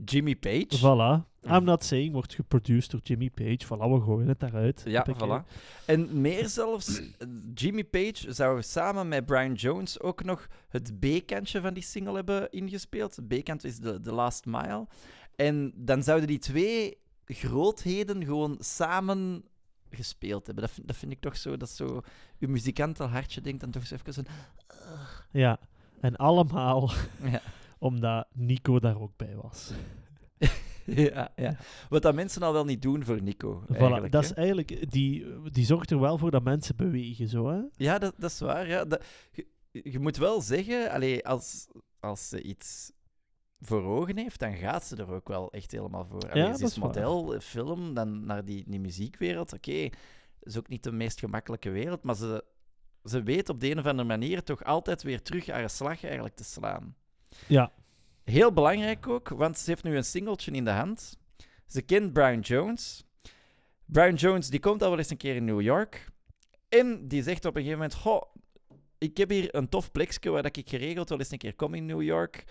Jimmy 0.06 0.36
Page. 0.36 0.68
Voilà. 0.78 1.29
I'm 1.46 1.64
Not 1.64 1.84
Saying 1.84 2.14
wordt 2.14 2.34
geproduced 2.34 2.92
door 2.92 3.00
Jimmy 3.04 3.30
Page. 3.30 3.66
Voilà, 3.66 3.92
we 3.92 4.02
gooien 4.02 4.28
het 4.28 4.40
daaruit. 4.40 4.82
Ja, 4.86 5.06
voilà. 5.08 5.52
En 5.86 6.22
meer 6.22 6.48
zelfs, 6.48 7.00
eh, 7.00 7.28
Jimmy 7.54 7.84
Page 7.84 8.34
zou 8.34 8.62
samen 8.62 9.08
met 9.08 9.26
Brian 9.26 9.54
Jones 9.54 10.00
ook 10.00 10.24
nog 10.24 10.48
het 10.70 11.00
B-kantje 11.00 11.62
van 11.62 11.74
die 11.74 11.84
single 11.84 12.16
hebben 12.16 12.52
ingespeeld. 12.52 13.20
B-kant 13.28 13.64
is 13.64 13.78
de, 13.78 14.00
The 14.02 14.12
Last 14.12 14.46
Mile. 14.46 14.88
En 15.36 15.72
dan 15.76 16.04
zouden 16.04 16.28
die 16.28 16.40
twee 16.40 16.98
grootheden 17.26 18.26
gewoon 18.26 18.56
samen 18.60 19.44
gespeeld 19.90 20.46
hebben. 20.46 20.64
Dat 20.64 20.74
vind, 20.74 20.88
dat 20.88 20.96
vind 20.96 21.12
ik 21.12 21.20
toch 21.20 21.38
zo, 21.38 21.58
dat 21.58 21.70
zo... 21.70 22.02
Uw 22.40 22.50
muzikantenhartje 22.50 23.42
denkt 23.42 23.60
dan 23.60 23.72
toch 23.72 23.82
eens 23.82 23.92
even... 23.92 24.14
Een, 24.18 24.28
Ja, 25.32 25.60
en 26.02 26.16
allemaal 26.16 26.92
ja. 27.24 27.42
omdat 27.80 28.28
Nico 28.34 28.80
daar 28.80 29.02
ook 29.02 29.18
bij 29.18 29.36
was. 29.36 29.72
ja, 31.14 31.32
ja. 31.36 31.58
Wat 31.90 32.02
dat 32.02 32.16
mensen 32.16 32.44
al 32.44 32.54
wel 32.54 32.66
niet 32.66 32.82
doen 32.82 33.04
voor 33.04 33.22
Nico. 33.22 33.64
Voilà, 33.74 34.10
dat 34.10 34.12
hè. 34.12 34.20
is 34.20 34.34
eigenlijk, 34.34 34.92
die, 34.92 35.26
die 35.52 35.66
zorgt 35.66 35.92
er 35.92 36.00
wel 36.00 36.18
voor 36.18 36.32
dat 36.32 36.44
mensen 36.44 36.76
bewegen, 36.76 37.28
zo 37.28 37.50
hè? 37.50 37.62
Ja, 37.76 37.98
dat, 37.98 38.14
dat 38.18 38.32
is 38.32 38.40
waar. 38.40 38.68
Ja. 38.68 38.86
Dat, 38.86 39.04
je, 39.32 39.48
je 39.72 40.00
moet 40.00 40.18
wel 40.18 40.42
zeggen, 40.42 40.92
allee, 40.92 41.28
als, 41.28 41.68
als 42.00 42.30
ze 42.30 42.42
iets 42.42 42.92
voor 43.60 43.84
ogen 43.84 44.18
heeft, 44.18 44.40
dan 44.40 44.54
gaat 44.54 44.86
ze 44.86 44.96
er 44.96 45.12
ook 45.12 45.28
wel 45.28 45.52
echt 45.52 45.72
helemaal 45.72 46.06
voor. 46.06 46.30
Allee, 46.30 46.44
Ja, 46.44 46.54
ze 46.54 46.62
dat 46.62 46.70
is 46.70 46.76
is 46.78 46.84
model, 46.84 47.40
film, 47.40 47.94
dan 47.94 48.26
naar 48.26 48.46
die, 48.46 48.64
die 48.68 48.80
muziekwereld. 48.80 49.54
Oké, 49.54 49.90
is 50.42 50.58
ook 50.58 50.68
niet 50.68 50.84
de 50.84 50.92
meest 50.92 51.20
gemakkelijke 51.20 51.70
wereld, 51.70 52.04
maar 52.04 52.16
ze, 52.16 52.44
ze 53.04 53.24
weet 53.24 53.50
op 53.50 53.60
de 53.60 53.72
een 53.72 53.80
of 53.80 53.86
andere 53.86 54.08
manier 54.08 54.44
toch 54.44 54.64
altijd 54.64 55.04
weer 55.04 55.22
terug 55.22 55.48
haar 55.48 55.70
slag 55.70 56.04
eigenlijk 56.04 56.36
te 56.36 56.44
slaan. 56.44 56.96
Ja, 57.48 57.72
Heel 58.30 58.54
belangrijk 58.54 59.08
ook, 59.08 59.30
want 59.30 59.58
ze 59.58 59.70
heeft 59.70 59.84
nu 59.84 59.96
een 59.96 60.04
singeltje 60.06 60.52
in 60.52 60.64
de 60.64 60.72
hand. 60.72 61.18
Ze 61.68 61.82
kent 61.82 62.14
Brian 62.14 62.40
Jones. 62.40 63.04
Brian 63.86 64.16
Jones 64.16 64.50
die 64.50 64.60
komt 64.60 64.84
al 64.84 64.90
wel 64.90 64.98
eens 64.98 65.10
een 65.10 65.18
keer 65.18 65.36
in 65.36 65.46
New 65.46 65.62
York. 65.62 66.10
En 66.68 67.08
die 67.08 67.24
zegt 67.24 67.46
op 67.46 67.56
een 67.56 67.62
gegeven 67.62 67.82
moment: 67.82 68.00
Goh, 68.00 68.22
ik 68.98 69.18
heb 69.18 69.30
hier 69.30 69.56
een 69.56 69.70
tof 69.70 69.92
plekje 69.92 70.30
waar 70.30 70.46
ik 70.46 70.70
geregeld 70.70 71.10
wel 71.10 71.18
eens 71.18 71.32
een 71.32 71.38
keer 71.38 71.56
kom 71.56 71.74
in 71.74 71.86
New 71.86 72.02
York. 72.02 72.44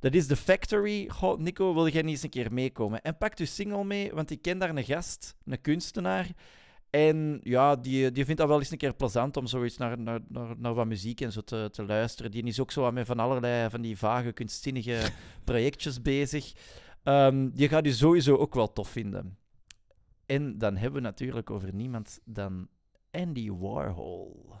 Dat 0.00 0.14
is 0.14 0.26
de 0.26 0.36
Factory. 0.36 1.08
Goh, 1.08 1.38
Nico, 1.38 1.74
wil 1.74 1.88
jij 1.88 2.02
niet 2.02 2.10
eens 2.10 2.22
een 2.22 2.30
keer 2.30 2.52
meekomen? 2.52 3.02
En 3.02 3.16
pakt 3.16 3.38
uw 3.38 3.46
single 3.46 3.84
mee, 3.84 4.12
want 4.12 4.30
ik 4.30 4.42
ken 4.42 4.58
daar 4.58 4.76
een 4.76 4.84
gast, 4.84 5.34
een 5.44 5.60
kunstenaar. 5.60 6.26
En 6.92 7.40
ja, 7.42 7.76
die, 7.76 8.12
die 8.12 8.24
vindt 8.24 8.40
dat 8.40 8.48
wel 8.48 8.58
eens 8.58 8.70
een 8.70 8.78
keer 8.78 8.94
plezant 8.94 9.36
om 9.36 9.46
zoiets 9.46 9.76
naar, 9.76 9.98
naar, 9.98 10.20
naar, 10.28 10.54
naar 10.58 10.74
wat 10.74 10.86
muziek 10.86 11.20
en 11.20 11.32
zo 11.32 11.40
te, 11.40 11.68
te 11.72 11.84
luisteren. 11.84 12.30
Die 12.30 12.44
is 12.44 12.60
ook 12.60 12.70
zo 12.70 12.90
met 12.90 13.06
van 13.06 13.18
allerlei 13.18 13.70
van 13.70 13.80
die 13.80 13.98
vage, 13.98 14.32
kunstzinnige 14.32 15.08
projectjes 15.44 16.02
bezig. 16.02 16.52
Ehm, 17.02 17.48
die 17.52 17.68
gaat 17.68 17.86
u 17.86 17.90
sowieso 17.90 18.36
ook 18.36 18.54
wel 18.54 18.72
tof 18.72 18.88
vinden. 18.88 19.38
En 20.26 20.58
dan 20.58 20.76
hebben 20.76 21.02
we 21.02 21.08
natuurlijk 21.08 21.50
over 21.50 21.74
niemand 21.74 22.20
dan 22.24 22.68
Andy 23.10 23.50
Warhol. 23.50 24.52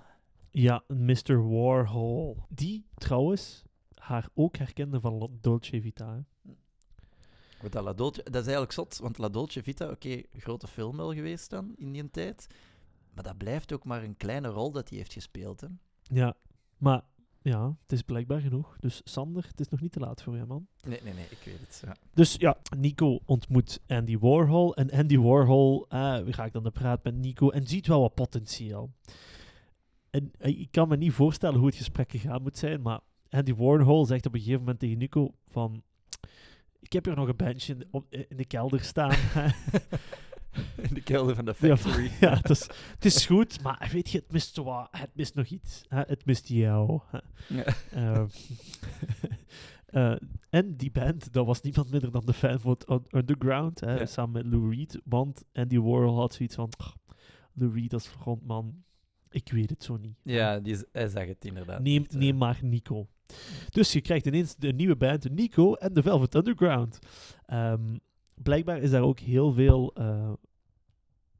ja, 0.50 0.82
Mr. 0.88 1.48
Warhol. 1.48 2.36
Die 2.48 2.86
trouwens 2.94 3.62
haar 3.94 4.28
ook 4.34 4.56
herkende 4.56 5.00
van 5.00 5.38
Dolce 5.40 5.80
Vita. 5.80 6.24
Wat 7.62 7.72
dat, 7.72 7.84
La 7.84 7.92
Dolce, 7.92 8.22
dat 8.22 8.34
is 8.34 8.40
eigenlijk 8.40 8.72
zot, 8.72 8.98
want 8.98 9.18
La 9.18 9.28
Dolce 9.28 9.62
Vita, 9.62 9.90
oké, 9.90 10.22
grote 10.36 10.66
film 10.66 10.96
wel 10.96 11.14
geweest 11.14 11.50
dan 11.50 11.72
in 11.76 11.92
die 11.92 12.10
tijd. 12.10 12.46
Maar 13.14 13.24
dat 13.24 13.38
blijft 13.38 13.72
ook 13.72 13.84
maar 13.84 14.02
een 14.02 14.16
kleine 14.16 14.48
rol 14.48 14.70
dat 14.70 14.88
hij 14.88 14.98
heeft 14.98 15.12
gespeeld. 15.12 15.60
Hè. 15.60 15.66
Ja, 16.02 16.34
maar 16.76 17.02
ja, 17.42 17.76
het 17.82 17.92
is 17.92 18.02
blijkbaar 18.02 18.40
genoeg. 18.40 18.76
Dus 18.80 19.00
Sander, 19.04 19.46
het 19.48 19.60
is 19.60 19.68
nog 19.68 19.80
niet 19.80 19.92
te 19.92 20.00
laat 20.00 20.22
voor 20.22 20.36
je, 20.36 20.44
man. 20.44 20.66
Nee, 20.86 21.00
nee, 21.04 21.14
nee, 21.14 21.26
ik 21.30 21.38
weet 21.44 21.60
het. 21.60 21.82
Ja. 21.84 21.96
Dus 22.14 22.34
ja, 22.38 22.58
Nico 22.76 23.20
ontmoet 23.24 23.80
Andy 23.86 24.18
Warhol. 24.18 24.74
En 24.74 24.90
Andy 24.90 25.18
Warhol 25.18 25.86
eh, 25.88 26.20
raakt 26.28 26.52
dan 26.52 26.62
de 26.62 26.70
praat 26.70 27.04
met 27.04 27.14
Nico 27.14 27.50
en 27.50 27.66
ziet 27.66 27.86
wel 27.86 28.00
wat 28.00 28.14
potentieel. 28.14 28.90
En 30.10 30.32
eh, 30.38 30.60
ik 30.60 30.68
kan 30.70 30.88
me 30.88 30.96
niet 30.96 31.12
voorstellen 31.12 31.58
hoe 31.58 31.66
het 31.66 31.76
gesprek 31.76 32.10
gegaan 32.10 32.42
moet 32.42 32.58
zijn, 32.58 32.82
maar 32.82 33.00
Andy 33.28 33.54
Warhol 33.54 34.04
zegt 34.04 34.26
op 34.26 34.34
een 34.34 34.40
gegeven 34.40 34.60
moment 34.60 34.78
tegen 34.78 34.98
Nico 34.98 35.34
van... 35.46 35.82
Ik 36.82 36.92
heb 36.92 37.04
hier 37.04 37.16
nog 37.16 37.28
een 37.28 37.36
bandje 37.36 37.72
in 37.72 37.78
de, 37.78 37.86
op- 37.90 38.14
in 38.14 38.36
de 38.36 38.44
kelder 38.44 38.80
staan. 38.80 39.16
In 40.88 40.94
de 40.94 41.02
kelder 41.02 41.34
van 41.34 41.44
de 41.44 41.54
factory. 41.54 42.10
ja, 42.20 42.34
het 42.36 42.50
is, 42.50 42.62
het 42.94 43.04
is 43.04 43.26
goed, 43.26 43.62
maar 43.62 43.88
weet 43.92 44.10
je, 44.10 44.18
het 44.18 44.32
mist, 44.32 44.56
wat, 44.56 44.88
het 44.90 45.10
mist 45.14 45.34
nog 45.34 45.46
iets. 45.46 45.84
hè. 45.88 46.00
Het 46.06 46.24
mist 46.24 46.48
jou. 46.48 47.00
hè. 47.10 47.18
Ja. 47.56 47.64
Ehm, 47.90 48.26
eh, 49.86 50.14
en 50.50 50.76
die 50.76 50.90
band, 50.90 51.32
dat 51.32 51.46
was 51.46 51.60
niemand 51.60 51.90
minder 51.90 52.10
dan 52.10 52.22
de 52.26 52.58
Un- 52.88 53.06
Underground, 53.10 53.80
hè, 53.80 53.98
Ja. 53.98 54.06
samen 54.06 54.32
met 54.32 54.52
Lou 54.52 54.74
Reed. 54.76 55.00
Want 55.04 55.44
Andy 55.52 55.78
Warhol 55.78 56.16
had 56.18 56.34
zoiets 56.34 56.54
van, 56.54 56.68
"Ach, 56.76 56.96
Lou 57.52 57.72
Reed 57.80 57.92
als 57.92 58.06
frontman, 58.06 58.82
ik 59.30 59.52
weet 59.52 59.70
het 59.70 59.84
zo 59.84 59.96
niet. 59.96 60.16
Ja, 60.22 60.60
die, 60.60 60.72
is- 60.72 60.84
hij 60.92 61.08
zag 61.08 61.26
het 61.26 61.44
inderdaad. 61.44 61.80
Neem, 61.82 62.00
niet, 62.00 62.12
eh. 62.12 62.18
neem 62.18 62.36
maar 62.36 62.58
Nico. 62.62 63.08
Dus 63.70 63.92
je 63.92 64.00
krijgt 64.00 64.26
ineens 64.26 64.56
de 64.56 64.72
nieuwe 64.72 64.96
band, 64.96 65.30
Nico 65.30 65.74
en 65.74 65.92
de 65.92 66.02
Velvet 66.02 66.34
Underground. 66.34 66.98
Ehm, 67.46 67.96
blijkbaar 68.34 68.78
is 68.78 68.90
daar 68.90 69.02
ook 69.02 69.18
heel 69.18 69.52
veel 69.52 69.94
eh, 69.94 70.32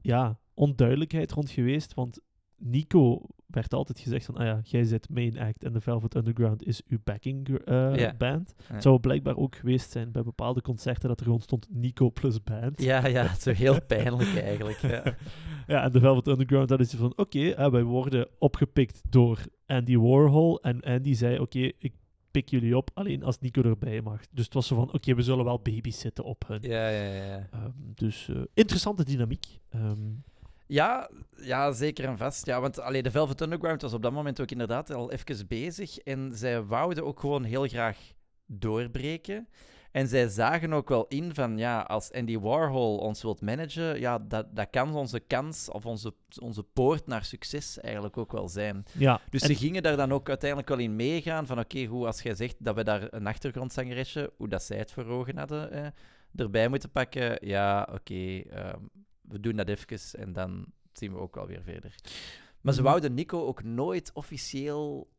ja, 0.01 0.39
onduidelijkheid 0.53 1.31
rond 1.31 1.49
geweest, 1.49 1.93
want 1.93 2.19
Nico 2.57 3.21
werd 3.53 3.73
altijd 3.73 3.99
gezegd 3.99 4.25
van, 4.25 4.35
ah 4.35 4.45
ja, 4.45 4.59
jij 4.63 4.83
zit 4.83 5.09
main 5.09 5.39
act 5.39 5.63
en 5.63 5.73
de 5.73 5.81
Velvet 5.81 6.15
Underground 6.15 6.63
is 6.65 6.81
uw 6.87 6.97
backing 7.03 7.59
eh, 7.59 8.11
band. 8.17 8.55
Het 8.63 8.81
zou 8.81 8.99
blijkbaar 8.99 9.37
ook 9.37 9.55
geweest 9.55 9.91
zijn 9.91 10.11
bij 10.11 10.23
bepaalde 10.23 10.61
concerten 10.61 11.09
dat 11.09 11.19
er 11.19 11.25
gewoon 11.25 11.41
stond 11.41 11.67
Nico 11.69 12.09
plus 12.09 12.43
band. 12.43 12.81
Ja, 12.81 13.07
ja, 13.07 13.33
zo 13.39 13.51
heel 13.51 13.81
pijnlijk 13.81 14.35
eigenlijk. 14.35 14.77
Ja. 14.77 15.03
Ja, 15.67 15.83
en 15.83 15.91
de 15.91 15.99
Velvet 15.99 16.27
Underground, 16.27 16.69
dat 16.69 16.79
is 16.79 16.93
van, 16.93 17.13
oké, 17.15 17.49
eh, 17.49 17.71
wij 17.71 17.83
worden 17.83 18.27
opgepikt 18.39 19.01
door 19.09 19.39
Andy 19.65 19.97
Warhol. 19.97 20.61
En 20.61 20.81
Andy 20.81 21.13
zei, 21.13 21.39
oké, 21.39 21.59
ik 21.59 21.93
pik 22.31 22.49
jullie 22.49 22.77
op, 22.77 22.89
alleen 22.93 23.23
als 23.23 23.39
Nico 23.39 23.61
erbij 23.61 24.01
mag. 24.01 24.21
Dus 24.31 24.45
het 24.45 24.53
was 24.53 24.67
zo 24.67 24.75
van, 24.75 24.93
oké, 24.93 25.15
we 25.15 25.21
zullen 25.21 25.45
wel 25.45 25.59
babysitten 25.59 26.23
op 26.23 26.43
hun. 26.47 26.61
Ja, 26.61 26.89
ja, 26.89 27.03
ja. 27.03 27.47
Ehm, 27.51 27.71
dus 27.75 28.29
eh, 28.29 28.41
interessante 28.53 29.05
dynamiek. 29.05 29.45
Ehm, 29.69 29.99
Ja, 30.67 31.09
ja, 31.35 31.71
zeker 31.71 32.05
en 32.05 32.17
vast. 32.17 32.45
Ja, 32.45 32.61
want 32.61 32.79
allee, 32.79 33.03
de 33.03 33.11
Velvet 33.11 33.41
Underground 33.41 33.81
was 33.81 33.93
op 33.93 34.01
dat 34.01 34.11
moment 34.11 34.41
ook 34.41 34.51
inderdaad 34.51 34.93
al 34.93 35.11
even 35.11 35.47
bezig. 35.47 35.97
En 35.97 36.31
zij 36.35 36.61
wouden 36.63 37.05
ook 37.05 37.19
gewoon 37.19 37.43
heel 37.43 37.67
graag 37.67 37.97
doorbreken. 38.45 39.47
En 39.91 40.07
zij 40.07 40.27
zagen 40.27 40.73
ook 40.73 40.89
wel 40.89 41.05
in 41.07 41.33
van, 41.33 41.57
ja, 41.57 41.81
als 41.81 42.11
Andy 42.11 42.39
Warhol 42.39 42.97
ons 42.97 43.21
wilt 43.21 43.41
managen, 43.41 43.99
ja, 43.99 44.19
dat, 44.19 44.55
dat 44.55 44.67
kan 44.69 44.95
onze 44.95 45.19
kans 45.19 45.69
of 45.69 45.85
onze, 45.85 46.13
onze 46.41 46.63
poort 46.63 47.07
naar 47.07 47.23
succes 47.25 47.79
eigenlijk 47.79 48.17
ook 48.17 48.31
wel 48.31 48.49
zijn. 48.49 48.83
ja, 48.97 49.19
Dus 49.29 49.41
en- 49.41 49.47
ze 49.47 49.55
gingen 49.55 49.83
daar 49.83 49.97
dan 49.97 50.11
ook 50.13 50.29
uiteindelijk 50.29 50.69
wel 50.69 50.77
in 50.79 50.95
meegaan 50.95 51.47
van, 51.47 51.59
oké, 51.59 51.85
hoe 51.85 52.05
als 52.05 52.21
jij 52.21 52.35
zegt 52.35 52.55
dat 52.59 52.75
we 52.75 52.83
daar 52.83 53.07
een 53.09 53.27
achtergrondzangeresje, 53.27 54.31
hoe 54.37 54.47
dat 54.47 54.63
zij 54.63 54.77
het 54.77 54.91
voor 54.91 55.05
ogen 55.05 55.37
hadden, 55.37 55.71
eh, 55.71 55.85
erbij 56.35 56.67
moeten 56.67 56.91
pakken, 56.91 57.47
ja, 57.47 57.87
oké, 57.93 58.37
ehm, 58.39 58.79
we 59.27 59.39
doen 59.39 59.55
dat 59.55 59.67
even 59.69 60.19
en 60.19 60.33
dan 60.33 60.65
zien 60.93 61.11
we 61.13 61.19
ook 61.19 61.35
wel 61.35 61.47
weer 61.47 61.63
verder. 61.63 61.95
Maar 62.61 62.73
ze 62.73 62.79
Mhm. 62.81 62.89
wouden 62.89 63.13
Nico 63.13 63.45
ook 63.45 63.63
nooit 63.63 64.11
officieel 64.13 65.11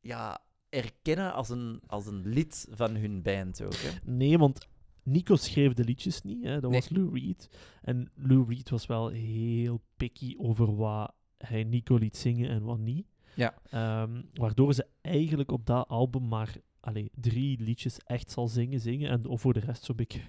ja, 0.00 0.40
erkennen 0.68 1.32
als 1.32 1.48
een, 1.48 1.80
als 1.86 2.06
een 2.06 2.22
lid 2.28 2.66
van 2.70 2.94
hun 2.96 3.22
band 3.22 3.62
ook. 3.62 3.74
Hè. 3.74 3.90
nee, 4.10 4.38
want 4.38 4.66
Nico 5.02 5.36
schreef 5.36 5.72
de 5.72 5.84
liedjes 5.84 6.22
niet, 6.22 6.44
hè, 6.44 6.60
dat 6.60 6.70
Nee. 6.70 6.80
was 6.80 6.88
Lou 6.90 7.20
Reed. 7.20 7.48
En 7.82 8.10
Lou 8.14 8.44
Reed 8.48 8.70
was 8.70 8.86
wel 8.86 9.08
heel 9.08 9.80
picky 9.96 10.34
over 10.38 10.76
wat 10.76 11.12
hij 11.38 11.64
Nico 11.64 11.96
liet 11.96 12.16
zingen 12.16 12.50
en 12.50 12.62
wat 12.62 12.78
niet. 12.78 13.06
Ja. 13.34 13.54
Ehm, 13.70 14.22
waardoor 14.34 14.74
ze 14.74 14.86
eigenlijk 15.00 15.50
op 15.52 15.66
dat 15.66 15.88
album 15.88 16.28
maar 16.28 16.54
allee, 16.80 17.10
drie 17.14 17.60
liedjes 17.60 17.98
echt 17.98 18.30
zal 18.30 18.48
zingen, 18.48 18.80
zingen. 18.80 19.10
En 19.10 19.38
voor 19.38 19.52
de 19.52 19.60
rest 19.60 19.84
zo'n 19.84 19.96
beetje 19.96 20.20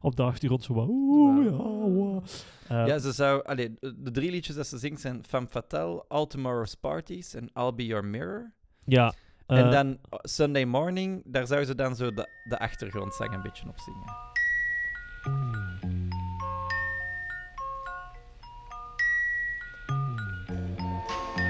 op 0.00 0.16
de 0.16 0.22
achtergrond 0.22 0.62
zo 0.62 0.74
ja, 2.68 2.82
eh, 2.82 2.86
ja, 2.86 2.98
ze 2.98 3.12
zou... 3.12 3.44
Allee, 3.44 3.74
de 3.80 4.10
drie 4.10 4.30
liedjes 4.30 4.56
dat 4.56 4.66
ze 4.66 4.78
zingt 4.78 5.00
zijn 5.00 5.24
Femme 5.28 5.48
Fatale, 5.48 6.04
All 6.08 6.26
Tomorrow's 6.26 6.74
Parties 6.74 7.34
en 7.34 7.50
I'll 7.54 7.74
Be 7.74 7.86
Your 7.86 8.04
Mirror. 8.04 8.52
Ja. 8.84 9.14
En 9.46 9.64
eh, 9.64 9.70
dan 9.70 9.98
oh, 10.10 10.18
Sunday 10.22 10.64
Morning, 10.64 11.22
daar 11.24 11.46
zou 11.46 11.64
ze 11.64 11.74
dan 11.74 11.96
zo 11.96 12.14
de, 12.14 12.28
de 12.48 12.58
achtergrondzang 12.58 13.34
een 13.34 13.42
beetje 13.42 13.68
op 13.68 13.78
zingen. 13.78 14.34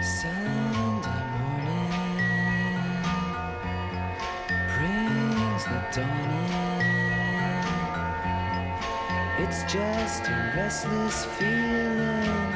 Sunday 0.03 1.25
morning 1.39 2.21
brings 4.79 5.65
the 5.65 6.01
dawn. 6.01 6.36
It's 9.39 9.63
just 9.65 10.27
a 10.29 10.53
restless 10.57 11.27
feeling 11.37 12.53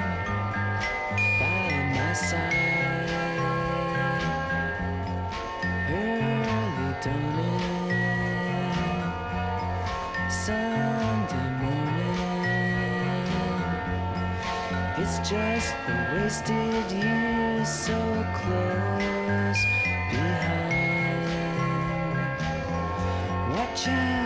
by 1.39 1.71
my 1.95 2.13
side. 2.15 3.11
Early 5.91 6.95
dawning, 7.03 8.73
Sunday 10.31 11.51
morning. 11.61 13.29
It's 14.97 15.19
just 15.29 15.75
the 15.87 15.97
wasted 16.15 16.91
years 16.93 17.69
so 17.69 17.99
close 18.35 19.63
behind. 20.11 21.29
Watch 23.53 23.89
out, 23.89 24.20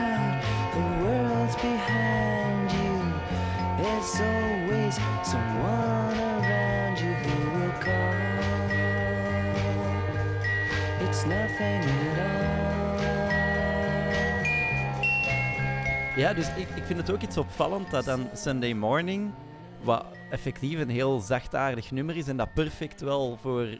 Ja, 16.16 16.34
dus 16.34 16.48
ik, 16.48 16.68
ik 16.68 16.82
vind 16.84 16.98
het 16.98 17.10
ook 17.10 17.20
iets 17.20 17.36
opvallend 17.36 17.90
dat 17.90 18.04
dan 18.04 18.28
Sunday 18.34 18.72
Morning, 18.72 19.30
wat 19.82 20.06
effectief 20.30 20.80
een 20.80 20.88
heel 20.88 21.20
zachtaardig 21.20 21.90
nummer 21.90 22.16
is 22.16 22.28
en 22.28 22.36
dat 22.36 22.54
perfect 22.54 23.00
wel 23.00 23.36
voor, 23.36 23.78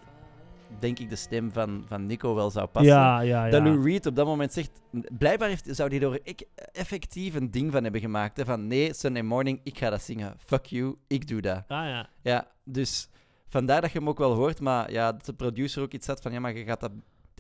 denk 0.79 0.99
ik, 0.99 1.11
de 1.11 1.17
stem 1.17 1.53
van, 1.53 1.85
van 1.87 2.07
Nico 2.07 2.35
wel 2.35 2.51
zou 2.51 2.67
passen. 2.67 2.93
Ja, 2.93 3.21
ja, 3.21 3.45
ja. 3.45 3.51
Dat 3.51 3.63
Lou 3.63 3.83
Reed 3.83 4.07
op 4.07 4.17
dat 4.17 4.27
moment 4.27 4.53
zegt... 4.53 4.71
Blijkbaar 5.19 5.49
heeft, 5.49 5.69
zou 5.71 5.97
hij 5.97 6.09
er 6.09 6.21
ik, 6.23 6.45
effectief 6.73 7.35
een 7.35 7.51
ding 7.51 7.73
van 7.73 7.83
hebben 7.83 8.01
gemaakt. 8.01 8.37
Hè, 8.37 8.45
van 8.45 8.67
nee, 8.67 8.95
Sunday 8.95 9.23
Morning, 9.23 9.61
ik 9.63 9.79
ga 9.79 9.91
dat 9.91 10.03
zingen. 10.03 10.35
Fuck 10.39 10.65
you, 10.65 10.97
ik 11.07 11.29
doe 11.29 11.41
dat. 11.41 11.63
Ah 11.69 11.87
ja. 11.87 12.09
Ja, 12.23 12.47
dus 12.65 13.09
vandaar 13.49 13.81
dat 13.81 13.93
je 13.93 13.99
hem 13.99 14.09
ook 14.09 14.19
wel 14.19 14.35
hoort. 14.35 14.61
Maar 14.61 14.93
ja, 14.93 15.13
dat 15.13 15.25
de 15.25 15.33
producer 15.33 15.83
ook 15.83 15.93
iets 15.93 16.07
had 16.07 16.21
van... 16.21 16.33
Ja, 16.33 16.41
maar 16.41 16.57
je 16.57 16.65
gaat 16.65 16.81
dat... 16.81 16.93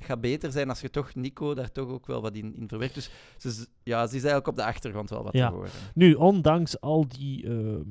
Gaat 0.05 0.21
beter 0.21 0.53
zijn 0.53 0.69
als 0.69 0.81
je 0.81 0.91
toch 0.91 1.15
Nico 1.15 1.55
daar 1.55 1.73
toch 1.73 1.89
ook 1.89 2.07
wel 2.07 2.23
wat 2.23 2.35
in, 2.35 2.55
in 2.57 2.69
verwerkt. 2.69 2.95
Dus 2.95 3.11
ze, 3.39 3.67
ja, 3.83 4.01
ze 4.01 4.17
is 4.17 4.23
eigenlijk 4.23 4.49
op 4.49 4.57
de 4.57 4.65
achtergrond 4.65 5.11
wel 5.11 5.23
wat 5.23 5.33
Ja. 5.33 5.49
te 5.49 5.55
horen. 5.55 5.71
Nu, 5.95 6.15
ondanks 6.15 6.81
al 6.81 7.09
die, 7.09 7.45
ehm, 7.45 7.83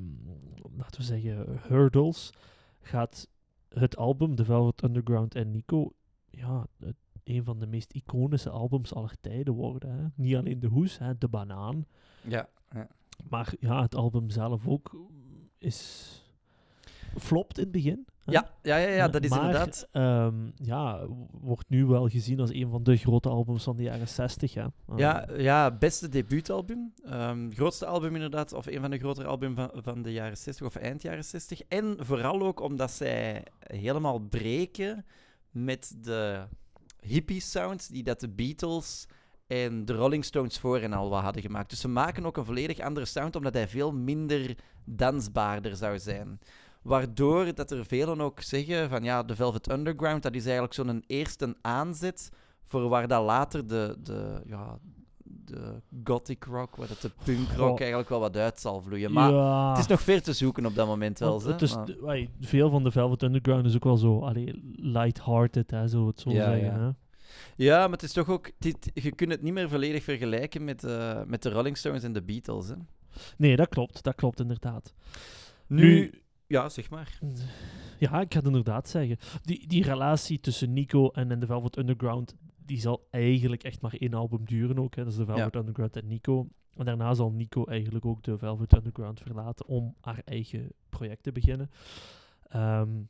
laten 0.78 1.00
we 1.00 1.04
zeggen, 1.04 1.60
hurdles, 1.68 2.30
gaat 2.82 3.28
het 3.70 3.98
album 3.98 4.36
The 4.36 4.46
Velvet 4.46 4.84
Underground 4.84 5.36
en 5.36 5.52
Nico 5.52 5.92
ja, 6.30 6.68
het, 6.80 6.96
een 7.24 7.44
van 7.44 7.60
de 7.60 7.68
meest 7.68 7.94
iconische 7.94 8.50
albums 8.50 8.94
aller 8.94 9.16
tijden 9.22 9.54
worden. 9.54 9.90
Hè. 9.98 10.06
Niet 10.16 10.36
alleen 10.36 10.60
de 10.60 10.68
hoes, 10.68 10.98
hè, 10.98 11.18
de 11.18 11.28
banaan, 11.28 11.86
Ja, 12.22 12.50
ja. 12.74 12.88
maar 13.30 13.54
ja, 13.60 13.82
het 13.82 13.96
album 13.96 14.30
zelf 14.30 14.68
ook 14.68 15.06
is 15.58 16.10
flopt 17.18 17.58
in 17.58 17.64
het 17.64 17.72
begin. 17.72 18.06
Hè. 18.26 18.32
Ja, 18.32 18.50
ja, 18.62 18.78
ja, 18.78 18.90
ja, 18.90 19.08
dat 19.08 19.24
is 19.24 19.30
Maar, 19.30 19.40
inderdaad... 19.40 19.88
ehm, 19.92 20.36
ja, 20.56 21.06
wordt 21.32 21.70
nu 21.70 21.86
wel 21.86 22.08
gezien 22.10 22.40
als 22.40 22.54
een 22.54 22.70
van 22.70 22.84
de 22.84 22.98
grote 22.98 23.30
albums 23.30 23.64
van 23.64 23.76
de 23.76 23.84
jaren 23.84 24.08
60. 24.08 24.54
Hè. 24.54 24.66
Ja, 24.96 25.28
Ehm, 25.28 25.42
ja, 25.42 25.72
beste 25.72 26.10
debuutalbum. 26.10 26.94
Ehm, 27.06 27.52
grootste 27.52 27.86
album 27.86 28.14
inderdaad, 28.16 28.54
of 28.54 28.66
een 28.66 28.82
van 28.82 28.90
de 28.92 28.98
grotere 28.98 29.28
albums 29.28 29.56
van, 29.56 29.70
van 29.74 30.02
de 30.02 30.12
jaren 30.12 30.38
60 30.38 30.66
of 30.66 30.76
eind 30.76 31.02
jaren 31.02 31.24
60. 31.26 31.62
En 31.68 31.96
vooral 32.00 32.42
ook 32.42 32.60
omdat 32.62 32.92
zij 32.92 33.44
helemaal 33.60 34.20
breken 34.20 35.06
met 35.52 35.96
de 36.02 36.44
hippie 37.00 37.42
sounds 37.42 37.88
die 37.88 38.04
dat 38.04 38.20
de 38.20 38.30
Beatles 38.30 39.06
en 39.48 39.86
de 39.86 39.94
Rolling 39.94 40.26
Stones 40.26 40.60
voor 40.60 40.80
en 40.80 40.94
al 40.94 41.10
wat 41.10 41.22
hadden 41.22 41.42
gemaakt. 41.42 41.70
Dus 41.70 41.80
ze 41.80 41.88
maken 41.88 42.26
ook 42.26 42.38
een 42.38 42.46
volledig 42.46 42.80
andere 42.80 43.06
sound, 43.06 43.36
omdat 43.36 43.54
hij 43.54 43.68
veel 43.68 43.92
minder 43.94 44.58
dansbaarder 44.86 45.76
zou 45.76 46.00
zijn. 46.00 46.40
Waardoor 46.84 47.56
dat 47.56 47.72
er 47.72 47.86
velen 47.86 48.22
ook 48.22 48.42
zeggen 48.42 48.90
van 48.90 49.04
ja, 49.04 49.24
de 49.24 49.36
Velvet 49.36 49.72
Underground, 49.72 50.24
dat 50.24 50.36
is 50.36 50.44
eigenlijk 50.44 50.74
zo'n 50.74 51.04
eerste 51.08 51.56
aanzet 51.62 52.30
voor 52.64 52.90
waar 52.90 53.08
dat 53.08 53.24
later 53.24 53.68
de, 53.68 53.96
de, 54.04 54.42
ja, 54.46 54.80
de 55.24 55.82
gothic 56.04 56.44
rock, 56.44 56.76
waar 56.76 56.88
dat 56.88 57.02
de 57.02 57.12
punk 57.24 57.52
rock 57.52 57.80
eigenlijk 57.80 58.10
wel 58.10 58.20
wat 58.20 58.38
uit 58.38 58.60
zal 58.60 58.82
vloeien. 58.82 59.12
Maar 59.12 59.32
ja. 59.32 59.70
het 59.70 59.80
is 59.80 59.88
nog 59.88 60.02
ver 60.02 60.22
te 60.22 60.34
zoeken 60.34 60.66
op 60.66 60.76
dat 60.76 60.88
moment 60.88 61.20
wel. 61.20 61.44
Het 61.44 61.62
is, 61.62 61.76
Maar- 61.76 62.28
veel 62.40 62.70
van 62.70 62.84
de 62.84 62.92
Velvet 62.92 63.22
Underground 63.24 63.66
is 63.66 63.76
ook 63.76 63.84
wel 63.84 63.98
zo 63.98 64.20
allee, 64.20 64.74
light-hearted, 64.76 65.72
hè, 65.72 65.88
zo 65.88 66.08
het 66.08 66.20
zo 66.20 66.30
Ja, 66.32 66.44
zeggen. 66.44 66.66
ja. 66.66 66.80
Hè. 66.80 66.90
Ja, 67.56 67.78
maar 67.80 67.92
het 67.92 68.04
is 68.04 68.14
toch 68.14 68.30
ook... 68.30 68.52
Dit, 68.58 68.92
je 68.94 69.12
kunt 69.12 69.32
het 69.32 69.42
niet 69.42 69.54
meer 69.54 69.70
volledig 69.70 70.04
vergelijken 70.04 70.64
met, 70.64 70.84
eh, 70.84 71.22
met 71.26 71.44
de 71.44 71.50
Rolling 71.50 71.78
Stones 71.78 72.04
en 72.04 72.14
de 72.14 72.22
Beatles. 72.24 72.68
Hè. 72.68 72.76
Nee, 73.38 73.56
dat 73.56 73.70
klopt. 73.70 74.04
Dat 74.04 74.16
klopt 74.16 74.40
inderdaad. 74.40 74.94
Nu... 75.68 76.23
Ja, 76.54 76.70
zeg 76.70 76.90
maar. 76.90 77.20
Ja, 78.00 78.22
ik 78.22 78.34
ga 78.34 78.38
het 78.38 78.46
inderdaad 78.46 78.90
zeggen. 78.90 79.18
Die, 79.42 79.68
die 79.68 79.84
relatie 79.84 80.40
tussen 80.40 80.74
Nico 80.74 81.10
en, 81.10 81.32
en 81.32 81.40
de 81.40 81.46
Velvet 81.46 81.78
Underground, 81.78 82.36
die 82.66 82.80
zal 82.80 83.08
eigenlijk 83.10 83.64
echt 83.64 83.82
maar 83.82 83.94
één 83.94 84.14
album 84.14 84.46
duren 84.46 84.80
ook. 84.80 84.96
Hè. 84.96 85.04
Dat 85.04 85.12
is 85.12 85.18
de 85.18 85.26
Velvet 85.26 85.56
Underground 85.56 85.96
en 85.96 86.08
Nico. 86.08 86.48
En 86.76 86.86
daarna 86.86 87.14
zal 87.14 87.32
Nico 87.32 87.66
eigenlijk 87.66 88.06
ook 88.06 88.24
de 88.24 88.38
Velvet 88.38 88.74
Underground 88.74 89.20
verlaten 89.20 89.68
om 89.68 89.96
haar 90.02 90.22
eigen 90.26 90.72
project 90.90 91.24
te 91.24 91.32
beginnen. 91.32 91.70
Ehm, 92.48 93.02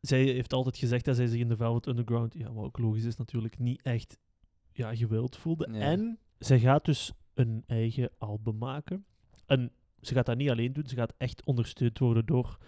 zij 0.00 0.22
heeft 0.22 0.52
altijd 0.52 0.76
gezegd 0.76 1.04
dat 1.04 1.16
zij 1.16 1.26
zich 1.26 1.40
in 1.40 1.48
de 1.48 1.56
Velvet 1.56 1.86
Underground, 1.86 2.34
ja, 2.34 2.52
wat 2.52 2.64
ook 2.64 2.78
logisch 2.78 3.04
is 3.04 3.16
natuurlijk, 3.16 3.58
niet 3.58 3.82
echt 3.82 4.18
ja, 4.72 4.94
gewild 4.94 5.36
voelde. 5.36 5.66
En 5.66 6.18
zij 6.38 6.58
gaat 6.58 6.84
dus 6.84 7.12
een 7.34 7.64
eigen 7.66 8.10
album 8.18 8.58
maken. 8.58 9.04
En 9.46 9.72
ze 10.06 10.14
gaat 10.14 10.26
dat 10.26 10.36
niet 10.36 10.50
alleen 10.50 10.72
doen, 10.72 10.86
ze 10.86 10.94
gaat 10.94 11.14
echt 11.18 11.44
ondersteund 11.44 11.98
worden 11.98 12.26
door 12.26 12.58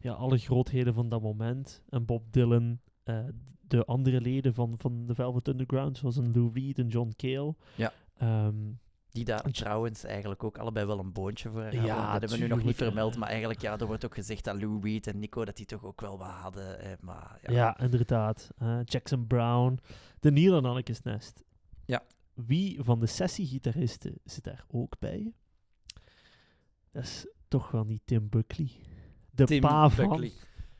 ja, 0.00 0.12
alle 0.12 0.38
grootheden 0.38 0.94
van 0.94 1.08
dat 1.08 1.22
moment. 1.22 1.82
En 1.88 2.04
Bob 2.04 2.32
Dylan, 2.32 2.80
eh, 3.04 3.24
de 3.60 3.84
andere 3.84 4.20
leden 4.20 4.54
van, 4.54 4.74
van 4.78 5.06
de 5.06 5.14
Velvet 5.14 5.48
Underground, 5.48 5.98
zoals 5.98 6.16
een 6.16 6.32
Lou 6.34 6.50
Reed 6.54 6.78
en 6.78 6.88
John 6.88 7.12
Cale. 7.16 7.54
Ja. 7.74 7.92
Ehm, 8.18 8.54
Die 9.10 9.24
daar 9.24 9.42
trouwens 9.42 10.04
eigenlijk 10.04 10.44
ook 10.44 10.58
allebei 10.58 10.86
wel 10.86 10.98
een 10.98 11.12
boontje 11.12 11.50
voor 11.50 11.62
hadden. 11.62 11.82
Ja, 11.84 12.12
dat 12.12 12.20
hebben 12.20 12.38
we 12.38 12.44
nu 12.44 12.46
nog 12.50 12.64
niet 12.64 12.76
vermeld, 12.76 13.16
maar 13.16 13.28
eigenlijk 13.28 13.60
ja, 13.60 13.78
er 13.78 13.86
wordt 13.86 14.04
ook 14.04 14.14
gezegd 14.14 14.44
dat 14.44 14.60
Lou 14.60 14.80
Reed 14.82 15.06
en 15.06 15.18
Nico 15.18 15.44
dat 15.44 15.56
die 15.56 15.66
toch 15.66 15.84
ook 15.84 16.00
wel 16.00 16.18
wat 16.18 16.28
hadden. 16.28 16.80
eh, 16.80 16.92
maar 17.00 17.38
ja. 17.42 17.52
ja. 17.52 17.78
inderdaad. 17.78 18.50
Eh, 18.58 18.78
Jackson 18.84 19.26
Brown, 19.26 19.78
de 20.20 20.30
Neil 20.30 20.56
en 20.56 20.64
Annekes 20.64 21.02
Nest. 21.02 21.44
Ja. 21.84 22.02
Wie 22.34 22.82
van 22.82 23.00
de 23.00 23.06
sessiegitaristen 23.06 24.18
zit 24.24 24.44
daar 24.44 24.64
ook 24.68 24.98
bij? 24.98 25.32
Dat 26.96 27.04
is 27.04 27.26
toch 27.48 27.70
wel 27.70 27.84
niet 27.84 28.00
Tim 28.04 28.28
Buckley. 28.28 28.70
De 29.30 29.44
Tim 29.44 29.60
pa 29.60 29.88
van... 29.88 30.08
Buckley. 30.08 30.32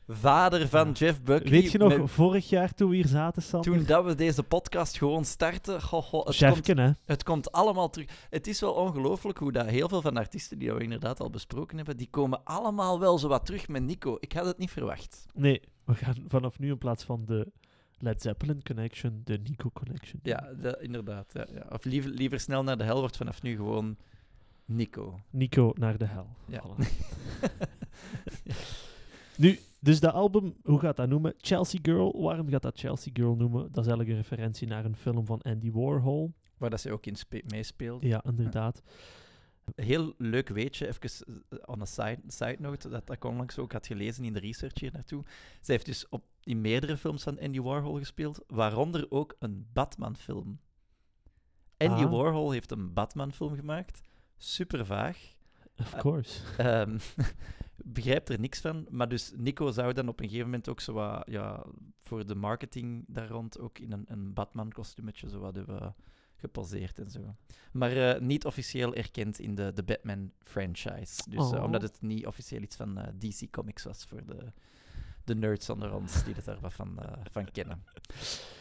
Vader 0.07 0.67
van 0.67 0.87
Ja. 0.87 0.93
Jeff 0.93 1.21
Buckley. 1.21 1.51
Weet 1.51 1.71
je 1.71 1.77
nog, 1.77 1.97
met- 1.97 2.09
vorig 2.11 2.49
jaar 2.49 2.73
toen 2.73 2.89
we 2.89 2.95
hier 2.95 3.07
zaten, 3.07 3.41
Sander? 3.41 3.71
toen 3.71 3.83
dat 3.85 4.05
we 4.05 4.15
deze 4.15 4.43
podcast 4.43 4.97
gewoon 4.97 5.25
starten, 5.25 5.81
goh, 5.81 6.03
goh, 6.03 6.25
het, 6.25 6.37
komt, 6.37 6.67
hè? 6.67 6.91
het 7.05 7.23
komt 7.23 7.51
allemaal 7.51 7.89
terug. 7.89 8.25
Het 8.29 8.47
is 8.47 8.59
wel 8.59 8.73
ongelooflijk 8.73 9.37
hoe 9.37 9.51
dat 9.51 9.65
heel 9.65 9.89
veel 9.89 10.01
van 10.01 10.13
de 10.13 10.19
artiesten 10.19 10.57
die 10.59 10.73
we 10.73 10.79
inderdaad 10.83 11.19
al 11.19 11.29
besproken 11.29 11.77
hebben, 11.77 11.97
die 11.97 12.07
komen 12.09 12.43
allemaal 12.43 12.99
wel 12.99 13.17
zo 13.17 13.27
wat 13.27 13.45
terug 13.45 13.67
met 13.67 13.83
Nico. 13.83 14.17
Ik 14.19 14.33
had 14.33 14.45
het 14.45 14.57
niet 14.57 14.71
verwacht. 14.71 15.25
Nee, 15.33 15.61
we 15.85 15.95
gaan 15.95 16.15
vanaf 16.27 16.59
nu 16.59 16.69
in 16.69 16.77
plaats 16.77 17.03
van 17.03 17.25
de 17.25 17.51
Led 17.97 18.21
Zeppelin 18.21 18.63
Connection, 18.63 19.21
de 19.23 19.39
Nico 19.43 19.69
Connection. 19.73 20.19
Ja, 20.23 20.53
de- 20.61 20.77
inderdaad. 20.81 21.31
Ja, 21.33 21.45
ja. 21.53 21.65
Of 21.69 21.83
liever, 21.85 22.09
liever 22.11 22.39
snel 22.39 22.63
naar 22.63 22.77
de 22.77 22.83
hel 22.83 22.99
wordt 22.99 23.17
vanaf 23.17 23.41
nu 23.41 23.55
gewoon 23.55 23.97
Nico. 24.67 25.19
Nico 25.29 25.71
naar 25.75 25.97
de 25.97 26.05
hel. 26.05 26.27
Ja. 26.45 26.63
Voilà. 26.63 26.87
Nu, 29.37 29.59
dus 29.79 29.99
dat 29.99 30.13
album, 30.13 30.55
hoe 30.63 30.79
gaat 30.79 30.95
dat 30.95 31.09
noemen? 31.09 31.33
Chelsea 31.37 31.79
Girl. 31.83 32.21
Waarom 32.21 32.49
gaat 32.49 32.61
dat 32.61 32.79
Chelsea 32.79 33.11
Girl 33.15 33.35
noemen? 33.35 33.61
Dat 33.61 33.69
is 33.85 33.87
eigenlijk 33.91 34.09
een 34.09 34.15
referentie 34.15 34.67
naar 34.67 34.85
een 34.85 34.95
film 34.95 35.25
van 35.25 35.41
Andy 35.41 35.71
Warhol. 35.71 36.33
Waar 36.57 36.69
dat 36.69 36.81
ze 36.81 36.91
ook 36.91 37.05
in 37.05 37.15
spe- 37.15 37.41
meespeelt. 37.47 38.01
Ja, 38.03 38.23
inderdaad. 38.23 38.81
Heel 39.75 40.13
leuk 40.17 40.49
weetje, 40.49 40.87
even 40.87 41.25
eh, 41.49 41.57
on 41.65 41.81
a 41.81 41.85
side, 41.85 42.19
side 42.27 42.57
note, 42.59 42.89
dat 42.89 43.11
ik 43.11 43.23
onlangs 43.23 43.57
ook 43.57 43.71
had 43.71 43.87
gelezen 43.87 44.23
in 44.23 44.33
de 44.33 44.39
research 44.39 44.79
hier 44.79 44.91
naartoe. 44.93 45.23
Zij 45.61 45.73
heeft 45.75 45.85
dus 45.85 46.09
op, 46.09 46.23
in 46.43 46.61
meerdere 46.61 46.97
films 46.97 47.23
van 47.23 47.39
Andy 47.39 47.61
Warhol 47.61 47.97
gespeeld, 47.97 48.43
waaronder 48.47 49.05
ook 49.11 49.35
een 49.39 49.67
Batman-film. 49.73 50.59
Andy 51.77 52.03
Ah. 52.03 52.11
Warhol 52.11 52.51
heeft 52.51 52.71
een 52.71 52.93
Batman-film 52.93 53.55
gemaakt. 53.55 54.01
Super 54.37 54.85
vaag. 54.85 55.35
Of 55.77 55.95
course. 55.95 56.41
Ehm 56.57 56.97
begrijpt 57.75 58.29
er 58.29 58.39
niks 58.39 58.59
van. 58.59 58.87
Maar 58.89 59.09
dus 59.09 59.31
Nico 59.35 59.71
zou 59.71 59.93
dan 59.93 60.07
op 60.07 60.19
een 60.19 60.25
gegeven 60.25 60.45
moment 60.45 60.69
ook 60.69 60.79
zo 60.79 60.93
wat, 60.93 61.23
ja, 61.25 61.65
voor 62.01 62.25
de 62.25 62.35
marketing 62.35 63.05
daar 63.07 63.27
rond 63.27 63.59
ook 63.59 63.79
in 63.79 63.91
een, 63.91 64.05
een 64.07 64.33
Batman-kostuumetje 64.33 65.29
zo 65.29 65.39
wat 65.39 65.55
hebben 65.55 65.95
geposeerd 66.35 66.99
en 66.99 67.09
zo. 67.09 67.35
Maar 67.71 67.91
eh, 67.91 68.21
niet 68.21 68.45
officieel 68.45 68.95
erkend 68.95 69.39
in 69.39 69.55
de, 69.55 69.71
de 69.73 69.83
Batman-franchise. 69.83 71.29
Dus 71.29 71.51
eh, 71.51 71.57
Oh. 71.57 71.63
omdat 71.63 71.81
het 71.81 72.01
niet 72.01 72.25
officieel 72.27 72.61
iets 72.61 72.75
van 72.75 72.99
DC 73.17 73.51
Comics 73.51 73.83
was 73.83 74.05
voor 74.05 74.25
de, 74.25 74.51
de 75.23 75.35
nerds 75.35 75.69
onder 75.69 75.93
ons 75.93 76.23
die 76.23 76.33
het 76.33 76.47
er 76.47 76.59
wat 76.59 76.73
van, 76.73 76.99
van 77.31 77.51
kennen. 77.51 77.83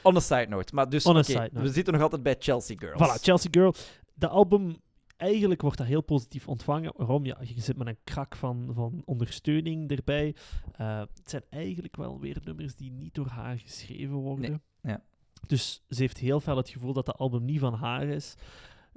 On 0.03 0.17
a 0.17 0.21
side 0.21 0.47
note. 0.47 0.75
Maar 0.75 0.89
dus, 0.89 1.05
note. 1.05 1.51
we 1.53 1.73
zitten 1.73 1.93
nog 1.93 2.03
altijd 2.03 2.23
bij 2.23 2.37
Chelsea 2.39 2.77
Girls. 2.79 3.03
Voilà, 3.03 3.23
Chelsea 3.23 3.51
Girl. 3.51 3.75
De 4.15 4.29
album, 4.29 4.77
eigenlijk 5.17 5.63
wordt 5.63 5.79
dat 5.79 5.87
heel 5.87 6.01
positief 6.03 6.49
ontvangen. 6.49 6.93
Waarom? 6.97 7.25
Ja, 7.25 7.39
je 7.43 7.61
zit 7.61 7.77
met 7.77 7.87
een 7.87 7.99
krak 8.05 8.37
van, 8.37 8.71
van 8.75 9.03
ondersteuning 9.05 9.91
erbij. 9.91 10.35
Eh, 10.73 10.99
het 10.99 11.31
zijn 11.31 11.43
eigenlijk 11.51 11.97
wel 11.97 12.21
weer 12.21 12.39
nummers 12.45 12.75
die 12.75 12.91
niet 12.91 13.15
door 13.15 13.27
haar 13.29 13.59
geschreven 13.59 14.15
worden. 14.15 14.63
ja. 14.83 15.03
Dus 15.47 15.85
ze 15.89 16.01
heeft 16.01 16.19
heel 16.19 16.41
veel 16.41 16.57
het 16.57 16.69
gevoel 16.69 16.93
dat 16.93 17.07
de 17.07 17.13
album 17.13 17.45
niet 17.45 17.59
van 17.61 17.75
haar 17.75 18.03
is. 18.07 18.35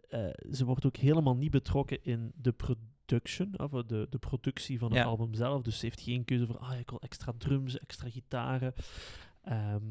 Eh, 0.10 0.28
ze 0.52 0.66
wordt 0.66 0.86
ook 0.86 0.98
helemaal 0.98 1.36
niet 1.36 1.52
betrokken 1.52 2.04
in 2.04 2.32
de 2.36 2.52
production, 2.52 3.60
of 3.60 3.72
de, 3.72 4.08
de 4.10 4.18
productie 4.18 4.80
van 4.80 4.90
het 4.90 4.98
Ja. 5.00 5.06
album 5.06 5.34
zelf. 5.34 5.62
Dus 5.62 5.80
ze 5.80 5.86
heeft 5.86 6.02
geen 6.02 6.26
keuze 6.26 6.46
voor, 6.46 6.58
ah, 6.58 6.80
ik 6.80 6.90
wil 6.90 7.02
extra 7.02 7.34
drums, 7.38 7.80
extra 7.80 8.10
gitaren. 8.10 8.74
Ehm, 9.44 9.84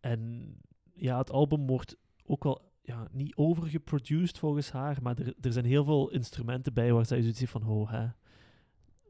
en 0.00 0.54
ja, 0.94 1.18
het 1.18 1.30
album 1.30 1.66
wordt 1.66 1.96
ook 2.24 2.44
wel 2.44 2.69
ja, 2.82 3.08
niet 3.10 3.36
overgeproduced 3.36 4.38
volgens 4.38 4.70
haar, 4.70 4.98
maar 5.02 5.18
er, 5.18 5.34
er 5.40 5.52
zijn 5.52 5.64
heel 5.64 5.84
veel 5.84 6.10
instrumenten 6.10 6.72
bij 6.74 6.92
waar 6.92 7.06
zij 7.06 7.20
zoiets 7.20 7.38
heeft 7.40 7.52
van, 7.52 7.66
oh, 7.66 7.90
hè, 7.90 8.06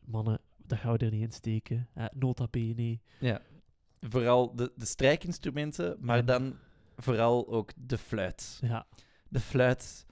mannen, 0.04 0.40
dat 0.56 0.78
gaan 0.78 0.92
we 0.92 0.98
er 0.98 1.10
niet 1.10 1.22
in 1.22 1.32
steken. 1.32 1.88
Hè, 1.92 2.06
nota 2.14 2.46
bene. 2.50 2.98
Ja. 3.18 3.40
Vooral 4.00 4.54
de, 4.56 4.72
de 4.76 4.84
strijkinstrumenten, 4.86 5.96
maar 6.00 6.18
En- 6.18 6.26
dan 6.26 6.56
vooral 6.96 7.48
ook 7.48 7.70
de 7.76 7.98
fluit. 7.98 8.58
Ja, 8.60 8.86
De 9.28 9.40
fluit. 9.40 10.06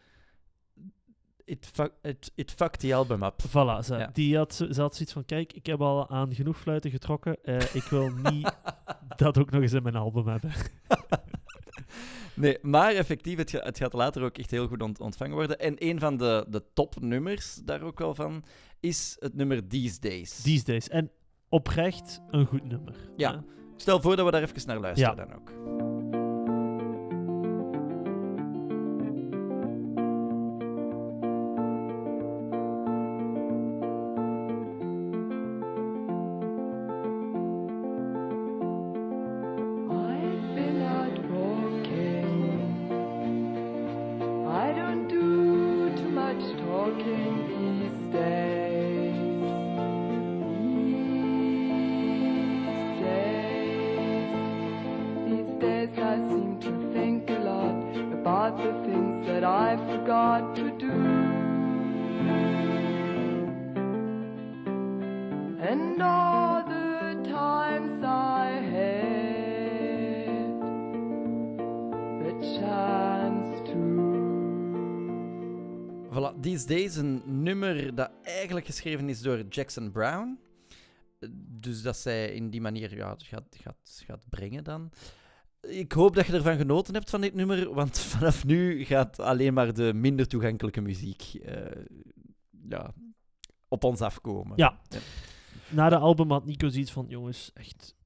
It, 1.44 1.66
fuck, 1.72 1.92
it, 2.02 2.32
it 2.34 2.50
fucked 2.50 2.80
the 2.80 2.94
album 2.94 3.22
up. 3.22 3.42
voilà. 3.48 3.84
Ze, 3.84 3.96
Ja. 3.96 4.10
die 4.12 4.36
had, 4.36 4.54
ze 4.54 4.74
ze 4.74 4.80
had 4.80 4.94
zoiets 4.94 5.12
van, 5.12 5.24
kijk, 5.24 5.52
ik 5.52 5.66
heb 5.66 5.80
al 5.80 6.08
aan 6.10 6.34
genoeg 6.34 6.58
fluiten 6.58 6.90
getrokken. 6.90 7.42
eh, 7.42 7.74
ik 7.74 7.82
wil 7.82 8.08
niet 8.08 8.56
dat 9.16 9.38
ook 9.38 9.50
nog 9.50 9.62
eens 9.62 9.72
in 9.72 9.82
mijn 9.82 9.96
album 9.96 10.26
hebben. 10.26 10.52
Nee, 12.40 12.58
maar 12.62 12.94
effectief, 12.94 13.36
het, 13.38 13.50
ga- 13.50 13.62
het 13.64 13.78
gaat 13.78 13.92
later 13.92 14.22
ook 14.22 14.38
echt 14.38 14.50
heel 14.50 14.66
goed 14.68 14.82
ont- 14.82 15.00
ontvangen 15.00 15.34
worden. 15.34 15.58
En 15.58 15.74
een 15.78 16.00
van 16.00 16.16
de, 16.16 16.46
de 16.48 16.62
topnummers 16.74 17.54
daar 17.64 17.82
ook 17.82 17.98
wel 17.98 18.14
van 18.14 18.44
is 18.80 19.16
het 19.18 19.34
nummer 19.34 19.66
These 19.68 20.00
Days. 20.00 20.42
These 20.42 20.64
days. 20.64 20.88
En 20.88 21.10
oprecht 21.48 22.20
een 22.30 22.46
goed 22.46 22.64
nummer. 22.64 22.94
Ja. 23.16 23.32
hè. 23.32 23.38
Stel 23.76 24.00
voor 24.00 24.16
dat 24.16 24.24
we 24.24 24.30
daar 24.30 24.42
even 24.42 24.66
naar 24.66 24.80
luisteren 24.80 25.16
Ja. 25.16 25.24
dan 25.24 25.34
ook. 25.34 25.77
Days, 76.66 76.96
een 76.96 77.42
nummer 77.42 77.94
dat 77.94 78.10
eigenlijk 78.22 78.66
geschreven 78.66 79.08
is 79.08 79.20
door 79.20 79.42
Jackson 79.48 79.90
Brown. 79.90 80.38
Dus 81.60 81.82
dat 81.82 81.96
zij 81.96 82.32
in 82.32 82.50
die 82.50 82.60
manier 82.60 82.96
ja, 82.96 83.14
gaat, 83.18 83.56
gaat, 83.60 84.02
gaat 84.06 84.24
brengen 84.28 84.64
dan. 84.64 84.90
Ik 85.60 85.92
hoop 85.92 86.14
dat 86.14 86.26
je 86.26 86.32
ervan 86.32 86.56
genoten 86.56 86.94
hebt 86.94 87.10
van 87.10 87.20
dit 87.20 87.34
nummer, 87.34 87.74
want 87.74 87.98
vanaf 88.14 88.44
nu 88.44 88.84
gaat 88.84 89.20
alleen 89.20 89.54
maar 89.54 89.74
de 89.74 89.92
minder 89.94 90.26
toegankelijke 90.28 90.80
muziek 90.80 91.34
eh, 91.44 91.84
ja, 92.68 92.94
op 93.68 93.84
ons 93.84 94.00
afkomen. 94.00 94.52
Ja. 94.56 94.80
Ja. 94.88 94.98
Na 95.70 95.88
de 95.88 95.98
album 95.98 96.30
had 96.30 96.44
Nico 96.44 96.68
zoiets 96.68 96.92
van, 96.92 97.06
jongens, 97.08 97.50
echt, 97.54 97.96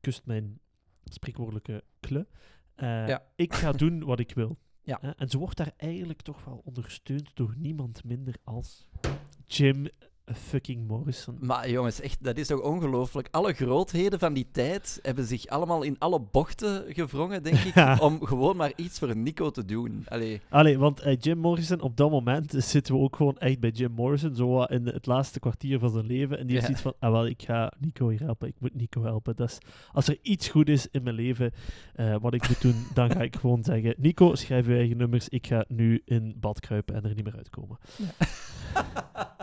kust 0.00 0.26
mijn 0.26 0.60
spreekwoordelijke 1.04 1.84
kle. 2.00 2.26
Eh, 2.74 3.08
Ja. 3.08 3.22
Ik 3.36 3.54
ga 3.54 3.72
doen 3.72 4.04
wat 4.04 4.20
ik 4.20 4.32
wil. 4.34 4.58
Ja. 4.82 5.14
En 5.16 5.28
ze 5.28 5.38
wordt 5.38 5.56
daar 5.56 5.72
eigenlijk 5.76 6.22
toch 6.22 6.44
wel 6.44 6.60
ondersteund 6.64 7.30
door 7.34 7.54
niemand 7.56 8.04
minder 8.04 8.34
als 8.44 8.88
Jim 9.46 9.88
fucking 10.34 10.86
Morrison. 10.88 11.36
Maar 11.40 11.70
jongens, 11.70 12.00
echt, 12.00 12.24
dat 12.24 12.36
is 12.36 12.46
toch 12.46 12.60
ongelooflijk. 12.60 13.28
Alle 13.30 13.52
grootheden 13.52 14.18
van 14.18 14.32
die 14.32 14.46
tijd 14.52 14.98
hebben 15.02 15.24
zich 15.24 15.46
allemaal 15.46 15.82
in 15.82 15.96
alle 15.98 16.20
bochten 16.20 16.84
gevrongen, 16.94 17.42
denk 17.42 17.56
ik, 17.56 17.74
Ja. 17.80 17.98
om 18.00 18.24
gewoon 18.26 18.56
maar 18.56 18.72
iets 18.76 18.98
voor 18.98 19.16
Nico 19.16 19.50
te 19.50 19.64
doen. 19.64 20.04
Allee, 20.08 20.40
Allee, 20.48 20.78
want 20.78 21.00
eh, 21.00 21.16
Jim 21.20 21.38
Morrison, 21.38 21.80
op 21.80 21.96
dat 21.96 22.10
moment 22.10 22.54
zitten 22.56 22.94
we 22.94 23.00
ook 23.00 23.16
gewoon 23.16 23.38
echt 23.38 23.60
bij 23.60 23.70
Jim 23.70 23.90
Morrison, 23.92 24.34
zo 24.34 24.62
in 24.62 24.86
het 24.86 25.06
laatste 25.06 25.40
kwartier 25.40 25.78
van 25.78 25.90
zijn 25.90 26.06
leven. 26.06 26.38
En 26.38 26.46
die 26.46 26.56
heeft 26.56 26.68
Ja. 26.68 26.76
zoiets 26.76 26.82
van, 26.98 27.08
ah 27.08 27.14
wel, 27.16 27.26
ik 27.26 27.42
ga 27.42 27.72
Nico 27.78 28.08
hier 28.08 28.20
helpen, 28.20 28.48
ik 28.48 28.54
moet 28.58 28.74
Nico 28.74 29.02
helpen. 29.02 29.36
Dat 29.36 29.48
is, 29.50 29.58
als 29.92 30.08
er 30.08 30.18
iets 30.22 30.48
goed 30.48 30.68
is 30.68 30.88
in 30.90 31.02
mijn 31.02 31.14
leven, 31.14 31.52
eh, 31.94 32.16
wat 32.20 32.34
ik 32.34 32.48
moet 32.48 32.60
doen, 32.62 32.86
dan 32.94 33.10
ga 33.10 33.20
ik 33.20 33.36
gewoon 33.36 33.64
zeggen, 33.64 33.94
Nico, 33.98 34.34
schrijf 34.34 34.66
je 34.66 34.74
eigen 34.74 34.96
nummers, 34.96 35.28
ik 35.28 35.46
ga 35.46 35.64
nu 35.68 36.02
in 36.04 36.34
bad 36.40 36.60
kruipen 36.60 36.94
en 36.94 37.04
er 37.04 37.14
niet 37.14 37.24
meer 37.24 37.36
uitkomen. 37.36 37.78
Ja, 37.96 38.26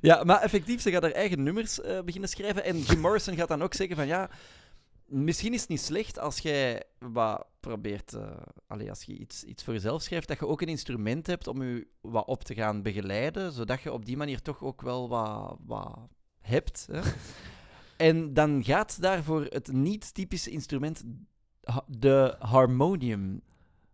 maar 0.00 0.40
effectief, 0.42 0.80
ze 0.80 0.90
gaat 0.90 1.02
haar 1.02 1.10
eigen 1.10 1.42
nummers 1.42 1.80
eh, 1.80 2.00
beginnen 2.00 2.28
schrijven. 2.28 2.64
En 2.64 2.78
Jim 2.80 3.00
Morrison 3.00 3.36
gaat 3.36 3.48
dan 3.48 3.62
ook 3.62 3.74
zeggen 3.74 3.96
van 3.96 4.06
ja, 4.06 4.30
misschien 5.06 5.52
is 5.52 5.60
het 5.60 5.68
niet 5.68 5.80
slecht 5.80 6.18
als 6.18 6.38
jij 6.38 6.82
wat 6.98 7.46
probeert, 7.60 8.16
allee, 8.66 8.88
als 8.88 9.02
je 9.02 9.18
iets, 9.18 9.44
iets 9.44 9.64
voor 9.64 9.72
jezelf 9.72 10.02
schrijft, 10.02 10.28
dat 10.28 10.38
je 10.38 10.46
ook 10.46 10.60
een 10.60 10.68
instrument 10.68 11.26
hebt 11.26 11.46
om 11.46 11.62
je 11.62 11.86
wat 12.00 12.26
op 12.26 12.44
te 12.44 12.54
gaan 12.54 12.82
begeleiden, 12.82 13.52
zodat 13.52 13.82
je 13.82 13.92
op 13.92 14.04
die 14.04 14.16
manier 14.16 14.42
toch 14.42 14.62
ook 14.62 14.82
wel 14.82 15.08
wat, 15.08 15.56
wat 15.66 16.08
hebt. 16.40 16.88
Hè? 16.90 17.00
en 18.08 18.34
dan 18.34 18.64
gaat 18.64 19.00
daarvoor 19.00 19.44
het 19.44 19.72
niet-typische 19.72 20.50
instrument, 20.50 21.04
ha- 21.62 21.84
de 21.86 22.36
harmonium, 22.38 23.40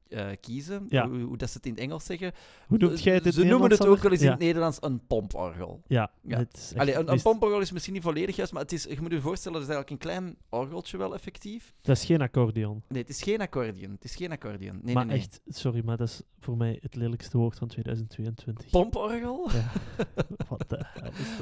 eh, 0.09 0.27
kiezen. 0.41 0.87
Ja. 0.89 1.09
Hoe, 1.09 1.21
hoe 1.21 1.37
dat 1.37 1.51
ze 1.51 1.57
het 1.57 1.67
in 1.67 1.73
het 1.73 1.81
Engels 1.81 2.05
zeggen. 2.05 2.33
Hoe 2.67 2.79
noemt 2.79 3.03
jij 3.03 3.15
het 3.15 3.27
in 3.27 3.33
Ze 3.33 3.45
noemen 3.45 3.71
het 3.71 3.87
ook 3.87 3.99
wel 4.03 4.13
eens 4.13 4.23
in 4.23 4.31
het 4.31 4.39
Nederlands 4.39 4.79
een 4.81 5.07
pomporgel. 5.07 5.83
Ja, 5.87 6.11
Ja. 6.23 6.39
het 6.39 6.57
is 6.57 6.73
Allee, 6.77 6.95
een, 6.95 7.13
een 7.13 7.23
pomporgel 7.23 7.61
is 7.61 7.73
misschien 7.73 7.95
niet 7.95 8.03
volledig 8.03 8.37
juist, 8.37 8.53
maar 8.53 8.63
het 8.63 8.73
is, 8.73 8.83
je 8.85 9.01
moet 9.01 9.13
je 9.13 9.21
voorstellen, 9.21 9.59
dat 9.61 9.69
is 9.69 9.75
eigenlijk 9.75 10.05
een 10.05 10.11
klein 10.11 10.37
orgeltje 10.49 10.97
wel 10.97 11.15
effectief. 11.15 11.75
Dat 11.81 11.97
is 11.97 12.05
geen 12.05 12.21
accordeon. 12.21 12.83
Nee, 12.89 13.01
het 13.01 13.11
is 13.11 13.23
geen 13.23 13.41
accordeon. 13.41 13.91
Het 13.91 14.05
is 14.05 14.15
geen 14.17 14.31
accordeon. 14.33 14.81
Nee, 14.83 14.95
maar 14.95 15.07
nee, 15.07 15.17
nee. 15.17 15.25
echt, 15.25 15.41
sorry, 15.47 15.83
maar 15.85 15.97
dat 15.97 16.09
is 16.09 16.23
voor 16.41 16.57
mij 16.57 16.79
het 16.83 16.95
lelijkste 16.95 17.39
woord 17.39 17.59
van 17.59 17.69
2022. 17.69 18.71
Pomporgel? 18.71 19.51
Ja. 19.53 19.73
Wat 20.49 20.65
de? 20.69 20.85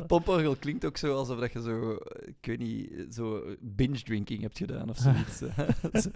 Pomporgel 0.07 0.57
klinkt 0.57 0.85
ook 0.85 0.96
zo 0.96 1.16
alsof 1.16 1.38
dat 1.38 1.53
je 1.53 1.62
zo, 1.62 1.92
ik 2.25 2.46
weet 2.46 2.59
niet, 2.59 3.07
zo 3.14 3.42
binge 3.61 4.03
drinking 4.03 4.40
hebt 4.40 4.59
gedaan 4.59 4.90
of 4.90 4.96
zoiets. 4.98 5.38
Zo. 6.03 6.11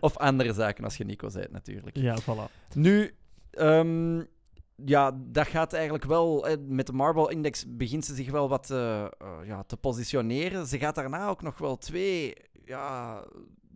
of 0.00 0.16
andere 0.16 0.52
zaken 0.52 0.84
als 0.84 0.96
je 0.96 1.04
Nico 1.04 1.28
zei 1.28 1.46
natuurlijk. 1.52 1.96
Ja, 1.96 2.18
voilà. 2.20 2.74
Nu, 2.74 3.14
ehm, 3.50 4.22
ja, 4.84 5.18
dat 5.24 5.46
gaat 5.46 5.72
eigenlijk 5.72 6.04
wel. 6.04 6.46
met 6.66 6.86
de 6.86 6.92
Marble 6.92 7.30
Index 7.30 7.64
begint 7.68 8.04
ze 8.04 8.14
zich 8.14 8.30
wel 8.30 8.48
wat 8.48 8.70
eh, 8.70 9.02
eh, 9.04 9.08
ja, 9.44 9.62
te 9.62 9.76
positioneren. 9.76 10.66
Ze 10.66 10.78
gaat 10.78 10.94
daarna 10.94 11.28
ook 11.28 11.42
nog 11.42 11.58
wel 11.58 11.78
twee 11.78 12.34
ja, 12.64 13.24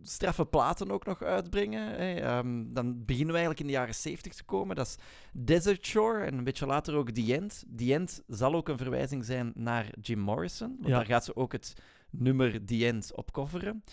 straffe 0.01 0.45
platen 0.45 0.91
ook 0.91 1.05
nog 1.05 1.21
uitbrengen. 1.23 1.87
Hè. 1.89 2.13
Ehm, 2.13 2.63
dan 2.67 3.05
beginnen 3.05 3.33
we 3.33 3.39
eigenlijk 3.39 3.59
in 3.59 3.65
de 3.67 3.71
jaren 3.71 3.95
70 3.95 4.33
te 4.33 4.43
komen. 4.43 4.75
Dat 4.75 4.87
is 4.87 4.95
Desert 5.33 5.85
Shore 5.85 6.23
en 6.23 6.37
een 6.37 6.43
beetje 6.43 6.65
later 6.65 6.95
ook 6.95 7.11
The 7.11 7.33
End. 7.35 7.65
The 7.75 7.93
End 7.93 8.23
zal 8.27 8.55
ook 8.55 8.67
een 8.69 8.77
verwijzing 8.77 9.25
zijn 9.25 9.51
naar 9.55 9.89
Jim 10.01 10.19
Morrison. 10.19 10.75
Want 10.77 10.87
Ja. 10.87 10.95
daar 10.95 11.05
gaat 11.05 11.25
ze 11.25 11.35
ook 11.35 11.51
het 11.51 11.73
nummer 12.09 12.65
The 12.65 12.85
End 12.85 13.11
op 13.15 13.31
coveren. 13.31 13.83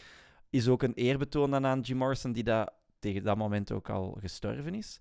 Is 0.51 0.69
ook 0.69 0.83
een 0.83 0.95
eerbetoon 0.95 1.51
dan 1.51 1.67
aan 1.67 1.81
Jim 1.81 1.97
Morrison, 1.97 2.33
die 2.33 2.45
dat 2.45 2.73
tegen 3.05 3.23
dat 3.23 3.37
moment 3.37 3.73
ook 3.73 3.91
al 3.91 4.17
gestorven 4.21 4.75
is. 4.75 5.01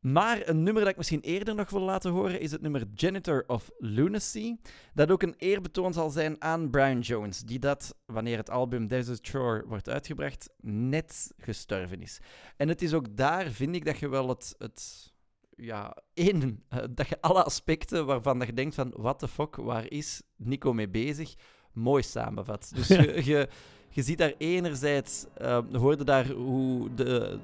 Maar 0.00 0.48
een 0.48 0.62
nummer 0.62 0.82
dat 0.82 0.90
ik 0.92 0.96
misschien 0.96 1.20
eerder 1.20 1.54
nog 1.54 1.70
wil 1.70 1.80
laten 1.80 2.10
horen 2.10 2.40
is 2.40 2.52
het 2.52 2.60
nummer 2.60 2.86
Janitor 2.94 3.44
of 3.46 3.70
Lunacy. 3.78 4.56
Dat 4.94 5.10
ook 5.10 5.22
een 5.22 5.34
eerbetoon 5.36 5.92
zal 5.92 6.10
zijn 6.10 6.42
aan 6.42 6.70
Brian 6.70 7.00
Jones, 7.00 7.40
die 7.40 7.58
dat, 7.58 7.94
wanneer 8.06 8.36
het 8.36 8.50
album 8.50 8.86
Desert 8.86 9.26
Shore 9.26 9.64
wordt 9.66 9.88
uitgebracht, 9.88 10.50
net 10.60 11.32
gestorven 11.38 12.02
is. 12.02 12.18
En 12.56 12.68
het 12.68 12.82
is 12.82 12.94
ook 12.94 13.16
daar, 13.16 13.46
vind 13.50 13.74
ik, 13.74 13.84
dat 13.84 13.98
je 13.98 14.08
wel 14.08 14.28
het... 14.28 14.54
het 14.58 15.08
ja, 15.56 15.96
één, 16.14 16.64
dat 16.98 17.08
je 17.08 17.20
alle 17.20 17.42
aspecten 17.42 18.06
waarvan 18.06 18.38
dat 18.38 18.48
je 18.48 18.54
denkt 18.54 18.74
van, 18.74 18.94
what 18.96 19.18
the 19.18 19.28
fuck, 19.28 19.56
waar 19.56 19.90
is 19.90 20.22
Nico 20.36 20.72
mee 20.72 20.88
bezig, 20.88 21.34
mooi 21.72 22.02
samenvat. 22.02 22.70
Dus 22.74 22.88
je, 22.96 23.24
je, 23.24 23.48
je 23.90 24.02
ziet 24.02 24.18
daar 24.18 24.32
enerzijds, 24.38 25.26
eh, 25.36 25.58
hoorde 25.72 26.04
daar 26.04 26.26
hoe 26.26 26.94
de 26.94 27.38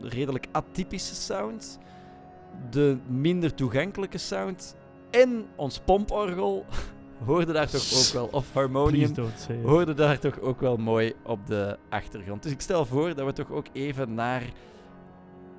redelijk 0.00 0.46
atypische 0.52 1.14
sound, 1.14 1.78
de 2.70 2.96
minder 3.06 3.54
toegankelijke 3.54 4.18
sound 4.18 4.76
en 5.10 5.46
ons 5.56 5.78
pomporgel 5.78 6.64
hoorde 7.26 7.52
daar 7.52 7.68
toch 7.70 7.94
ook 7.94 8.12
wel, 8.12 8.28
of 8.32 8.52
harmonium, 8.52 9.14
hoorde 9.64 9.94
daar 9.94 10.18
toch 10.18 10.40
ook 10.40 10.60
wel 10.60 10.76
mooi 10.76 11.12
op 11.22 11.46
de 11.46 11.78
achtergrond. 11.88 12.42
Dus 12.42 12.52
ik 12.52 12.60
stel 12.60 12.86
voor 12.86 13.14
dat 13.14 13.26
we 13.26 13.32
toch 13.32 13.50
ook 13.50 13.66
even 13.72 14.14
naar 14.14 14.42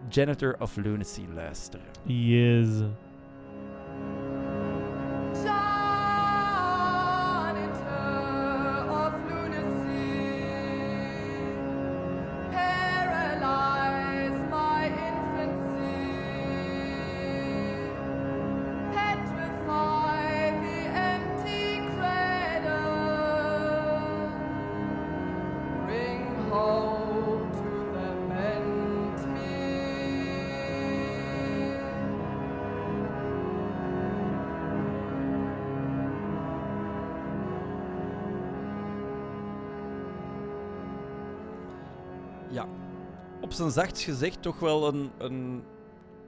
Janitor 0.10 0.56
of 0.60 0.76
Lunacy 0.76 1.26
luisteren. 1.34 1.86
Yes. 2.04 2.68
Op 43.48 43.54
zijn 43.54 43.72
zachtst 43.72 44.04
gezegd 44.04 44.42
toch 44.42 44.60
wel 44.60 44.88
een, 44.88 45.12
een 45.18 45.64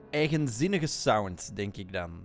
eigenzinnige 0.10 0.88
sound, 0.88 1.56
denk 1.56 1.78
ik 1.78 1.94
dan. 1.94 2.22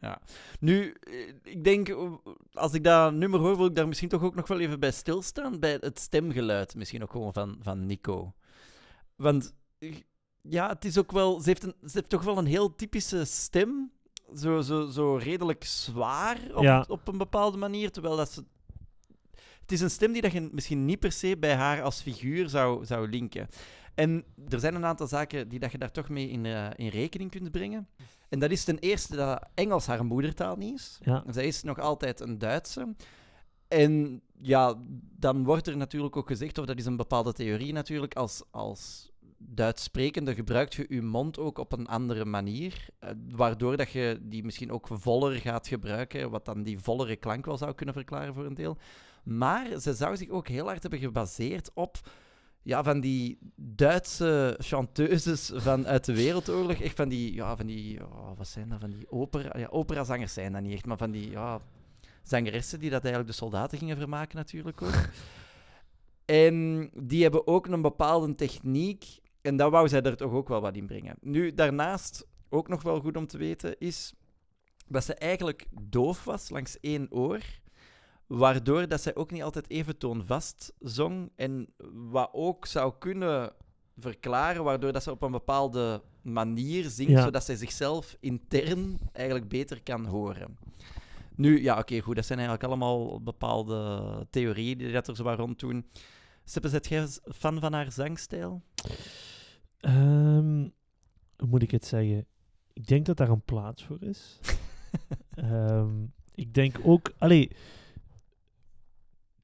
Ja. 0.00 0.20
Nu, 0.60 0.96
eh, 1.00 1.28
ik 1.42 1.64
denk, 1.64 1.88
eh, 1.88 2.12
als 2.52 2.72
ik 2.72 2.84
dat 2.84 3.12
nummer 3.12 3.40
hoor, 3.40 3.56
wil 3.56 3.66
ik 3.66 3.74
daar 3.74 3.88
misschien 3.88 4.08
toch 4.08 4.22
ook 4.22 4.34
nog 4.34 4.48
wel 4.48 4.60
even 4.60 4.80
bij 4.80 4.90
stilstaan. 4.90 5.58
Bij 5.58 5.78
het 5.80 5.98
stemgeluid, 5.98 6.74
misschien 6.74 7.02
ook 7.02 7.10
gewoon 7.10 7.32
van, 7.32 7.58
van 7.62 7.86
Nico. 7.86 8.34
Want, 9.16 9.54
eh, 9.78 9.94
ja, 10.40 10.68
het 10.68 10.84
is 10.84 10.98
ook 10.98 11.12
wel... 11.12 11.40
Ze 11.40 11.48
heeft, 11.48 11.62
een, 11.62 11.74
ze 11.80 11.90
heeft 11.92 12.08
toch 12.08 12.22
wel 12.22 12.38
een 12.38 12.46
heel 12.46 12.74
typische 12.74 13.24
stem. 13.24 13.92
Zo, 14.36 14.60
zo, 14.60 14.86
zo 14.86 15.16
redelijk 15.16 15.64
zwaar 15.64 16.38
op, 16.54 16.62
Ja. 16.62 16.84
op 16.88 17.08
een 17.08 17.18
bepaalde 17.18 17.58
manier. 17.58 17.90
Terwijl 17.90 18.16
dat 18.16 18.30
ze... 18.30 18.44
Het 19.60 19.78
is 19.78 19.80
een 19.80 19.90
stem 19.90 20.12
die 20.12 20.22
dat 20.22 20.32
je 20.32 20.48
misschien 20.52 20.84
niet 20.84 20.98
per 20.98 21.12
se 21.12 21.36
bij 21.38 21.54
haar 21.54 21.82
als 21.82 22.02
figuur 22.02 22.48
zou, 22.48 22.84
zou 22.84 23.08
linken. 23.08 23.48
En 24.00 24.24
er 24.48 24.60
zijn 24.60 24.74
een 24.74 24.84
aantal 24.84 25.06
zaken 25.06 25.48
die 25.48 25.58
dat 25.58 25.72
je 25.72 25.78
daar 25.78 25.90
toch 25.90 26.08
mee 26.08 26.28
in, 26.28 26.46
eh, 26.46 26.66
in 26.76 26.88
rekening 26.88 27.30
kunt 27.30 27.50
brengen. 27.50 27.88
En 28.28 28.38
dat 28.38 28.50
is 28.50 28.64
ten 28.64 28.78
eerste 28.78 29.16
dat 29.16 29.48
Engels 29.54 29.86
haar 29.86 30.04
moedertaal 30.04 30.56
niet 30.56 30.78
is. 30.78 30.98
Ja. 31.02 31.24
Zij 31.30 31.46
is 31.46 31.62
nog 31.62 31.78
altijd 31.78 32.20
een 32.20 32.38
Duitse. 32.38 32.94
En 33.68 34.22
ja, 34.40 34.74
dan 35.18 35.44
wordt 35.44 35.66
er 35.66 35.76
natuurlijk 35.76 36.16
ook 36.16 36.26
gezegd, 36.26 36.58
of 36.58 36.66
dat 36.66 36.78
is 36.78 36.86
een 36.86 36.96
bepaalde 36.96 37.32
theorie 37.32 37.72
natuurlijk, 37.72 38.14
als, 38.14 38.42
als 38.50 39.10
Duits 39.38 39.82
sprekende 39.82 40.34
gebruikt 40.34 40.74
je 40.74 40.86
je 40.88 41.02
mond 41.02 41.38
ook 41.38 41.58
op 41.58 41.72
een 41.72 41.86
andere 41.86 42.24
manier, 42.24 42.88
eh, 42.98 43.10
waardoor 43.30 43.76
dat 43.76 43.90
je 43.90 44.18
die 44.22 44.44
misschien 44.44 44.72
ook 44.72 44.88
voller 44.90 45.32
gaat 45.32 45.68
gebruiken, 45.68 46.30
wat 46.30 46.44
dan 46.44 46.62
die 46.62 46.78
vollere 46.78 47.16
klank 47.16 47.44
wel 47.44 47.56
zou 47.56 47.74
kunnen 47.74 47.94
verklaren 47.94 48.34
voor 48.34 48.46
een 48.46 48.54
deel. 48.54 48.76
Maar 49.24 49.80
ze 49.80 49.94
zou 49.94 50.16
zich 50.16 50.28
ook 50.28 50.48
heel 50.48 50.66
hard 50.66 50.82
hebben 50.82 51.00
gebaseerd 51.00 51.70
op 51.74 52.00
ja, 52.62 52.82
van 52.82 53.00
die 53.00 53.38
Duitse 53.56 54.56
chanteuses 54.58 55.50
van 55.54 55.86
uit 55.86 56.04
de 56.04 56.14
Wereldoorlog. 56.14 56.80
Echt 56.80 56.96
van 56.96 57.08
die, 57.08 57.34
ja, 57.34 57.56
van 57.56 57.66
die, 57.66 58.04
oh, 58.04 58.36
wat 58.36 58.48
zijn 58.48 58.68
dat, 58.68 58.80
van 58.80 58.90
die 58.90 59.10
opera, 59.10 59.58
ja, 59.58 59.68
operazangers 59.70 60.32
zijn 60.32 60.52
dat 60.52 60.62
niet 60.62 60.74
echt, 60.74 60.86
maar 60.86 60.96
van 60.96 61.10
die, 61.10 61.30
ja, 61.30 61.60
zangeressen 62.22 62.80
die 62.80 62.90
dat 62.90 63.02
eigenlijk 63.02 63.32
de 63.32 63.38
soldaten 63.38 63.78
gingen 63.78 63.96
vermaken 63.96 64.36
natuurlijk 64.36 64.82
ook. 64.82 65.08
en 66.24 66.90
die 66.94 67.22
hebben 67.22 67.46
ook 67.46 67.66
een 67.66 67.82
bepaalde 67.82 68.34
techniek 68.34 69.18
en 69.40 69.56
dat 69.56 69.70
wou 69.70 69.88
zij 69.88 70.02
er 70.02 70.16
toch 70.16 70.32
ook 70.32 70.48
wel 70.48 70.60
wat 70.60 70.76
in 70.76 70.86
brengen. 70.86 71.16
Nu, 71.20 71.54
daarnaast, 71.54 72.26
ook 72.48 72.68
nog 72.68 72.82
wel 72.82 73.00
goed 73.00 73.16
om 73.16 73.26
te 73.26 73.38
weten, 73.38 73.78
is 73.78 74.14
dat 74.86 75.04
ze 75.04 75.14
eigenlijk 75.14 75.66
doof 75.80 76.24
was 76.24 76.50
langs 76.50 76.80
één 76.80 77.06
oor. 77.10 77.40
Waardoor 78.30 78.88
dat 78.88 79.00
zij 79.00 79.14
ook 79.14 79.30
niet 79.30 79.42
altijd 79.42 79.70
even 79.70 79.98
toonvast 79.98 80.72
zong. 80.78 81.30
En 81.36 81.68
wat 81.92 82.28
ook 82.32 82.66
zou 82.66 82.92
kunnen 82.98 83.52
verklaren, 83.96 84.64
waardoor 84.64 84.92
dat 84.92 85.02
ze 85.02 85.10
op 85.10 85.22
een 85.22 85.30
bepaalde 85.30 86.02
manier 86.22 86.84
zingt, 86.88 87.12
Ja. 87.12 87.22
zodat 87.22 87.44
zij 87.44 87.56
zichzelf 87.56 88.16
intern 88.20 88.98
eigenlijk 89.12 89.48
beter 89.48 89.82
kan 89.82 90.04
horen. 90.06 90.58
Nu, 91.34 91.62
ja, 91.62 91.78
oké, 91.78 92.00
goed, 92.00 92.14
dat 92.16 92.24
zijn 92.26 92.38
eigenlijk 92.38 92.68
allemaal 92.68 93.20
bepaalde 93.22 94.00
theorieën 94.30 94.78
die 94.78 94.92
dat 94.92 95.08
er 95.08 95.16
zo 95.16 95.22
rond 95.36 95.58
doen. 95.60 95.86
Seppe, 96.44 96.68
zet 96.68 96.86
jij 96.86 97.06
fan 97.22 97.60
van 97.60 97.72
haar 97.72 97.92
zangstijl? 97.92 98.62
Ehm, 99.80 100.68
hoe 101.36 101.48
moet 101.48 101.62
ik 101.62 101.70
het 101.70 101.84
zeggen? 101.84 102.26
Ik 102.72 102.86
denk 102.86 103.06
dat 103.06 103.16
daar 103.16 103.28
een 103.28 103.44
plaats 103.44 103.84
voor 103.84 104.02
is. 104.02 104.38
Ehm, 105.34 106.04
ik 106.34 106.54
denk 106.54 106.76
ook... 106.82 107.12
Allee, 107.18 107.50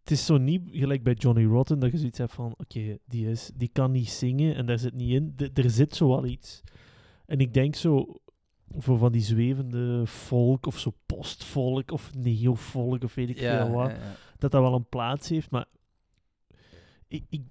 het 0.06 0.18
is 0.18 0.26
zo 0.26 0.36
niet 0.38 0.62
gelijk 0.70 1.02
bij 1.02 1.14
Johnny 1.14 1.44
Rotten 1.44 1.78
dat 1.78 1.90
je 1.90 1.98
zoiets 1.98 2.18
hebt 2.18 2.32
van... 2.32 2.54
Oké, 2.58 2.98
die, 3.04 3.30
is, 3.30 3.50
die 3.54 3.68
kan 3.68 3.90
niet 3.90 4.08
zingen 4.08 4.54
en 4.54 4.66
daar 4.66 4.78
zit 4.78 4.94
niet 4.94 5.10
in. 5.10 5.34
D- 5.36 5.58
er 5.58 5.70
zit 5.70 5.94
zo 5.94 6.08
wel 6.08 6.24
iets. 6.26 6.62
En 7.26 7.38
ik 7.38 7.54
denk 7.54 7.74
zo... 7.74 8.20
Voor 8.78 8.98
van 8.98 9.12
die 9.12 9.22
zwevende 9.22 10.06
folk 10.06 10.66
of 10.66 10.78
zo 10.78 10.92
postvolk 11.06 11.90
of 11.90 12.14
neofolk 12.14 13.02
of 13.04 13.14
weet 13.14 13.28
ik 13.28 13.38
veel 13.38 13.70
wat 13.70 13.92
dat 14.38 14.50
dat 14.50 14.62
wel 14.62 14.74
een 14.74 14.88
plaats 14.88 15.28
heeft, 15.28 15.50
maar 15.50 15.66
ik, 17.08 17.24
ik, 17.28 17.42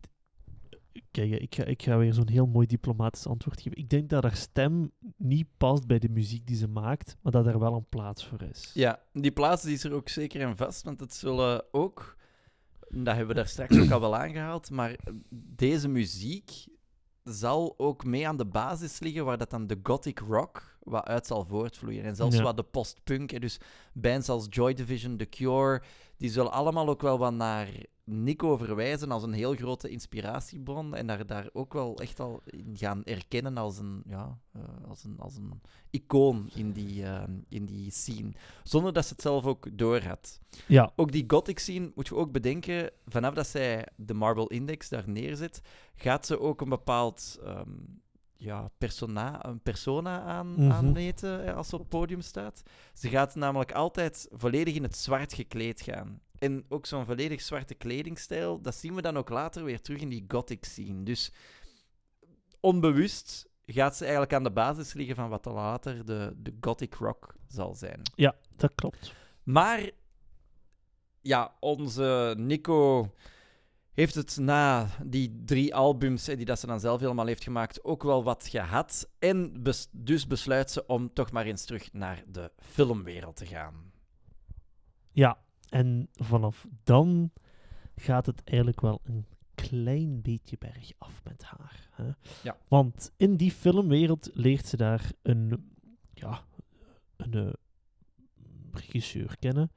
kijk, 1.12 1.32
ik 1.32 1.56
ga, 1.56 1.64
ik 1.64 1.84
ga 1.84 1.97
weer 1.97 2.14
zo'n 2.14 2.30
heel 2.30 2.47
mooi 2.47 2.68
diplomatisch 2.68 3.28
antwoord 3.28 3.62
geven. 3.62 3.78
Ik 3.78 3.89
denk 3.89 4.10
dat 4.10 4.24
haar 4.24 4.36
stem 4.36 4.91
niet 5.18 5.47
past 5.58 5.88
bij 5.88 5.99
de 5.99 6.10
muziek 6.10 6.47
die 6.47 6.56
ze 6.56 6.68
maakt, 6.68 7.18
maar 7.22 7.32
dat 7.32 7.47
er 7.47 7.60
wel 7.60 7.74
een 7.74 7.89
plaats 7.89 8.26
voor 8.26 8.41
is. 8.41 8.72
Ja, 8.74 8.99
die 9.14 9.32
plaats 9.32 9.64
die 9.64 9.74
is 9.74 9.84
er 9.84 9.93
ook 9.93 10.10
zeker 10.10 10.41
en 10.41 10.58
vast, 10.58 10.84
want 10.84 10.99
het 10.99 11.14
zullen 11.14 11.64
ook, 11.72 12.18
dat 13.04 13.16
hebben 13.16 13.28
we 13.28 13.41
daar 13.41 13.48
straks 13.48 13.80
ook 13.80 13.91
al 13.91 14.00
wel 14.00 14.16
aangehaald, 14.16 14.70
maar 14.70 14.96
deze 15.56 15.88
muziek 15.88 16.68
zal 17.24 17.74
ook 17.78 18.04
mee 18.04 18.28
aan 18.28 18.38
de 18.38 18.46
basis 18.46 19.00
liggen 19.00 19.26
waar 19.26 19.38
dat 19.38 19.50
dan 19.50 19.68
de 19.68 19.80
gothic 19.84 20.20
rock 20.20 20.74
wat 20.86 21.05
uit 21.05 21.27
zal 21.27 21.45
voortvloeien. 21.45 22.03
En 22.03 22.15
zelfs 22.15 22.36
Ja. 22.36 22.43
wat 22.43 22.57
de 22.57 22.63
postpunk, 22.63 23.31
en 23.31 23.41
dus 23.41 23.59
bands 23.93 24.29
als 24.29 24.47
Joy 24.49 24.73
Division, 24.73 25.17
The 25.17 25.25
Cure, 25.29 25.81
die 26.17 26.29
zullen 26.29 26.51
allemaal 26.51 26.88
ook 26.89 27.01
wel 27.01 27.17
wat 27.17 27.33
naar 27.33 27.69
Nico 28.03 28.57
verwijzen 28.57 29.11
als 29.11 29.23
een 29.23 29.33
heel 29.33 29.53
grote 29.55 29.89
inspiratiebron 29.89 30.95
en 30.95 31.07
daar, 31.07 31.25
daar 31.25 31.49
ook 31.53 31.73
wel 31.73 31.97
echt 31.99 32.19
al 32.19 32.41
in 32.45 32.77
gaan 32.77 33.03
erkennen 33.03 33.57
als 33.57 33.77
een, 33.77 34.03
ja, 34.05 34.39
eh, 34.51 34.61
als 34.89 35.03
een, 35.03 35.19
als 35.19 35.36
een 35.36 35.61
icoon 35.89 36.49
in 36.55 36.71
die, 36.71 37.03
eh, 37.03 37.23
in 37.49 37.65
die 37.65 37.91
scene. 37.91 38.31
Zonder 38.63 38.93
dat 38.93 39.05
ze 39.05 39.13
het 39.13 39.21
zelf 39.21 39.45
ook 39.45 39.67
doorhad. 39.77 40.39
Ja, 40.67 40.91
Ook 40.95 41.11
die 41.11 41.23
gothic 41.27 41.59
scene 41.59 41.91
moet 41.95 42.07
je 42.07 42.15
ook 42.15 42.31
bedenken, 42.31 42.91
vanaf 43.05 43.33
dat 43.33 43.47
zij 43.47 43.88
de 43.95 44.13
Marble 44.13 44.47
Index 44.49 44.89
daar 44.89 45.09
neerzet, 45.09 45.61
gaat 45.95 46.25
ze 46.25 46.39
ook 46.39 46.61
een 46.61 46.69
bepaald 46.69 47.39
ehm, 47.43 47.69
ja, 48.38 48.69
persona, 48.77 49.45
een 49.45 49.59
persona 49.59 50.21
aan, 50.21 50.51
Mhm. 50.51 50.71
aanmeten 50.71 51.45
eh, 51.45 51.55
als 51.55 51.69
ze 51.69 51.73
op 51.75 51.79
het 51.81 51.89
podium 51.89 52.21
staat. 52.21 52.63
Ze 52.93 53.09
gaat 53.09 53.36
namelijk 53.36 53.71
altijd 53.71 54.27
volledig 54.31 54.75
in 54.75 54.83
het 54.83 54.97
zwart 54.97 55.33
gekleed 55.33 55.81
gaan. 55.81 56.19
En 56.39 56.65
ook 56.69 56.86
zo'n 56.86 57.05
volledig 57.05 57.41
zwarte 57.41 57.73
kledingstijl, 57.73 58.61
dat 58.61 58.75
zien 58.75 58.95
we 58.95 59.01
dan 59.01 59.17
ook 59.17 59.29
later 59.29 59.63
weer 59.63 59.81
terug 59.81 60.01
in 60.01 60.09
die 60.09 60.25
gothic 60.27 60.65
scene. 60.65 61.03
Dus 61.03 61.31
onbewust 62.59 63.47
gaat 63.65 63.95
ze 63.95 64.01
eigenlijk 64.03 64.33
aan 64.33 64.43
de 64.43 64.51
basis 64.51 64.93
liggen 64.93 65.15
van 65.15 65.29
wat 65.29 65.45
later 65.45 66.05
de, 66.05 66.33
de 66.38 66.53
gothic 66.61 66.93
rock 66.93 67.36
zal 67.47 67.73
zijn. 67.73 68.01
ja, 68.15 68.36
dat 68.55 68.71
klopt. 68.75 69.13
Maar 69.43 69.89
ja, 71.21 71.55
onze 71.59 72.33
Nico 72.38 73.09
heeft 73.96 74.16
het 74.16 74.38
na 74.38 74.88
die 75.04 75.41
drie 75.46 75.76
albums 75.76 76.28
eh, 76.28 76.38
die 76.38 76.46
dat 76.46 76.60
ze 76.60 76.68
dan 76.68 76.80
zelf 76.80 77.00
helemaal 77.00 77.26
heeft 77.26 77.43
gemaakt 77.43 77.84
ook 77.84 78.04
wel 78.04 78.24
wat 78.24 78.48
gehad. 78.48 79.10
En 79.20 79.64
bes- 79.64 79.89
dus 79.91 80.28
besluit 80.28 80.72
ze 80.72 80.86
om 80.86 81.14
toch 81.14 81.32
maar 81.32 81.46
eens 81.46 81.66
terug 81.66 81.93
naar 81.93 82.24
de 82.32 82.52
filmwereld 82.60 83.36
te 83.36 83.46
gaan. 83.46 83.91
Ja, 85.12 85.38
en 85.70 86.10
vanaf 86.14 86.68
dan 86.84 87.32
gaat 87.96 88.26
het 88.26 88.43
eigenlijk 88.43 88.82
wel 88.82 89.02
een 89.04 89.26
klein 89.56 90.22
beetje 90.22 90.58
bergaf 90.58 91.24
met 91.24 91.43
haar. 91.43 91.89
Hè? 91.91 92.10
Ja. 92.43 92.58
Want 92.68 93.12
in 93.18 93.36
die 93.36 93.52
filmwereld 93.52 94.30
leert 94.34 94.66
ze 94.66 94.78
daar 94.78 95.12
een, 95.22 95.72
ja, 96.14 96.43
een 97.16 97.34
eh, 97.34 97.54
regisseur 98.72 99.36
kennen. 99.39 99.72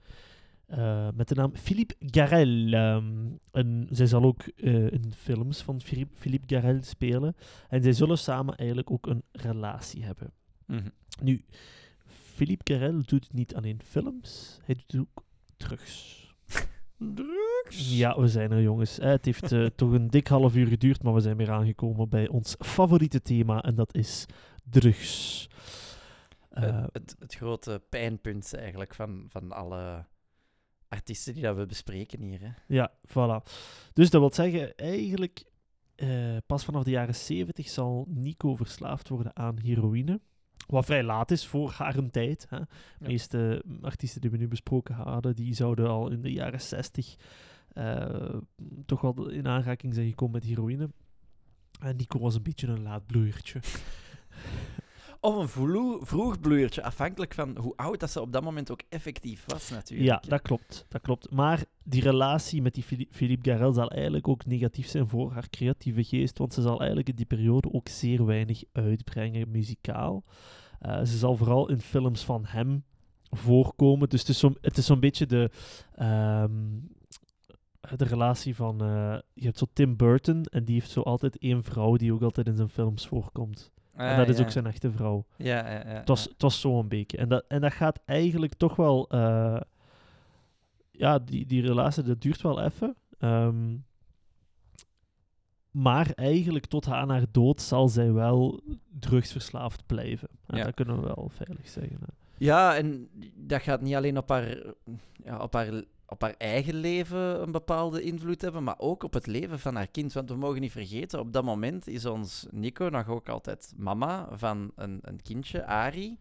Eh, 0.68 1.08
met 1.14 1.28
de 1.28 1.34
naam 1.34 1.54
Philippe 1.54 1.94
Garel. 2.00 2.72
Ehm, 2.72 3.26
en 3.50 3.86
zij 3.90 4.06
zal 4.06 4.22
ook 4.22 4.42
eh, 4.42 4.92
in 4.92 5.12
films 5.16 5.62
van 5.62 5.80
Philippe, 5.80 6.16
Philippe 6.16 6.54
Garel 6.54 6.82
spelen. 6.82 7.34
En 7.68 7.82
zij 7.82 7.92
zullen 7.92 8.18
samen 8.18 8.56
eigenlijk 8.56 8.90
ook 8.90 9.06
een 9.06 9.22
relatie 9.32 10.04
hebben. 10.04 10.32
Mhm. 10.66 10.88
Nu, 11.22 11.44
Philippe 12.06 12.74
Garel 12.74 13.02
doet 13.04 13.32
niet 13.32 13.54
alleen 13.54 13.80
films, 13.84 14.60
hij 14.64 14.76
doet 14.86 15.00
ook 15.00 15.24
drugs. 15.56 16.16
Drugs? 17.14 17.96
Ja, 17.96 18.20
we 18.20 18.28
zijn 18.28 18.50
er 18.50 18.62
jongens. 18.62 18.98
Eh, 18.98 19.10
Het 19.10 19.24
heeft 19.24 19.76
toch 19.76 19.92
een 19.92 20.08
dik 20.08 20.26
half 20.26 20.54
uur 20.56 20.66
geduurd, 20.66 21.02
maar 21.02 21.14
we 21.14 21.20
zijn 21.20 21.36
weer 21.36 21.50
aangekomen 21.50 22.08
bij 22.08 22.28
ons 22.28 22.54
favoriete 22.58 23.22
thema 23.22 23.62
en 23.62 23.74
dat 23.74 23.94
is 23.94 24.26
drugs. 24.70 25.46
Eh, 26.50 26.84
het, 26.92 27.16
het 27.18 27.34
grote 27.34 27.82
pijnpunt 27.88 28.54
eigenlijk 28.54 28.94
van, 28.94 29.24
van 29.28 29.52
alle 29.52 30.04
artiesten 30.88 31.34
die 31.34 31.42
dat 31.42 31.56
we 31.56 31.66
bespreken 31.66 32.20
hier. 32.20 32.40
Hè. 32.40 32.50
Ja, 32.66 32.92
voilà. 33.06 33.52
Dus 33.92 34.10
dat 34.10 34.20
wil 34.20 34.32
zeggen, 34.32 34.76
eigenlijk 34.76 35.44
eh, 35.94 36.36
pas 36.46 36.64
vanaf 36.64 36.84
de 36.84 36.90
jaren 36.90 37.14
70 37.14 37.68
zal 37.68 38.06
Nico 38.08 38.56
verslaafd 38.56 39.08
worden 39.08 39.36
aan 39.36 39.58
heroïne. 39.58 40.20
Wat 40.66 40.84
vrij 40.84 41.02
laat 41.02 41.30
is 41.30 41.46
voor 41.46 41.70
haar 41.70 41.96
een 41.96 42.10
tijd. 42.10 42.46
Hè. 42.48 42.58
De 42.58 42.66
meeste 43.06 43.64
artiesten 43.80 44.20
die 44.20 44.30
we 44.30 44.36
nu 44.36 44.48
besproken 44.48 44.94
hadden, 44.94 45.36
die 45.36 45.54
zouden 45.54 45.88
al 45.88 46.10
in 46.10 46.20
de 46.20 46.32
jaren 46.32 46.60
60 46.60 47.16
eh, 47.78 48.34
toch 48.86 49.00
wel 49.00 49.28
in 49.28 49.46
aanraking 49.46 49.94
zijn 49.94 50.08
gekomen 50.08 50.34
met 50.34 50.44
heroïne. 50.44 50.90
En 51.80 51.96
Nico 51.96 52.18
was 52.18 52.34
een 52.34 52.42
beetje 52.42 52.66
een 52.66 52.82
laat 52.82 53.06
bloeiertje. 53.06 53.60
Of 55.20 55.56
een 55.56 55.98
vroeg 56.06 56.40
bloeiertje, 56.40 56.82
afhankelijk 56.82 57.34
van 57.34 57.56
hoe 57.58 57.72
oud 57.76 58.00
dat 58.00 58.10
ze 58.10 58.20
op 58.20 58.32
dat 58.32 58.42
moment 58.42 58.70
ook 58.70 58.82
effectief 58.88 59.44
was 59.46 59.70
natuurlijk. 59.70 60.08
Ja, 60.08 60.22
dat 60.28 60.42
klopt, 60.42 60.84
dat 60.88 61.00
klopt. 61.00 61.30
Maar 61.30 61.64
die 61.82 62.02
relatie 62.02 62.62
met 62.62 62.74
die 62.74 62.82
Phili- 62.82 63.08
Philippe 63.10 63.50
Garel 63.50 63.72
zal 63.72 63.90
eigenlijk 63.90 64.28
ook 64.28 64.46
negatief 64.46 64.86
zijn 64.88 65.08
voor 65.08 65.32
haar 65.32 65.48
creatieve 65.50 66.04
geest, 66.04 66.38
want 66.38 66.54
ze 66.54 66.62
zal 66.62 66.78
eigenlijk 66.78 67.08
in 67.08 67.14
die 67.16 67.26
periode 67.26 67.72
ook 67.72 67.88
zeer 67.88 68.24
weinig 68.26 68.62
uitbrengen 68.72 69.50
muzikaal. 69.50 70.24
Eh, 70.78 70.98
ze 70.98 71.18
zal 71.18 71.36
vooral 71.36 71.68
in 71.68 71.80
films 71.80 72.24
van 72.24 72.44
hem 72.46 72.84
voorkomen. 73.30 74.08
Dus 74.08 74.20
het 74.20 74.28
is 74.28 74.38
zo'n 74.38 74.56
zo'n 74.72 75.00
beetje 75.00 75.26
de, 75.26 75.50
ehm, 75.94 76.52
de 77.96 78.04
relatie 78.04 78.54
van... 78.54 78.80
eh, 78.82 79.18
je 79.34 79.44
hebt 79.44 79.58
zo 79.58 79.66
Tim 79.72 79.96
Burton 79.96 80.42
en 80.44 80.64
die 80.64 80.74
heeft 80.74 80.90
zo 80.90 81.00
altijd 81.00 81.38
één 81.38 81.62
vrouw 81.62 81.96
die 81.96 82.12
ook 82.12 82.22
altijd 82.22 82.46
in 82.46 82.56
zijn 82.56 82.68
films 82.68 83.06
voorkomt. 83.06 83.70
En 83.98 84.10
Ah, 84.10 84.16
dat 84.16 84.28
is 84.28 84.40
ook 84.40 84.50
zijn 84.50 84.66
echte 84.66 84.90
vrouw. 84.90 85.24
Ja, 85.36 85.70
ja, 85.70 85.88
ja. 85.88 85.94
Het 85.94 86.08
was, 86.08 86.24
het 86.24 86.42
was 86.42 86.60
zo 86.60 86.78
een 86.78 86.88
beetje. 86.88 87.16
En 87.16 87.28
dat, 87.28 87.44
en 87.48 87.60
dat 87.60 87.72
gaat 87.72 88.00
eigenlijk 88.04 88.54
toch 88.54 88.76
wel... 88.76 89.08
eh, 89.08 89.60
ja, 90.90 91.18
die, 91.18 91.46
die 91.46 91.62
relatie, 91.62 92.02
dat 92.02 92.20
duurt 92.20 92.40
wel 92.42 92.62
even. 92.62 92.96
Ehm, 93.18 93.76
maar 95.70 96.10
eigenlijk 96.14 96.66
tot 96.66 96.88
aan 96.88 97.08
haar 97.10 97.24
dood 97.30 97.60
zal 97.62 97.88
zij 97.88 98.12
wel 98.12 98.60
drugsverslaafd 98.98 99.86
blijven. 99.86 100.28
En 100.46 100.56
Ja. 100.56 100.64
Dat 100.64 100.74
kunnen 100.74 101.00
we 101.00 101.06
wel 101.14 101.28
veilig 101.32 101.68
zeggen. 101.68 101.96
hè. 102.00 102.06
Ja, 102.38 102.76
en 102.76 103.08
dat 103.34 103.62
gaat 103.62 103.80
niet 103.80 103.94
alleen 103.94 104.16
op 104.18 104.28
haar, 104.28 104.56
ja, 105.24 105.38
op, 105.38 105.52
haar, 105.52 105.82
op 106.10 106.22
haar 106.22 106.34
eigen 106.38 106.74
leven 106.74 107.42
een 107.42 107.52
bepaalde 107.52 108.02
invloed 108.02 108.40
hebben, 108.40 108.64
maar 108.64 108.78
ook 108.78 109.02
op 109.02 109.12
het 109.12 109.26
leven 109.26 109.58
van 109.58 109.74
haar 109.74 109.88
kind. 109.88 110.12
Want 110.12 110.30
we 110.30 110.36
mogen 110.36 110.60
niet 110.60 110.72
vergeten, 110.72 111.20
op 111.20 111.32
dat 111.32 111.44
moment 111.44 111.86
is 111.86 112.04
ons 112.04 112.46
Nico 112.50 112.88
nog 112.88 113.08
ook 113.08 113.28
altijd 113.28 113.72
mama 113.76 114.28
van 114.32 114.72
een, 114.74 114.98
een 115.02 115.22
kindje, 115.22 115.66
Ari. 115.66 116.18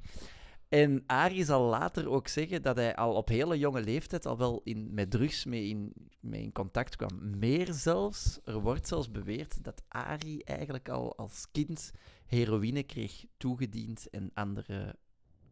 En 0.70 1.04
Ari 1.06 1.44
zal 1.44 1.62
later 1.62 2.10
ook 2.10 2.28
zeggen 2.28 2.62
dat 2.62 2.76
hij 2.76 2.96
al 2.96 3.14
op 3.14 3.28
hele 3.28 3.58
jonge 3.58 3.82
leeftijd 3.82 4.26
al 4.26 4.38
wel 4.38 4.62
in, 4.64 4.94
met 4.94 5.12
drugs 5.12 5.46
mee 5.46 5.68
in, 5.68 5.94
mee 6.20 6.42
in 6.42 6.52
contact 6.52 6.96
kwam. 6.96 7.38
Meer 7.40 7.74
zelfs, 7.74 8.40
er 8.44 8.60
wordt 8.60 8.88
zelfs 8.88 9.12
beweerd 9.12 9.64
dat 9.64 9.84
Ari 9.88 10.42
eigenlijk 10.42 10.90
al 10.90 11.18
als 11.18 11.48
kind 11.52 11.92
heroïne 12.26 12.84
kreeg 12.84 13.26
toegediend 13.38 14.10
en 14.10 14.32
andere 14.34 14.96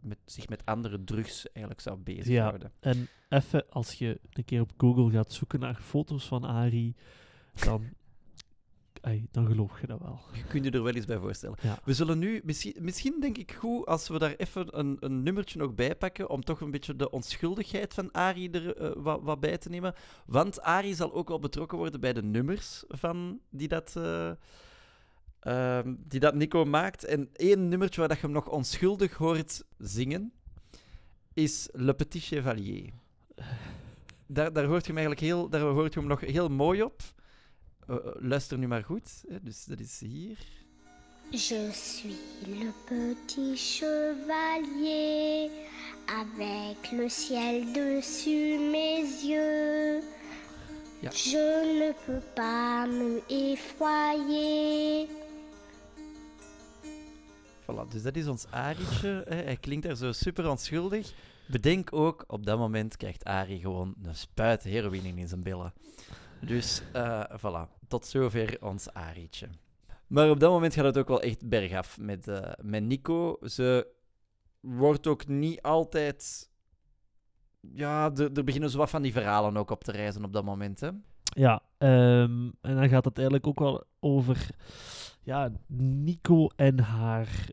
met, 0.06 0.18
zich 0.26 0.50
met 0.50 0.66
andere 0.66 1.04
drugs 1.04 1.52
eigenlijk 1.52 1.82
zou 1.82 1.98
bezighouden. 1.98 2.72
En 2.80 3.08
even, 3.30 3.70
als 3.70 3.94
je 3.94 4.20
een 4.32 4.46
keer 4.46 4.62
op 4.62 4.72
Google 4.78 5.12
gaat 5.12 5.32
zoeken 5.32 5.60
naar 5.60 5.76
foto's 5.76 6.28
van 6.28 6.44
Ari, 6.44 6.96
dan, 7.54 7.84
ai, 9.02 9.28
dan 9.32 9.46
geloof 9.46 9.82
je 9.82 9.88
dat 9.88 10.00
wel. 10.00 10.20
Je 10.34 10.44
kunt 10.44 10.66
je 10.66 10.72
er 10.72 10.84
wel 10.84 10.94
eens 10.94 11.06
bij 11.06 11.18
voorstellen. 11.18 11.58
Ja. 11.62 11.80
We 11.84 11.94
zullen 11.94 12.20
nu, 12.20 12.42
misschien, 12.44 12.76
misschien 12.80 13.18
denk 13.20 13.38
ik 13.38 13.52
goed 13.52 13.86
als 13.86 14.08
we 14.08 14.20
daar 14.20 14.36
even 14.36 14.80
een, 14.80 14.98
een 15.00 15.24
nummertje 15.24 15.60
nog 15.60 15.76
bij 15.76 15.96
pakken, 15.96 16.30
om 16.30 16.44
toch 16.44 16.62
een 16.62 16.72
beetje 16.72 16.96
de 16.96 17.10
onschuldigheid 17.10 17.94
van 17.94 18.12
Ari 18.12 18.50
er 18.50 18.76
eh, 18.76 18.92
wat, 18.96 19.20
wat 19.24 19.40
bij 19.40 19.58
te 19.58 19.70
nemen. 19.70 19.94
Want 20.26 20.62
Ari 20.62 20.94
zal 20.94 21.14
ook 21.14 21.28
wel 21.28 21.40
betrokken 21.40 21.78
worden 21.78 22.00
bij 22.00 22.14
de 22.14 22.24
nummers 22.24 22.84
van 22.88 23.40
die 23.50 23.68
dat, 23.68 23.96
eh, 23.96 24.32
ehm, 25.46 25.96
die 25.98 26.20
dat 26.20 26.36
Nico 26.36 26.66
maakt. 26.66 27.04
En 27.04 27.30
één 27.34 27.68
nummertje 27.68 28.00
waar 28.00 28.10
dat 28.10 28.20
je 28.20 28.26
hem 28.26 28.36
nog 28.36 28.50
onschuldig 28.50 29.14
hoort 29.14 29.64
zingen, 29.78 30.34
is 31.34 31.70
Le 31.72 31.94
Petit 31.94 32.24
Chevalier. 32.24 32.90
Daar, 34.28 34.54
daar 34.54 34.66
hoort 34.66 34.86
je 34.86 34.94
hem 34.94 34.98
eigenlijk 34.98 35.28
heel, 35.28 35.50
daar 35.50 35.62
hoort 35.62 35.94
je 35.94 36.00
hem 36.00 36.10
nog 36.10 36.22
heel 36.22 36.50
mooi 36.50 36.84
op. 36.84 37.02
Eh, 37.88 37.96
eh, 37.96 38.02
luister 38.20 38.58
nu 38.58 38.68
maar 38.68 38.84
goed. 38.84 39.24
Hè. 39.28 39.42
Dus 39.42 39.66
dat 39.66 39.80
is 39.80 40.00
hier. 40.00 40.38
Je 41.30 41.70
suis 41.72 42.16
le 42.46 42.72
petit 42.86 43.58
chevalier 43.58 45.50
avec 46.06 46.92
le 46.92 47.10
ciel 47.10 47.74
dessus 47.74 48.60
mes 48.72 49.24
yeux. 49.24 50.04
Ja. 51.00 51.10
Je 51.12 51.64
ne 51.80 51.94
peux 52.06 52.24
pas 52.34 52.88
me 52.88 53.22
effroyer. 53.28 54.75
Voilà, 57.76 57.88
dus 57.92 58.04
dat 58.04 58.16
is 58.16 58.28
ons 58.28 58.48
Arietje. 58.50 59.26
Hij 59.28 59.58
klinkt 59.58 59.86
daar 59.86 59.96
zo 59.96 60.12
super 60.12 60.50
onschuldig. 60.50 61.14
Bedenk 61.48 61.94
ook, 61.94 62.24
op 62.28 62.46
dat 62.46 62.58
moment 62.58 62.98
krijgt 62.98 63.24
Ari 63.24 63.60
gewoon 63.60 63.96
een 64.04 64.16
spuit 64.16 64.64
heroïne 64.64 65.08
in 65.08 65.28
zijn 65.28 65.44
billen. 65.44 65.74
Dus, 66.42 66.82
eh 66.94 67.24
voilà, 67.40 67.88
tot 67.88 68.06
zover 68.06 68.58
ons 68.62 68.94
Arietje. 68.94 69.48
Maar 70.08 70.30
op 70.30 70.40
dat 70.40 70.52
moment 70.52 70.74
gaat 70.74 70.86
het 70.86 70.98
ook 70.98 71.08
wel 71.08 71.22
echt 71.22 71.50
bergaf 71.50 71.98
met, 72.00 72.28
eh, 72.28 72.52
met 72.62 72.84
Nico. 72.84 73.38
Ze 73.42 73.88
wordt 74.60 75.08
ook 75.08 75.28
niet 75.28 75.62
altijd... 75.62 76.50
Ja, 77.60 78.12
er 78.16 78.32
er 78.34 78.44
beginnen 78.44 78.70
zo 78.70 78.78
wat 78.78 78.90
van 78.90 79.02
die 79.02 79.12
verhalen 79.12 79.58
ook 79.58 79.72
op 79.72 79.84
te 79.84 79.92
reizen 79.92 80.24
op 80.24 80.34
dat 80.34 80.44
moment, 80.44 80.80
hè. 80.80 80.90
Ja, 81.24 81.62
ehm, 81.78 82.50
en 82.62 82.76
dan 82.76 82.90
gaat 82.90 83.06
het 83.06 83.18
eigenlijk 83.18 83.48
ook 83.48 83.60
wel 83.60 83.84
over 84.00 84.50
ja, 85.26 85.52
Nico 85.68 86.48
en 86.56 86.80
haar 86.80 87.50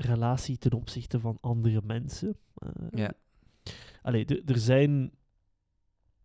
relatie 0.00 0.58
ten 0.58 0.72
opzichte 0.72 1.20
van 1.20 1.38
andere 1.40 1.80
mensen. 1.84 2.36
Eh, 2.54 2.68
Ja. 2.90 3.12
Allee, 4.02 4.42
er 4.44 4.58
zijn 4.58 5.10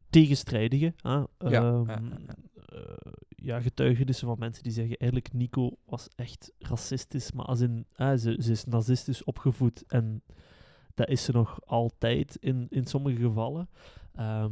tegenstrijdige 0.09 0.93
Ja, 0.97 1.27
ehm, 1.37 1.51
ja, 1.51 1.83
ja, 1.85 2.01
eh, 2.65 3.11
ja, 3.29 3.61
getuigenissen 3.61 4.27
van 4.27 4.39
mensen 4.39 4.63
die 4.63 4.71
zeggen 4.71 4.97
eigenlijk 4.97 5.33
Nico 5.33 5.77
was 5.85 6.07
echt 6.15 6.51
racistisch, 6.59 7.31
maar 7.31 7.45
als 7.45 7.59
in, 7.59 7.85
ze, 7.97 8.35
ze 8.39 8.51
is 8.51 8.65
nazistisch 8.65 9.23
opgevoed 9.23 9.83
en 9.87 10.23
dat 10.93 11.09
is 11.09 11.23
ze 11.23 11.31
nog 11.31 11.65
altijd 11.65 12.35
in, 12.35 12.67
in 12.69 12.85
sommige 12.85 13.17
gevallen. 13.17 13.69
Ehm, 14.13 14.51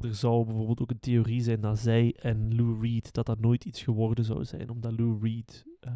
er 0.00 0.14
zou 0.14 0.44
bijvoorbeeld 0.44 0.80
ook 0.80 0.90
een 0.90 1.00
theorie 1.00 1.42
zijn 1.42 1.60
dat 1.60 1.78
zij 1.78 2.16
en 2.20 2.56
Lou 2.56 2.80
Reed, 2.80 3.12
dat 3.12 3.26
dat 3.26 3.40
nooit 3.40 3.64
iets 3.64 3.82
geworden 3.82 4.24
zou 4.24 4.44
zijn, 4.44 4.70
omdat 4.70 4.98
Lou 4.98 5.18
Reed 5.22 5.66
eh, 5.80 5.92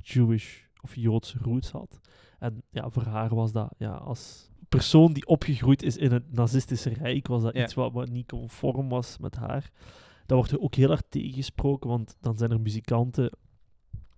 Jewish 0.00 0.60
of 0.82 0.94
Joodse 0.96 1.38
roots 1.38 1.70
had. 1.70 2.00
En 2.38 2.62
ja, 2.70 2.90
voor 2.90 3.02
haar 3.04 3.34
was 3.34 3.52
dat, 3.52 3.74
ja, 3.78 3.92
als 3.92 4.50
persoon 4.68 5.12
die 5.12 5.26
opgegroeid 5.26 5.82
is 5.82 5.96
in 5.96 6.12
het 6.12 6.32
nazistische 6.32 6.88
rijk, 6.90 7.26
was 7.26 7.42
dat 7.42 7.54
Ja. 7.54 7.64
iets 7.64 7.74
wat, 7.74 7.92
wat 7.92 8.08
niet 8.08 8.28
conform 8.28 8.88
was 8.88 9.18
met 9.18 9.36
haar. 9.36 9.70
Dat 10.26 10.36
wordt 10.38 10.50
er 10.52 10.60
ook 10.60 10.74
heel 10.74 10.90
erg 10.90 11.02
tegengesproken, 11.08 11.88
want 11.90 12.16
dan 12.20 12.36
zijn 12.36 12.50
er 12.50 12.60
muzikanten 12.60 13.30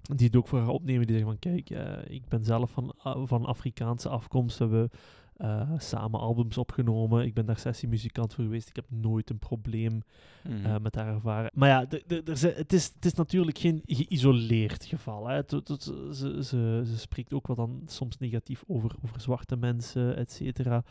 die 0.03 0.27
het 0.27 0.37
ook 0.37 0.49
voor 0.49 0.59
haar 0.59 0.69
opnemen, 0.69 1.07
die 1.07 1.17
zeggen 1.17 1.39
van 1.41 1.53
kijk, 1.53 1.71
eh, 1.71 2.15
ik 2.15 2.29
ben 2.29 2.45
zelf 2.45 2.71
van, 2.71 2.95
ah, 2.99 3.27
van 3.27 3.45
Afrikaanse 3.45 4.09
afkomst, 4.09 4.59
we 4.59 4.91
eh, 5.37 5.70
samen 5.78 6.20
albums 6.20 6.59
opgenomen, 6.59 7.24
ik 7.24 7.35
ben 7.35 7.47
daar 7.47 7.59
sessiemuzikant 7.59 8.35
voor 8.35 8.45
geweest, 8.45 8.68
ik 8.68 8.76
heb 8.76 8.85
nooit 8.89 9.30
een 9.30 9.39
probleem 9.39 10.03
Mhm. 10.49 10.66
eh, 10.66 10.76
met 10.82 10.95
haar 10.95 11.07
ervaren. 11.14 11.51
Maar 11.55 11.68
ja, 11.68 11.87
het, 12.07 12.72
is, 12.72 12.85
het 12.95 13.05
is 13.05 13.14
natuurlijk 13.14 13.59
geen 13.59 13.82
geïsoleerd 13.87 14.85
geval. 14.85 15.26
Hè. 15.28 15.41
Ze, 15.47 15.61
ze, 16.43 16.82
ze 16.87 16.99
spreekt 16.99 17.32
ook 17.35 17.47
wel 17.47 17.57
dan 17.57 17.82
soms 17.87 18.18
negatief 18.18 18.62
over, 18.66 18.91
over 19.05 19.20
zwarte 19.20 19.57
mensen, 19.57 20.16
et 20.16 20.32
cetera. 20.32 20.82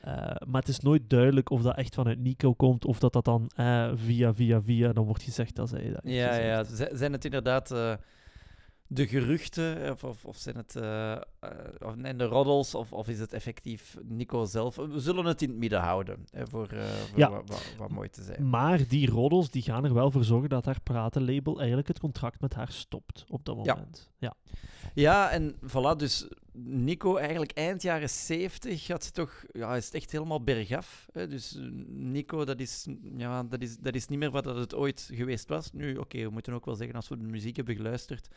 Eh, 0.00 0.12
maar 0.46 0.60
het 0.60 0.68
is 0.68 0.80
nooit 0.80 1.10
duidelijk 1.10 1.50
of 1.50 1.62
dat 1.62 1.76
echt 1.76 1.94
vanuit 1.94 2.18
Nico 2.18 2.54
komt, 2.54 2.84
of 2.84 2.98
dat 2.98 3.12
dat 3.12 3.24
dan 3.24 3.50
via, 3.94 4.34
via, 4.34 4.62
via, 4.62 4.92
dan 4.92 5.04
wordt 5.04 5.22
gezegd 5.22 5.54
dat 5.56 5.68
zij 5.68 5.90
dat 5.90 6.00
Ja, 6.04 6.34
ja. 6.34 6.64
Zijn 6.92 7.12
het 7.12 7.24
inderdaad 7.24 7.74
de 8.88 9.06
geruchten, 9.06 9.92
of, 9.92 10.04
of, 10.04 10.24
of 10.24 10.36
zijn 10.36 10.56
het 10.56 10.76
eh, 10.76 11.12
eh, 11.12 11.20
of, 11.78 11.96
en 12.02 12.18
de 12.18 12.24
roddels, 12.24 12.74
of, 12.74 12.92
of 12.92 13.08
is 13.08 13.18
het 13.18 13.32
effectief 13.32 13.96
Nico 14.04 14.44
zelf? 14.44 14.76
We 14.76 15.00
zullen 15.00 15.24
het 15.24 15.42
in 15.42 15.48
het 15.48 15.58
midden 15.58 15.80
houden, 15.80 16.24
hè, 16.30 16.46
voor, 16.46 16.68
eh, 16.68 16.84
voor 16.84 17.18
Ja. 17.18 17.42
wat, 17.76 17.90
mooi 17.90 18.08
te 18.08 18.22
zijn. 18.22 18.48
Maar 18.48 18.88
die 18.88 19.10
roddels 19.10 19.50
die 19.50 19.62
gaan 19.62 19.84
er 19.84 19.94
wel 19.94 20.10
voor 20.10 20.24
zorgen 20.24 20.48
dat 20.48 20.64
haar 20.64 20.80
platenlabel 20.80 21.58
eigenlijk 21.58 21.88
het 21.88 21.98
contract 22.00 22.40
met 22.40 22.54
haar 22.54 22.72
stopt 22.72 23.24
op 23.28 23.44
dat 23.44 23.56
moment. 23.56 24.10
Ja. 24.18 24.34
Ja, 24.94 25.30
en 25.30 25.54
voilà, 25.54 25.96
dus 25.96 26.28
Nico 26.64 27.16
eigenlijk 27.16 27.52
eind 27.52 27.82
jaren 27.82 28.10
70 28.10 28.86
had 28.86 29.04
ze 29.04 29.10
toch, 29.10 29.44
ja, 29.52 29.76
is 29.76 29.84
het 29.84 29.94
echt 29.94 30.12
helemaal 30.12 30.42
bergaf. 30.42 31.06
Hè? 31.12 31.28
Dus 31.28 31.56
eh, 31.56 31.62
Nico, 31.86 32.44
dat 32.44 32.60
is, 32.60 32.86
ja, 33.16 33.42
dat, 33.42 33.62
is, 33.62 33.78
dat 33.78 33.94
is 33.94 34.08
niet 34.08 34.18
meer 34.18 34.30
wat 34.30 34.44
dat 34.44 34.56
het 34.56 34.74
ooit 34.74 35.10
geweest 35.12 35.48
was. 35.48 35.72
Nu, 35.72 35.96
oké, 35.96 36.22
we 36.22 36.30
moeten 36.30 36.52
ook 36.52 36.64
wel 36.64 36.74
zeggen, 36.74 36.96
als 36.96 37.08
we 37.08 37.16
de 37.16 37.24
muziek 37.24 37.56
hebben 37.56 37.76
geluisterd, 37.76 38.28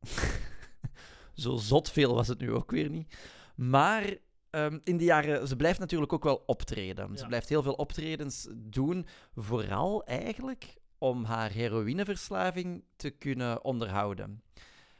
zo 1.34 1.56
zot 1.56 1.90
veel 1.90 2.14
was 2.14 2.28
het 2.28 2.38
nu 2.38 2.52
ook 2.52 2.70
weer 2.70 2.90
niet. 2.90 3.14
Maar 3.54 4.16
ehm, 4.50 4.78
in 4.84 4.96
de 4.96 5.04
jaren, 5.04 5.48
ze 5.48 5.56
blijft 5.56 5.78
natuurlijk 5.78 6.12
ook 6.12 6.24
wel 6.24 6.42
optreden. 6.46 7.16
Ze 7.16 7.26
blijft 7.26 7.48
heel 7.48 7.62
veel 7.62 7.72
optredens 7.72 8.48
doen, 8.56 9.06
vooral 9.34 10.04
eigenlijk 10.04 10.74
om 10.98 11.24
haar 11.24 11.50
heroïneverslaving 11.50 12.84
te 12.96 13.10
kunnen 13.10 13.64
onderhouden. 13.64 14.42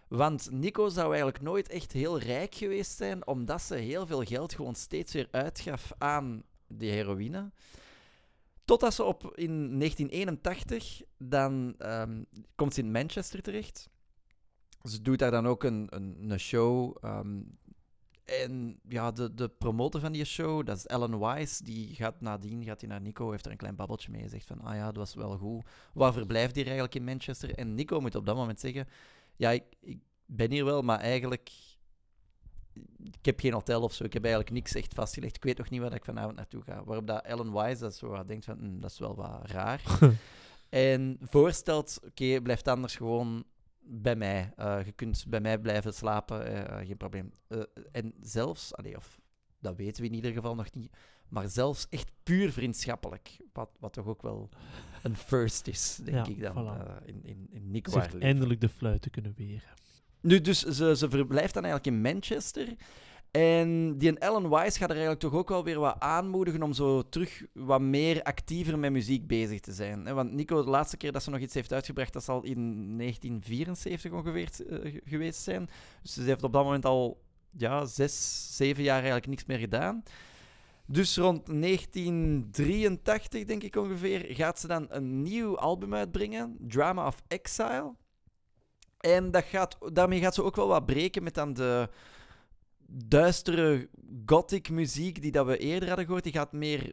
Want 0.09 0.51
Nico 0.51 0.89
zou 0.89 1.09
eigenlijk 1.09 1.41
nooit 1.41 1.69
echt 1.69 1.93
heel 1.93 2.19
rijk 2.19 2.55
geweest 2.55 2.97
zijn, 2.97 3.27
omdat 3.27 3.63
ze 3.63 3.75
heel 3.75 4.07
veel 4.07 4.23
geld 4.23 4.55
gewoon 4.55 4.75
steeds 4.75 5.13
weer 5.13 5.29
uitgaf 5.31 5.93
aan 5.99 6.43
die 6.67 6.91
heroïne. 6.91 7.51
Totdat 8.65 8.95
ze 8.95 9.05
op, 9.05 9.23
in 9.23 9.79
1981, 9.79 11.03
dan 11.19 11.75
ehm, 11.79 12.23
komt 12.55 12.75
ze 12.75 12.81
in 12.81 12.91
Manchester 12.91 13.43
terecht. 13.43 13.89
Ze 14.83 15.03
doet 15.03 15.19
daar 15.19 15.31
dan 15.31 15.47
ook 15.47 15.65
een, 15.65 15.87
een, 15.91 16.31
een 16.31 16.41
show. 16.41 16.97
ehm, 17.01 17.41
en 18.25 18.81
ja, 18.89 19.11
de, 19.11 19.35
de 19.35 19.49
promotor 19.49 20.01
van 20.01 20.13
die 20.13 20.25
show, 20.25 20.67
dat 20.67 20.77
is 20.77 20.87
Ellen 20.87 21.19
Wise, 21.19 21.65
die 21.65 21.95
gaat 21.95 22.21
nadien 22.21 22.65
gaat 22.65 22.81
hij 22.81 22.91
naar 22.91 23.01
Nico, 23.01 23.31
heeft 23.31 23.45
er 23.45 23.51
een 23.51 23.57
klein 23.57 23.77
babbeltje 23.77 24.11
mee 24.11 24.23
gezegd 24.23 24.47
van, 24.47 24.61
ah 24.61 24.75
ja, 24.75 24.85
dat 24.85 24.97
was 24.97 25.15
wel 25.15 25.37
goed. 25.37 25.65
Waar 25.93 26.13
verblijft 26.13 26.55
hij 26.55 26.65
eigenlijk 26.65 26.95
in 26.95 27.05
Manchester? 27.05 27.55
En 27.55 27.75
Nico 27.75 28.01
moet 28.01 28.15
op 28.15 28.27
dat 28.27 28.37
moment 28.37 28.61
zeggen, 28.61 28.89
ja, 29.37 29.51
ik, 29.51 29.65
ik 29.81 29.99
ben 30.27 30.51
hier 30.51 30.65
wel, 30.65 30.83
maar 30.83 30.99
eigenlijk... 30.99 31.51
Ik 33.03 33.25
heb 33.25 33.41
geen 33.41 33.53
hotel 33.53 33.83
of 33.83 33.93
zo. 33.93 34.05
Ik 34.05 34.13
heb 34.13 34.25
eigenlijk 34.25 34.55
niks 34.55 34.75
echt 34.75 34.95
vastgelegd. 34.95 35.37
Ik 35.37 35.45
weet 35.45 35.59
nog 35.59 35.71
niet 35.71 35.81
waar 35.81 35.95
ik 35.95 36.05
vanavond 36.05 36.37
naartoe 36.37 36.63
ga. 36.63 36.85
Waarop 36.85 37.07
dat 37.07 37.25
Ellen 37.25 37.53
Wise 37.53 37.81
dat 37.81 37.95
zo 37.95 38.25
denkt 38.25 38.45
van... 38.45 38.59
"Hm, 38.59 38.81
dat 38.81 38.91
is 38.91 38.99
wel 38.99 39.15
wat 39.15 39.51
raar. 39.51 39.83
en 40.69 41.19
voorstelt... 41.21 42.01
Oké, 42.05 42.41
blijf 42.43 42.63
anders 42.63 42.97
gewoon 42.97 43.45
bij 43.93 44.17
mij. 44.17 44.53
Eh, 44.57 44.85
je 44.85 44.93
kunt 44.93 45.25
bij 45.29 45.41
mij 45.41 45.59
blijven 45.59 45.95
slapen. 45.95 46.69
eh, 46.69 46.87
geen 46.87 46.97
probleem. 46.97 47.33
Eh, 47.49 47.61
en 47.93 48.15
zelfs... 48.21 48.75
Allee, 48.75 48.97
of 48.97 49.21
dat 49.59 49.77
weten 49.77 50.03
we 50.03 50.09
in 50.09 50.15
ieder 50.15 50.33
geval 50.33 50.55
nog 50.55 50.73
niet. 50.73 50.97
Maar 51.29 51.49
zelfs 51.49 51.87
echt 51.89 52.11
puur 52.23 52.53
vriendschappelijk. 52.53 53.37
Wat, 53.53 53.71
wat 53.81 53.93
toch 53.93 54.07
ook 54.07 54.23
wel 54.23 54.49
een 55.03 55.17
first 55.17 55.67
is, 55.67 55.99
denk 56.05 56.27
Ja, 56.27 56.33
ik 56.33 56.41
dan. 56.41 56.55
voilà. 56.77 57.05
in, 57.05 57.25
in, 57.25 57.49
in 57.51 57.71
Nico 57.71 57.91
Ze 57.91 58.19
eindelijk 58.19 58.61
de 58.61 58.69
fluit 58.69 59.03
te 59.03 59.11
kunnen 59.11 59.35
weren. 59.37 59.69
Nu, 60.21 60.41
dus 60.41 60.61
ze, 60.63 60.97
ze 60.97 61.11
verblijft 61.11 61.55
dan 61.55 61.65
eigenlijk 61.65 61.97
in 61.97 62.03
Manchester. 62.03 62.69
En 63.31 63.99
die 63.99 64.19
Ellen 64.19 64.49
Wise 64.51 64.79
gaat 64.79 64.89
er 64.91 64.97
eigenlijk 64.97 65.21
toch 65.21 65.35
ook 65.35 65.49
wel 65.49 65.65
weer 65.65 65.79
wat 65.79 65.97
aanmoedigen 66.01 66.63
om 66.63 66.73
zo 66.73 67.09
terug 67.09 67.43
wat 67.53 67.81
meer 67.81 68.23
actiever 68.23 68.79
met 68.79 68.93
muziek 68.93 69.27
bezig 69.27 69.61
te 69.61 69.73
zijn. 69.73 70.15
Want 70.15 70.33
Nico, 70.33 70.65
de 70.65 70.71
laatste 70.71 70.97
keer 70.97 71.13
dat 71.13 71.23
ze 71.23 71.31
nog 71.31 71.41
iets 71.41 71.55
heeft 71.55 71.73
uitgebracht, 71.73 72.13
dat 72.13 72.25
zal 72.25 72.43
in 72.45 72.55
1974 72.99 74.13
ongeveer 74.13 74.49
eh, 74.69 74.93
ge- 74.93 75.01
geweest 75.05 75.41
zijn. 75.43 75.69
Dus 76.03 76.13
ze 76.13 76.23
heeft 76.23 76.43
op 76.43 76.53
dat 76.53 76.65
moment 76.65 76.85
al 76.85 77.21
ja, 77.57 77.85
zes, 77.87 78.47
zeven 78.57 78.83
jaar 78.83 78.97
eigenlijk 78.97 79.27
niks 79.27 79.45
meer 79.45 79.59
gedaan. 79.59 80.03
Dus 80.87 81.17
rond 81.17 81.47
1983, 81.47 83.45
denk 83.45 83.63
ik 83.63 83.77
ongeveer, 83.77 84.27
gaat 84.29 84.61
ze 84.61 84.67
dan 84.67 84.87
een 84.89 85.23
nieuw 85.23 85.59
album 85.59 85.95
uitbrengen, 85.95 86.57
Drama 86.61 87.07
of 87.07 87.23
Exile. 87.29 87.95
En 89.01 89.31
dat 89.31 89.45
gaat, 89.45 89.79
daarmee 89.93 90.21
gaat 90.21 90.35
ze 90.35 90.43
ook 90.43 90.57
wel 90.57 90.69
wat 90.69 90.87
breken 90.87 91.23
met 91.23 91.35
dan 91.35 91.53
de 91.55 91.89
duistere 92.91 93.89
gothic 94.27 94.71
muziek 94.71 95.23
die 95.23 95.33
dat 95.33 95.47
we 95.47 95.59
eerder 95.59 95.89
hadden 95.89 96.07
gehoord. 96.07 96.25
Die 96.25 96.33
gaat 96.33 96.53
meer, 96.53 96.93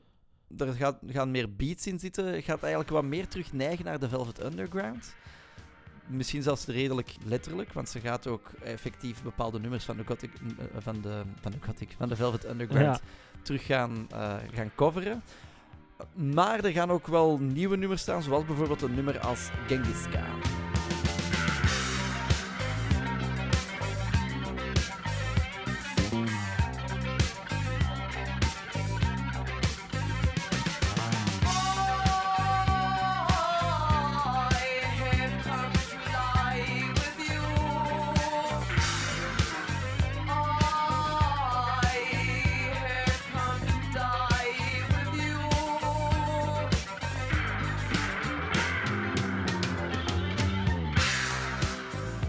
er 0.57 0.73
gaat, 0.73 0.99
gaan 1.07 1.31
meer 1.31 1.55
beats 1.55 1.87
in 1.87 1.99
zitten. 1.99 2.43
Gaat 2.43 2.61
eigenlijk 2.61 2.89
wat 2.89 3.03
meer 3.03 3.27
terug 3.27 3.53
neigen 3.53 3.85
naar 3.85 3.99
de 3.99 4.09
Velvet 4.09 4.43
Underground. 4.43 5.15
Misschien 6.07 6.43
zelfs 6.43 6.65
redelijk 6.65 7.15
letterlijk, 7.25 7.73
want 7.73 7.89
ze 7.89 7.99
gaat 7.99 8.27
ook 8.27 8.51
effectief 8.63 9.23
bepaalde 9.23 9.59
nummers 9.59 9.85
van 9.85 9.97
de 9.97 10.03
gothic, 10.05 10.31
eh, 10.33 10.65
van 10.77 11.01
de, 11.01 11.21
van 11.41 11.51
de, 11.51 11.57
gothic, 11.61 11.95
van 11.97 12.09
de 12.09 12.15
Velvet 12.15 12.45
Underground 12.45 13.01
terug 13.41 13.65
gaan, 13.65 14.07
eh, 14.11 14.35
gaan 14.53 14.71
coveren. 14.75 15.21
Maar 16.13 16.63
er 16.63 16.71
gaan 16.71 16.91
ook 16.91 17.07
wel 17.07 17.37
nieuwe 17.37 17.77
nummers 17.77 18.01
staan, 18.01 18.23
zoals 18.23 18.45
bijvoorbeeld 18.45 18.81
een 18.81 18.93
nummer 18.93 19.19
als 19.19 19.49
Genghis 19.67 20.09
Khan. 20.09 20.66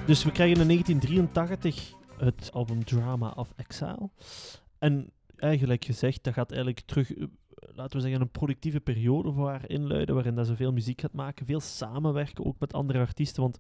Dus 0.09 0.24
we 0.24 0.30
krijgen 0.30 0.61
in 0.61 0.66
1983 0.66 1.92
het 2.18 2.50
album 2.52 2.84
Drama 2.84 3.32
of 3.36 3.52
Exile. 3.56 4.11
En 4.78 5.11
eigenlijk 5.36 5.84
gezegd, 5.84 6.24
dat 6.24 6.34
gaat 6.34 6.50
eigenlijk 6.50 6.80
terug, 6.80 7.14
eh, 7.14 7.24
laten 7.74 7.96
we 7.96 8.02
zeggen, 8.02 8.20
een 8.20 8.30
productieve 8.30 8.80
periode 8.80 9.32
voor 9.32 9.48
haar 9.48 9.68
inluiden, 9.70 10.14
waarin 10.14 10.34
dat 10.34 10.46
ze 10.46 10.56
veel 10.56 10.72
muziek 10.72 11.00
gaat 11.00 11.12
maken, 11.12 11.46
veel 11.46 11.61
samenwerken 11.61 12.44
ook 12.44 12.59
met 12.59 12.72
andere 12.72 12.98
artiesten, 12.98 13.42
want 13.42 13.59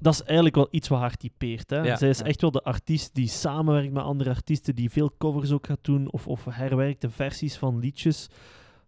dat 0.00 0.12
is 0.12 0.22
eigenlijk 0.22 0.54
wel 0.56 0.68
iets 0.70 0.88
wat 0.88 1.00
haar 1.00 1.16
typeert. 1.16 1.70
Hè? 1.70 1.80
Ja, 1.80 1.96
Zij 1.96 2.08
is 2.08 2.18
ja. 2.18 2.24
echt 2.24 2.40
wel 2.40 2.50
de 2.50 2.62
artiest 2.62 3.14
die 3.14 3.28
samenwerkt 3.28 3.92
met 3.92 4.02
andere 4.02 4.30
artiesten, 4.30 4.74
die 4.74 4.90
veel 4.90 5.12
covers 5.18 5.52
ook 5.52 5.66
gaat 5.66 5.84
doen, 5.84 6.10
of, 6.10 6.26
of 6.26 6.44
herwerkte 6.44 7.10
versies 7.10 7.56
van 7.56 7.78
liedjes. 7.78 8.28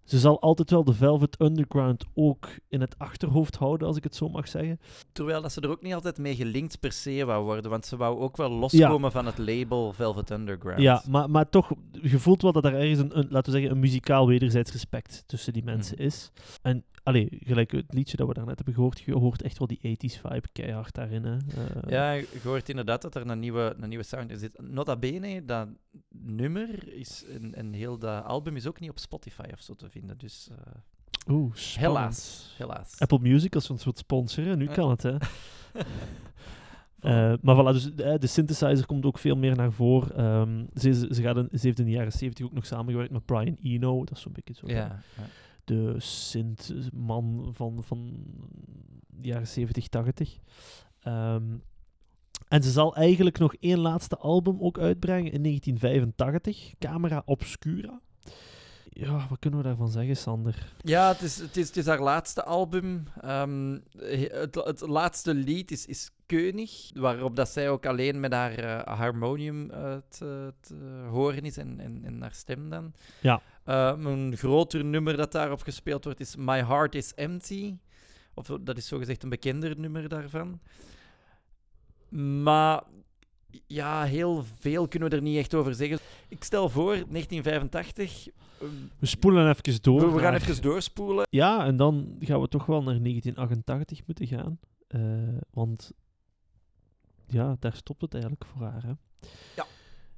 Ze 0.09 0.19
zal 0.19 0.41
altijd 0.41 0.71
wel 0.71 0.85
de 0.85 0.93
Velvet 0.95 1.41
Underground 1.41 2.05
ook 2.15 2.49
in 2.69 2.81
het 2.81 2.99
achterhoofd 2.99 3.57
houden, 3.57 3.87
als 3.87 3.97
ik 3.97 4.05
het 4.05 4.15
zo 4.17 4.29
mag 4.29 4.49
zeggen. 4.49 4.81
Terwijl 5.13 5.43
dat 5.43 5.53
ze 5.53 5.61
er 5.61 5.69
ook 5.71 5.83
niet 5.83 5.95
altijd 5.95 6.19
mee 6.19 6.35
gelinkt 6.37 6.81
per 6.81 6.93
se 6.93 7.25
wou 7.25 7.45
worden, 7.45 7.71
want 7.71 7.87
ze 7.87 7.97
wou 7.97 8.19
ook 8.19 8.37
wel 8.37 8.51
loskomen 8.51 9.13
van 9.13 9.27
het 9.27 9.39
label 9.39 9.93
Velvet 9.93 10.31
Underground. 10.31 10.81
Ja, 10.81 11.03
maar, 11.09 11.31
maar 11.31 11.49
toch, 11.49 11.73
je 12.03 12.19
voelt 12.19 12.43
wel 12.43 12.53
dat 12.53 12.65
er 12.65 12.75
ergens 12.75 12.99
een, 12.99 13.19
een, 13.19 13.27
laten 13.31 13.53
we 13.53 13.59
zeggen, 13.59 13.71
een 13.77 13.83
muzikaal 13.83 14.27
wederzijds 14.27 14.73
respect 14.73 15.23
tussen 15.27 15.53
die 15.53 15.65
mensen 15.65 15.97
Mhm. 15.97 16.07
is. 16.07 16.31
En, 16.63 16.85
allee, 17.03 17.29
gelijk 17.45 17.71
het 17.71 17.93
liedje 17.95 18.17
dat 18.17 18.27
we 18.29 18.35
daarnet 18.35 18.57
hebben 18.57 18.75
gehoord, 18.75 19.01
je 19.01 19.15
hoort 19.15 19.43
echt 19.43 19.59
wel 19.59 19.67
die 19.69 19.79
80s 19.79 20.21
vibe 20.21 20.49
keihard 20.53 20.95
daarin. 20.95 21.25
Hè. 21.25 21.37
Eh, 21.37 21.91
Ja, 21.91 22.13
je 22.13 22.27
hoort 22.45 22.69
inderdaad 22.69 23.03
dat 23.03 23.15
er 23.15 23.27
een 23.31 23.39
nieuwe, 23.39 23.75
een 23.81 23.89
nieuwe 23.89 24.05
sound 24.05 24.31
in 24.31 24.39
zit. 24.39 24.61
Nota 24.63 24.97
bene, 24.97 25.45
dat 25.45 25.69
nummer 26.09 26.93
is, 26.93 27.25
en, 27.33 27.55
en 27.55 27.73
heel 27.73 27.99
dat 27.99 28.25
album 28.25 28.57
is 28.57 28.67
ook 28.67 28.81
niet 28.81 28.91
op 28.91 28.99
Spotify 28.99 29.47
of 29.53 29.61
zo 29.61 29.75
te 29.75 29.89
vinden. 29.91 29.98
Dus 30.17 30.49
eh, 30.51 31.35
Oeh, 31.35 31.55
helaas, 31.55 32.55
helaas. 32.57 33.01
Apple 33.01 33.19
Music 33.19 33.55
als 33.55 33.71
ons 33.71 33.85
wilt 33.85 33.99
sponsoren, 33.99 34.59
nu 34.59 34.67
kan 34.67 34.91
het, 34.91 35.03
hè. 35.03 35.17
Eh, 36.99 37.33
maar 37.43 37.57
voilà, 37.57 37.73
dus 37.73 37.95
eh, 37.95 38.15
de 38.19 38.27
synthesizer 38.27 38.87
komt 38.87 39.05
ook 39.05 39.19
veel 39.19 39.37
meer 39.37 39.57
naar 39.57 39.73
voren. 39.73 40.17
Ehm, 40.17 40.65
ze, 40.75 41.15
ze, 41.15 41.23
gaat 41.23 41.37
in, 41.37 41.49
ze 41.59 41.67
heeft 41.67 41.79
in 41.79 41.85
de 41.85 41.91
jaren 41.91 42.13
70 42.13 42.45
ook 42.45 42.53
nog 42.53 42.67
samengewerkt 42.67 43.13
met 43.13 43.25
Brian 43.25 43.57
Eno. 43.63 44.05
Dat 44.05 44.17
is 44.17 44.23
zo'n 44.23 44.33
beetje 44.33 44.55
zo 44.55 44.67
ja. 44.67 45.01
de 45.65 45.95
synth-man 45.99 47.51
van, 47.53 47.83
van 47.85 48.25
de 49.07 49.29
jaren 49.29 49.47
70, 49.47 49.89
80. 49.89 50.39
Ehm, 51.01 51.57
en 52.49 52.63
ze 52.63 52.71
zal 52.71 52.97
eigenlijk 52.97 53.39
nog 53.39 53.55
één 53.55 53.79
laatste 53.79 54.17
album 54.17 54.61
ook 54.61 54.79
uitbrengen 54.79 55.33
in 55.33 55.43
1985, 55.43 56.75
Camera 56.79 57.23
Obscura. 57.25 58.01
Ja, 59.01 59.27
wat 59.29 59.39
kunnen 59.39 59.59
we 59.61 59.65
daarvan 59.67 59.91
zeggen, 59.91 60.17
Sander? 60.17 60.73
Ja, 60.83 61.09
het 61.09 61.21
is, 61.23 61.37
het, 61.37 61.57
is, 61.57 61.67
het 61.67 61.77
is 61.77 61.87
haar 61.87 62.01
laatste 62.01 62.45
album. 62.45 63.05
Ehm, 63.21 63.79
he- 63.99 64.29
het, 64.31 64.55
het 64.55 64.81
laatste 64.81 65.35
lied 65.35 65.71
is, 65.71 65.87
is 65.87 66.11
König, 66.27 66.91
waarop 66.95 67.37
dat 67.37 67.49
zij 67.49 67.71
ook 67.71 67.87
alleen 67.87 68.21
met 68.21 68.33
haar 68.33 68.53
eh, 68.59 68.99
harmonium 68.99 69.71
eh, 69.71 69.97
te, 70.09 70.55
te 70.61 71.07
horen 71.11 71.43
is 71.43 71.57
en, 71.57 71.81
en, 71.81 72.01
en 72.05 72.21
haar 72.23 72.35
stem 72.35 72.71
dan. 72.71 72.93
Ja. 73.21 73.43
Ehm, 73.65 74.07
een 74.07 74.37
groter 74.37 74.85
nummer 74.85 75.17
dat 75.17 75.33
daarop 75.33 75.63
gespeeld 75.63 76.05
wordt 76.05 76.21
is 76.21 76.37
My 76.37 76.65
Heart 76.65 76.95
is 76.95 77.15
Empty. 77.15 77.77
Of 78.35 78.47
dat 78.61 78.77
is 78.77 78.87
zogezegd 78.87 79.23
een 79.23 79.29
bekender 79.29 79.79
nummer 79.79 80.09
daarvan. 80.09 80.61
Maar 82.43 82.83
ja, 83.67 84.05
heel 84.05 84.45
veel 84.59 84.89
kunnen 84.89 85.11
we 85.11 85.17
er 85.17 85.23
niet 85.23 85.39
echt 85.39 85.55
over 85.55 85.75
zeggen. 85.75 85.99
Ik 86.29 86.45
stel 86.45 86.69
voor, 86.69 86.93
1985. 86.93 88.27
We 88.99 89.07
spoelen 89.07 89.49
even 89.49 89.83
door. 89.83 90.01
we, 90.01 90.07
we 90.07 90.21
gaan 90.21 90.33
naar- 90.33 90.41
even 90.41 90.63
doorspoelen. 90.63 91.27
Ja, 91.31 91.65
en 91.67 91.77
dan 91.77 92.17
gaan 92.21 92.41
we 92.41 92.49
toch 92.49 92.67
wel 92.67 92.83
naar 92.83 93.03
1988 93.03 94.07
moeten 94.07 94.27
gaan. 94.27 94.59
Eh, 94.89 95.01
want 95.51 95.93
ja, 97.27 97.57
daar 97.59 97.75
stopt 97.77 98.01
het 98.01 98.13
eigenlijk 98.13 98.45
voor 98.45 98.63
haar. 98.63 98.83
Hè? 98.83 98.93
Ja. 99.57 99.67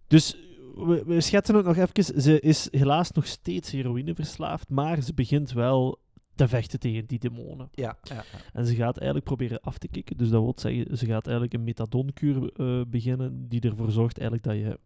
Dus 0.07 0.37
we, 0.75 1.03
we 1.07 1.21
schetsen 1.21 1.55
het 1.55 1.65
nog 1.65 1.77
even. 1.77 2.23
Ze 2.23 2.41
is 2.41 2.69
helaas 2.71 3.13
nog 3.13 3.27
steeds 3.27 3.71
heroïneverslaafd, 3.71 4.69
maar 4.69 5.03
ze 5.03 5.15
begint 5.15 5.53
wel 5.53 5.99
te 6.35 6.49
vechten 6.49 6.81
tegen 6.81 7.07
die 7.07 7.19
demonen. 7.19 7.69
Ja, 7.73 7.97
ja, 8.03 8.15
ja. 8.15 8.23
En 8.53 8.67
ze 8.67 8.75
gaat 8.75 8.97
eigenlijk 8.97 9.25
proberen 9.27 9.61
af 9.61 9.79
te 9.79 9.89
kicken. 9.89 10.17
Dus 10.17 10.29
dat 10.29 10.43
wil 10.43 10.55
zeggen, 10.57 10.99
ze 10.99 11.07
gaat 11.07 11.25
eigenlijk 11.25 11.55
een 11.55 11.65
methadonkuur 11.65 12.53
eh, 12.53 12.81
beginnen, 12.89 13.49
die 13.49 13.61
ervoor 13.61 13.91
zorgt 13.91 14.19
eigenlijk 14.19 14.49
dat 14.49 14.57
je 14.57 14.79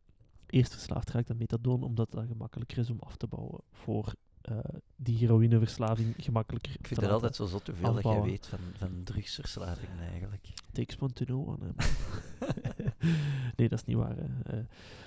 eerst 0.54 0.72
verslaafd 0.72 1.10
raakt 1.10 1.30
aan 1.30 1.36
methadon, 1.36 1.82
omdat 1.82 2.10
dat 2.10 2.26
gemakkelijker 2.26 2.78
is 2.78 2.90
om 2.90 2.98
af 3.00 3.16
te 3.16 3.26
bouwen 3.26 3.60
voor 3.72 4.14
eh, 4.40 4.58
die 4.96 5.18
heroïneverslaving 5.18 6.14
gemakkelijker 6.18 6.74
Ik 6.78 6.86
vind 6.86 7.00
het 7.00 7.10
altijd 7.10 7.36
zo 7.36 7.46
zot 7.46 7.66
hoeveel 7.66 7.84
dat 7.84 8.02
jij 8.02 8.12
afbouwen. 8.12 8.30
weet 8.30 8.46
van, 8.46 8.58
van 8.78 9.04
drugsverslavingen 9.04 9.98
eigenlijk. 9.98 10.48
Takes 10.72 10.98
one 10.98 11.12
to 11.12 11.24
know 11.24 11.48
one. 11.48 11.58
nee, 13.56 13.68
dat 13.68 13.78
is 13.78 13.84
niet 13.84 13.96
waar. 13.96 14.16
hè. 14.16 14.56
Eh, 14.56 14.64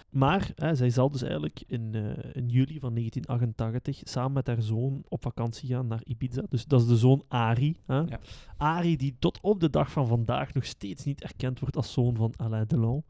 maar 0.10 0.52
hè, 0.56 0.76
zij 0.76 0.90
zal 0.90 1.10
dus 1.12 1.22
eigenlijk 1.22 1.64
in, 1.68 1.96
eh, 1.96 2.36
in 2.36 2.48
juli 2.48 2.80
van 2.80 2.94
1988 2.94 4.02
samen 4.04 4.32
met 4.32 4.48
haar 4.48 4.62
zoon 4.62 5.04
op 5.08 5.22
vakantie 5.22 5.70
gaan 5.70 5.88
naar 5.88 6.02
Ibiza. 6.04 6.44
Dus 6.50 6.66
dat 6.66 6.82
is 6.82 6.88
de 6.88 6.98
zoon 6.98 7.24
Ari. 7.28 7.78
Hè? 7.86 8.00
Ja. 8.00 8.20
Ari 8.58 8.98
die 8.98 9.16
tot 9.20 9.40
op 9.42 9.60
de 9.60 9.70
dag 9.70 9.92
van 9.92 10.08
vandaag 10.08 10.54
nog 10.54 10.66
steeds 10.66 11.04
niet 11.04 11.24
erkend 11.24 11.60
wordt 11.60 11.76
als 11.76 11.94
zoon 11.94 12.16
van 12.16 12.34
Alain 12.38 12.68
Delon. 12.68 13.04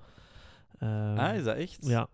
Ehm, 0.77 1.17
ah, 1.17 1.35
is 1.35 1.43
dat 1.43 1.55
echt? 1.55 1.87
ja. 1.87 2.07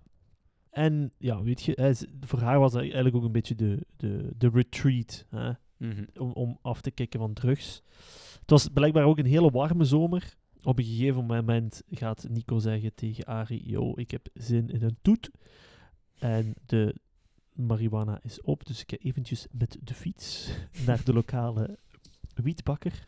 En 0.73 1.11
ja, 1.17 1.41
weet 1.43 1.61
je, 1.61 2.07
voor 2.19 2.39
haar 2.39 2.59
was 2.59 2.71
dat 2.71 2.81
eigenlijk 2.81 3.15
ook 3.15 3.23
een 3.23 3.31
beetje 3.31 3.55
de, 3.55 3.85
de, 3.97 4.31
de 4.37 4.49
retreat. 4.49 5.25
Hè? 5.29 5.51
Mhm. 5.77 6.05
om, 6.17 6.31
om 6.31 6.57
af 6.61 6.81
te 6.81 6.91
kicken 6.91 7.19
van 7.19 7.33
drugs. 7.33 7.81
Het 8.39 8.49
was 8.49 8.67
blijkbaar 8.67 9.03
ook 9.03 9.17
een 9.17 9.25
hele 9.25 9.51
warme 9.51 9.83
zomer. 9.83 10.35
Op 10.63 10.77
een 10.77 10.85
gegeven 10.85 11.25
moment 11.25 11.81
gaat 11.91 12.25
Nico 12.29 12.59
zeggen 12.59 12.93
tegen 12.95 13.25
Ari: 13.25 13.61
Yo, 13.65 13.93
ik 13.95 14.11
heb 14.11 14.27
zin 14.33 14.69
in 14.69 14.83
een 14.83 14.97
toet. 15.01 15.31
En 16.19 16.53
de 16.65 16.95
marihuana 17.53 18.19
is 18.23 18.41
op, 18.41 18.65
dus 18.65 18.81
ik 18.81 18.89
ga 18.89 18.97
eventjes 18.97 19.47
met 19.51 19.77
de 19.81 19.93
fiets 19.93 20.51
naar 20.85 21.03
de 21.03 21.13
lokale 21.13 21.77
wietbakker. 22.43 23.07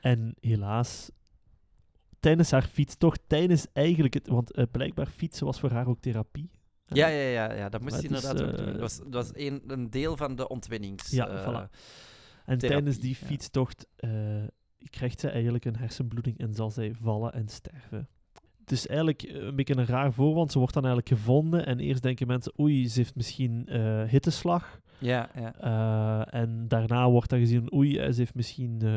en 0.00 0.34
helaas, 0.40 1.10
tijdens 2.22 2.50
haar 2.50 2.62
fietstocht, 2.62 3.20
tijdens 3.26 3.66
eigenlijk 3.72 4.14
het, 4.14 4.28
want 4.28 4.52
eh, 4.52 4.64
blijkbaar 4.70 5.06
fietsen 5.06 5.46
was 5.46 5.60
voor 5.60 5.70
haar 5.70 5.86
ook 5.86 6.00
therapie. 6.00 6.50
Eh, 6.86 6.96
Ja, 6.96 7.06
ja, 7.06 7.28
ja, 7.28 7.52
ja, 7.54 7.68
dat 7.68 7.80
moest 7.80 7.94
is, 7.96 8.02
inderdaad 8.02 8.42
ook 8.42 8.48
eh, 8.50 8.56
doen. 8.56 8.66
Dat 8.66 8.80
was, 8.80 8.98
dat 8.98 9.12
was 9.12 9.30
een, 9.32 9.62
een 9.66 9.90
deel 9.90 10.16
van 10.16 10.36
de 10.36 10.48
ontwinnings. 10.48 11.10
Ja, 11.10 11.28
eh, 11.28 11.40
voilà. 11.42 11.70
En 12.44 12.58
therapie, 12.58 12.68
tijdens 12.68 12.98
die 12.98 13.14
fietstocht 13.16 13.86
eh, 13.96 14.10
krijgt 14.90 15.20
zij 15.20 15.30
eigenlijk 15.30 15.64
een 15.64 15.76
hersenbloeding 15.76 16.38
en 16.38 16.54
zal 16.54 16.70
zij 16.70 16.94
vallen 17.00 17.32
en 17.32 17.48
sterven. 17.48 18.08
Het 18.60 18.72
is 18.72 18.86
eigenlijk 18.86 19.22
eh, 19.22 19.34
een 19.42 19.56
beetje 19.56 19.76
een 19.76 19.86
raar 19.86 20.12
voorwand. 20.12 20.52
Ze 20.52 20.58
wordt 20.58 20.74
dan 20.74 20.84
eigenlijk 20.84 21.20
gevonden 21.20 21.66
en 21.66 21.78
eerst 21.80 22.02
denken 22.02 22.26
mensen, 22.26 22.60
oei, 22.60 22.88
ze 22.88 22.98
heeft 22.98 23.14
misschien 23.14 23.66
eh, 23.68 24.02
hitteslag. 24.02 24.80
Ja, 25.02 25.30
ja. 25.34 25.54
Eh, 25.60 26.40
en 26.40 26.64
daarna 26.68 27.10
wordt 27.10 27.30
dan 27.30 27.38
gezien, 27.38 27.74
oei, 27.74 27.94
ze 27.94 28.18
heeft 28.18 28.34
misschien 28.34 28.78
eh, 28.82 28.90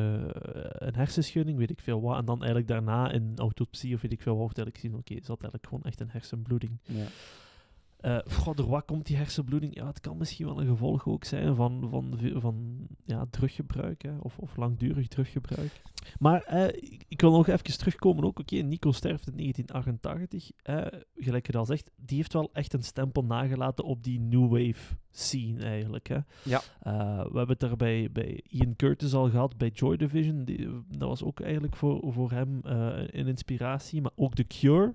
een 0.88 0.96
hersenschudding, 0.96 1.58
weet 1.58 1.70
ik 1.70 1.80
veel 1.82 2.02
wat. 2.02 2.18
En 2.18 2.26
dan 2.26 2.38
eigenlijk 2.38 2.68
daarna 2.68 3.12
in 3.12 3.34
autopsie 3.36 3.96
of 3.96 4.02
weet 4.02 4.12
ik 4.12 4.22
veel 4.22 4.32
wat, 4.38 4.42
wordt 4.42 4.58
eigenlijk 4.58 4.86
gezien, 4.86 5.00
oké, 5.00 5.26
ze 5.26 5.32
had 5.32 5.42
eigenlijk 5.42 5.68
gewoon 5.68 5.84
echt 5.84 6.00
een 6.00 6.10
hersenbloeding. 6.10 6.78
ja. 6.84 7.06
Eh, 8.06 8.18
goh, 8.30 8.56
door 8.56 8.68
wat 8.68 8.86
komt 8.86 9.06
die 9.06 9.18
hersenbloeding? 9.18 9.76
Ja, 9.76 9.88
het 9.88 10.00
kan 10.00 10.18
misschien 10.18 10.46
wel 10.46 10.60
een 10.60 10.68
gevolg 10.68 11.08
ook 11.08 11.24
zijn 11.24 11.56
van, 11.56 11.88
van, 11.90 12.20
van 12.36 12.88
ja, 13.04 13.26
druggebruik 13.30 14.02
hè, 14.02 14.12
of, 14.20 14.38
of 14.38 14.58
langdurig 14.58 15.08
druggebruik. 15.08 15.82
Maar 16.20 16.42
eh, 16.42 16.68
ik, 17.08 17.22
wil 17.22 17.32
nog 17.32 17.48
even 17.48 17.78
terugkomen 17.78 18.24
ook. 18.24 18.40
Oké, 18.40 18.56
Nico 18.56 18.92
sterft 18.92 19.28
in 19.28 19.38
1988. 19.38 20.52
eh, 20.64 21.00
gelijk 21.16 21.48
je 21.48 21.58
al 21.58 21.66
zegt, 21.66 21.92
die 21.96 22.18
heeft 22.18 22.34
wel 22.34 22.50
echt 22.54 22.74
een 22.74 22.84
stempel 22.84 23.24
nagelaten 23.24 23.84
op 23.84 24.04
die 24.04 24.20
new 24.20 24.50
wave 24.50 24.96
scene 25.12 25.64
eigenlijk. 25.64 26.08
Hè. 26.08 26.18
Ja. 26.44 26.62
We 26.84 27.38
hebben 27.38 27.48
het 27.48 27.60
daar 27.60 27.76
bij, 27.76 28.10
bij 28.12 28.44
Ian 28.48 28.76
Curtis 28.76 29.14
al 29.14 29.30
gehad, 29.30 29.58
bij 29.58 29.70
Joy 29.70 29.98
Division. 29.98 30.44
Die, 30.44 30.70
dat 30.88 31.10
was 31.10 31.24
ook 31.24 31.40
eigenlijk 31.40 31.76
voor, 31.76 32.14
voor 32.14 32.32
hem 32.32 32.60
een 32.64 33.28
inspiratie. 33.28 34.02
Maar 34.02 34.12
ook 34.16 34.36
The 34.36 34.44
Cure. 34.48 34.94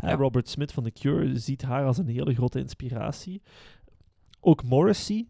Ja. 0.00 0.14
Robert 0.14 0.48
Smith 0.48 0.72
van 0.72 0.82
The 0.84 0.90
Cure 0.90 1.38
ziet 1.38 1.62
haar 1.62 1.84
als 1.86 1.98
een 1.98 2.08
hele 2.08 2.34
grote 2.34 2.58
inspiratie. 2.58 3.42
Ook 4.40 4.62
Morrissey 4.64 5.26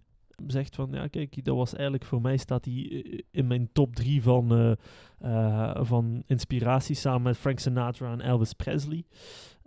zegt 0.47 0.75
van, 0.75 0.89
ja 0.93 1.07
kijk, 1.07 1.45
dat 1.45 1.57
was 1.57 1.75
eigenlijk 1.75 2.05
voor 2.05 2.21
mij 2.21 2.37
staat 2.37 2.65
hij 2.65 2.75
eh, 3.05 3.19
in 3.31 3.47
mijn 3.47 3.69
top 3.73 3.95
drie 3.95 4.23
van, 4.23 4.53
eh, 4.53 4.73
eh, 5.19 5.85
van 5.85 6.23
inspiratie 6.27 6.95
samen 6.95 7.23
met 7.23 7.37
Frank 7.37 7.59
Sinatra 7.59 8.13
en 8.13 8.21
Elvis 8.21 8.53
Presley. 8.53 9.05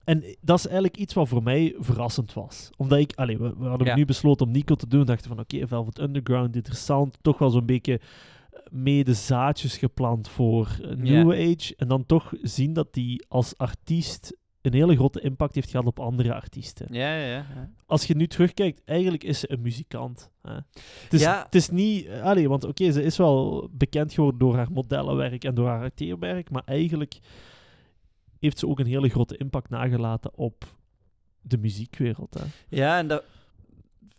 En 0.03 0.23
dat 0.41 0.57
is 0.57 0.65
eigenlijk 0.65 0.97
iets 0.97 1.13
wat 1.13 1.27
voor 1.27 1.43
mij 1.43 1.75
verrassend 1.79 2.33
was. 2.33 2.69
Omdat 2.77 2.99
ik, 2.99 3.13
allee, 3.15 3.37
we, 3.37 3.53
we 3.57 3.65
hadden 3.65 3.87
Ja. 3.87 3.95
nu 3.95 4.05
besloten 4.05 4.45
om 4.45 4.51
Nico 4.51 4.75
te 4.75 4.87
doen. 4.87 5.05
dachten 5.05 5.27
van, 5.29 5.39
oké, 5.39 5.67
Velvet 5.67 5.99
Underground, 5.99 6.55
interessant. 6.55 7.17
Toch 7.21 7.37
wel 7.37 7.49
zo'n 7.49 7.65
beetje 7.65 7.99
mede 8.69 9.13
zaadjes 9.13 9.77
geplant 9.77 10.29
voor 10.29 10.77
New 10.97 11.31
Age. 11.31 11.73
En 11.77 11.87
dan 11.87 12.05
toch 12.05 12.33
zien 12.41 12.73
dat 12.73 12.93
die 12.93 13.25
als 13.27 13.57
artiest 13.57 14.37
een 14.61 14.73
hele 14.73 14.95
grote 14.95 15.21
impact 15.21 15.55
heeft 15.55 15.69
gehad 15.69 15.85
op 15.85 15.99
andere 15.99 16.33
artiesten. 16.33 16.87
Ja, 16.89 17.15
ja, 17.15 17.27
ja. 17.27 17.69
Als 17.85 18.05
je 18.05 18.15
nu 18.15 18.27
terugkijkt, 18.27 18.81
eigenlijk 18.85 19.23
is 19.23 19.39
ze 19.39 19.51
een 19.51 19.61
muzikant. 19.61 20.31
Hè. 20.41 20.53
Het, 20.53 21.13
is, 21.13 21.21
Ja. 21.21 21.43
het 21.45 21.55
is 21.55 21.69
niet... 21.69 22.09
Allee, 22.09 22.49
want 22.49 22.63
oké, 22.63 22.91
ze 22.91 23.03
is 23.03 23.17
wel 23.17 23.69
bekend 23.71 24.13
geworden 24.13 24.39
door 24.39 24.55
haar 24.55 24.71
modellenwerk 24.71 25.43
en 25.43 25.55
door 25.55 25.67
haar 25.67 25.83
acteerwerk, 25.83 26.49
maar 26.49 26.63
eigenlijk 26.65 27.19
heeft 28.39 28.59
ze 28.59 28.67
ook 28.67 28.79
een 28.79 28.85
hele 28.85 29.09
grote 29.09 29.37
impact 29.37 29.69
nagelaten 29.69 30.31
op 30.37 30.75
de 31.41 31.57
muziekwereld. 31.57 32.33
Hè. 32.33 32.43
Ja, 32.69 32.97
en 32.97 33.07
dat 33.07 33.23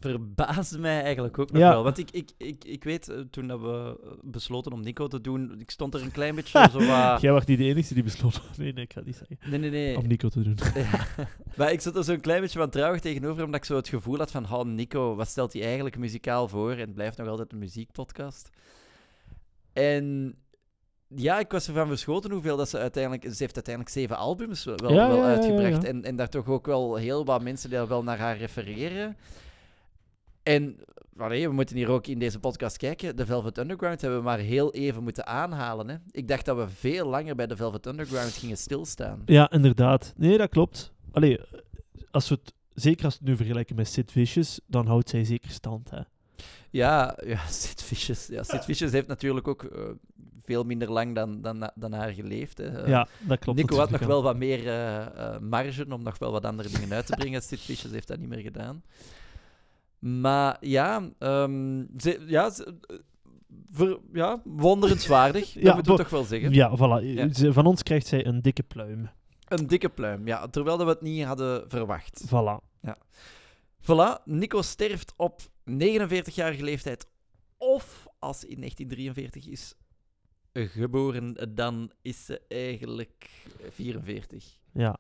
verbaasde 0.02 0.78
mij 0.78 1.02
eigenlijk 1.02 1.38
ook 1.38 1.50
nog 1.50 1.60
Ja. 1.62 1.70
wel. 1.70 1.82
Want 1.82 1.98
ik, 1.98 2.10
ik, 2.10 2.30
ik, 2.36 2.64
ik 2.64 2.84
weet, 2.84 3.08
eh, 3.08 3.18
toen 3.30 3.46
dat 3.46 3.60
we 3.60 3.98
eh, 4.04 4.10
besloten 4.22 4.72
om 4.72 4.80
Nico 4.80 5.06
te 5.06 5.20
doen, 5.20 5.54
ik 5.60 5.70
stond 5.70 5.94
er 5.94 6.02
een 6.02 6.10
klein 6.10 6.34
beetje 6.34 6.68
zo 6.70 6.78
wat... 6.86 7.20
Jij 7.20 7.32
was 7.32 7.44
niet 7.44 7.58
de 7.58 7.64
enige 7.64 7.94
die 7.94 8.02
besloot... 8.02 8.40
Nee, 8.56 8.72
nee, 8.72 8.84
ik 8.84 8.92
ga 8.92 8.98
het 8.98 9.06
niet 9.06 9.16
zeggen. 9.16 9.50
Nee, 9.50 9.58
nee, 9.58 9.70
nee. 9.70 9.96
Om 9.98 10.06
Nico 10.06 10.28
te 10.28 10.42
doen. 10.42 10.58
Ja. 10.74 11.06
Maar 11.56 11.72
ik 11.72 11.80
zat 11.80 11.96
er 11.96 12.04
zo'n 12.04 12.20
klein 12.20 12.40
beetje 12.40 12.58
van 12.58 12.70
trouwig 12.70 13.00
tegenover, 13.00 13.44
omdat 13.44 13.60
ik 13.60 13.66
zo 13.66 13.76
het 13.76 13.88
gevoel 13.88 14.18
had 14.18 14.30
van, 14.30 14.52
oh, 14.52 14.64
Nico, 14.64 15.14
wat 15.14 15.28
stelt 15.28 15.52
hij 15.52 15.62
eigenlijk 15.62 15.98
muzikaal 15.98 16.48
voor? 16.48 16.70
En 16.72 16.78
het 16.78 16.94
blijft 16.94 17.16
nog 17.18 17.28
altijd 17.28 17.52
een 17.52 17.58
muziekpodcast. 17.58 18.50
En 19.72 20.34
ja, 21.14 21.38
ik 21.38 21.50
was 21.52 21.68
ervan 21.68 21.88
verschoten 21.88 22.30
hoeveel 22.30 22.56
dat 22.56 22.68
ze 22.68 22.78
uiteindelijk... 22.78 23.22
Ze 23.22 23.42
heeft 23.42 23.54
uiteindelijk 23.54 23.94
zeven 23.94 24.16
albums 24.16 24.64
wel, 24.64 24.92
Ja, 24.92 25.08
wel 25.08 25.22
uitgebracht. 25.22 25.84
En, 25.84 26.04
en 26.04 26.16
daar 26.16 26.28
toch 26.28 26.46
ook 26.46 26.66
wel 26.66 26.96
heel 26.96 27.24
wat 27.24 27.42
mensen 27.42 27.70
die 27.70 27.78
wel 27.78 28.02
naar 28.02 28.18
haar 28.18 28.36
refereren. 28.36 29.16
En 30.42 30.76
allee, 31.16 31.48
we 31.48 31.54
moeten 31.54 31.76
hier 31.76 31.88
ook 31.88 32.06
in 32.06 32.18
deze 32.18 32.38
podcast 32.38 32.76
kijken. 32.76 33.16
De 33.16 33.26
Velvet 33.26 33.58
Underground 33.58 34.00
hebben 34.00 34.18
we 34.18 34.24
maar 34.24 34.38
heel 34.38 34.72
even 34.72 35.02
moeten 35.02 35.26
aanhalen. 35.26 35.88
Hè. 35.88 35.96
Ik 36.10 36.28
dacht 36.28 36.44
dat 36.44 36.56
we 36.56 36.68
veel 36.68 37.06
langer 37.06 37.34
bij 37.34 37.46
de 37.46 37.56
Velvet 37.56 37.86
Underground 37.86 38.32
gingen 38.32 38.56
stilstaan. 38.56 39.22
Ja, 39.26 39.50
inderdaad. 39.50 40.12
Nee, 40.16 40.38
dat 40.38 40.48
klopt. 40.48 40.92
Allee, 41.12 41.40
als 42.10 42.28
we 42.28 42.38
het, 42.42 42.54
zeker 42.74 43.04
als 43.04 43.14
we 43.14 43.20
het 43.20 43.28
nu 43.28 43.36
vergelijken 43.36 43.76
met 43.76 43.88
Sid 43.88 44.12
Vicious, 44.12 44.60
dan 44.66 44.86
houdt 44.86 45.08
zij 45.08 45.24
zeker 45.24 45.50
stand. 45.50 45.90
Hè. 45.90 46.00
Ja, 46.70 47.18
ja 47.24 47.46
Sid 47.60 47.82
Vicious. 47.82 48.26
Ja, 48.26 48.42
Sid 48.42 48.64
Vicious 48.64 48.92
heeft 48.92 49.06
natuurlijk 49.06 49.48
ook 49.48 49.64
eh, 49.64 49.80
veel 50.40 50.64
minder 50.64 50.90
lang 50.90 51.14
dan, 51.14 51.42
dan, 51.42 51.70
dan 51.74 51.92
haar 51.92 52.12
geleefd. 52.12 52.58
Hè. 52.58 52.82
Eh, 52.82 52.88
ja, 52.88 53.08
dat 53.20 53.38
klopt. 53.38 53.58
Nico 53.58 53.76
had 53.76 53.90
nog 53.90 54.00
wel 54.00 54.22
wat 54.22 54.36
meer 54.36 54.68
eh, 54.68 55.38
marge 55.38 55.86
om 55.88 56.02
nog 56.02 56.18
wel 56.18 56.32
wat 56.32 56.44
andere 56.44 56.68
dingen 56.68 56.92
uit 56.92 57.06
te 57.06 57.16
brengen. 57.16 57.42
Sid 57.42 57.60
Vicious 57.60 57.92
heeft 57.92 58.08
dat 58.08 58.18
niet 58.18 58.28
meer 58.28 58.42
gedaan. 58.42 58.82
Maar 60.02 60.56
ja, 60.60 61.10
ze, 61.96 62.24
ja, 62.26 62.50
ze- 62.50 62.74
eh, 62.86 62.96
ver- 63.70 64.00
ja 64.12 64.40
wonderenswaardig, 64.44 65.52
dat 65.52 65.62
Ja, 65.62 65.74
moeten 65.74 65.92
we 65.92 65.98
bo- 65.98 66.02
toch 66.02 66.12
wel 66.12 66.24
zeggen. 66.24 66.52
Ja, 66.52 66.76
voilà. 66.76 67.04
Ja. 67.06 67.32
Ze- 67.32 67.52
Van 67.52 67.66
ons 67.66 67.82
krijgt 67.82 68.06
zij 68.06 68.26
een 68.26 68.42
dikke 68.42 68.62
pluim. 68.62 69.10
Een 69.48 69.66
dikke 69.66 69.88
pluim, 69.88 70.26
ja, 70.26 70.46
terwijl 70.48 70.76
dat 70.76 70.86
we 70.86 70.92
het 70.92 71.02
niet 71.02 71.24
hadden 71.24 71.70
verwacht. 71.70 72.24
Voilà. 72.26 72.70
Voilà, 73.90 74.22
Nico 74.24 74.62
sterft 74.62 75.12
op 75.16 75.40
49-jarige 75.70 76.62
leeftijd. 76.64 77.06
Of 77.58 78.06
als 78.18 78.40
ze 78.40 78.48
in 78.48 78.56
1943 78.58 79.46
is 79.46 79.74
geboren, 80.52 81.54
dan 81.54 81.92
is 82.02 82.24
ze 82.24 82.40
eigenlijk 82.48 83.30
44. 83.70 84.58
Ja. 84.72 84.96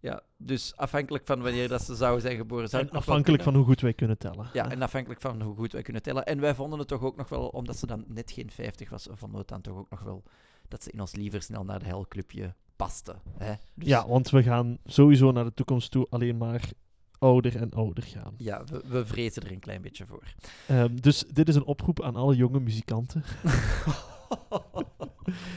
Ja, 0.00 0.22
dus 0.36 0.76
afhankelijk 0.76 1.26
van 1.26 1.42
wanneer 1.42 1.68
dat 1.68 1.82
ze 1.82 1.94
zou 1.94 2.20
zijn 2.20 2.36
geboren. 2.36 2.68
Zou 2.68 2.82
En 2.82 2.90
afhankelijk 2.90 3.42
van 3.42 3.54
hoe 3.54 3.64
goed 3.64 3.80
wij 3.80 3.94
kunnen 3.94 4.18
tellen. 4.18 4.48
Ja, 4.52 4.70
en 4.70 4.82
afhankelijk 4.82 5.20
van 5.20 5.42
hoe 5.42 5.56
goed 5.56 5.72
wij 5.72 5.82
kunnen 5.82 6.02
tellen. 6.02 6.26
En 6.26 6.40
wij 6.40 6.54
vonden 6.54 6.78
het 6.78 6.88
toch 6.88 7.02
ook 7.02 7.16
nog 7.16 7.28
wel, 7.28 7.48
omdat 7.48 7.76
ze 7.76 7.86
dan 7.86 8.04
net 8.06 8.30
geen 8.30 8.50
50 8.50 8.90
was, 8.90 9.08
vonden 9.10 9.30
we 9.30 9.38
het 9.38 9.48
dan 9.48 9.60
toch 9.60 9.76
ook 9.76 9.90
nog 9.90 10.02
wel 10.02 10.22
dat 10.68 10.82
ze 10.82 10.90
in 10.90 11.00
ons 11.00 11.14
liever 11.14 11.42
snel 11.42 11.64
naar 11.64 11.78
de 11.78 11.84
helclubje 11.84 12.54
paste. 12.76 13.16
Hè? 13.38 13.54
Dus, 13.74 13.88
Ja, 13.88 14.08
want 14.08 14.30
we 14.30 14.42
gaan 14.42 14.78
sowieso 14.84 15.32
naar 15.32 15.44
de 15.44 15.54
toekomst 15.54 15.90
toe 15.90 16.06
alleen 16.10 16.36
maar 16.36 16.70
ouder 17.18 17.56
en 17.56 17.70
ouder 17.70 18.02
gaan. 18.02 18.34
ja 18.36 18.64
we, 18.64 18.82
we 18.86 19.06
vrezen 19.06 19.42
er 19.42 19.52
een 19.52 19.58
klein 19.60 19.82
beetje 19.82 20.06
voor. 20.06 20.34
Ehm, 20.66 20.96
dus 20.96 21.24
dit 21.32 21.48
is 21.48 21.54
een 21.54 21.64
oproep 21.64 22.02
aan 22.02 22.16
alle 22.16 22.36
jonge 22.36 22.60
muzikanten. 22.60 23.22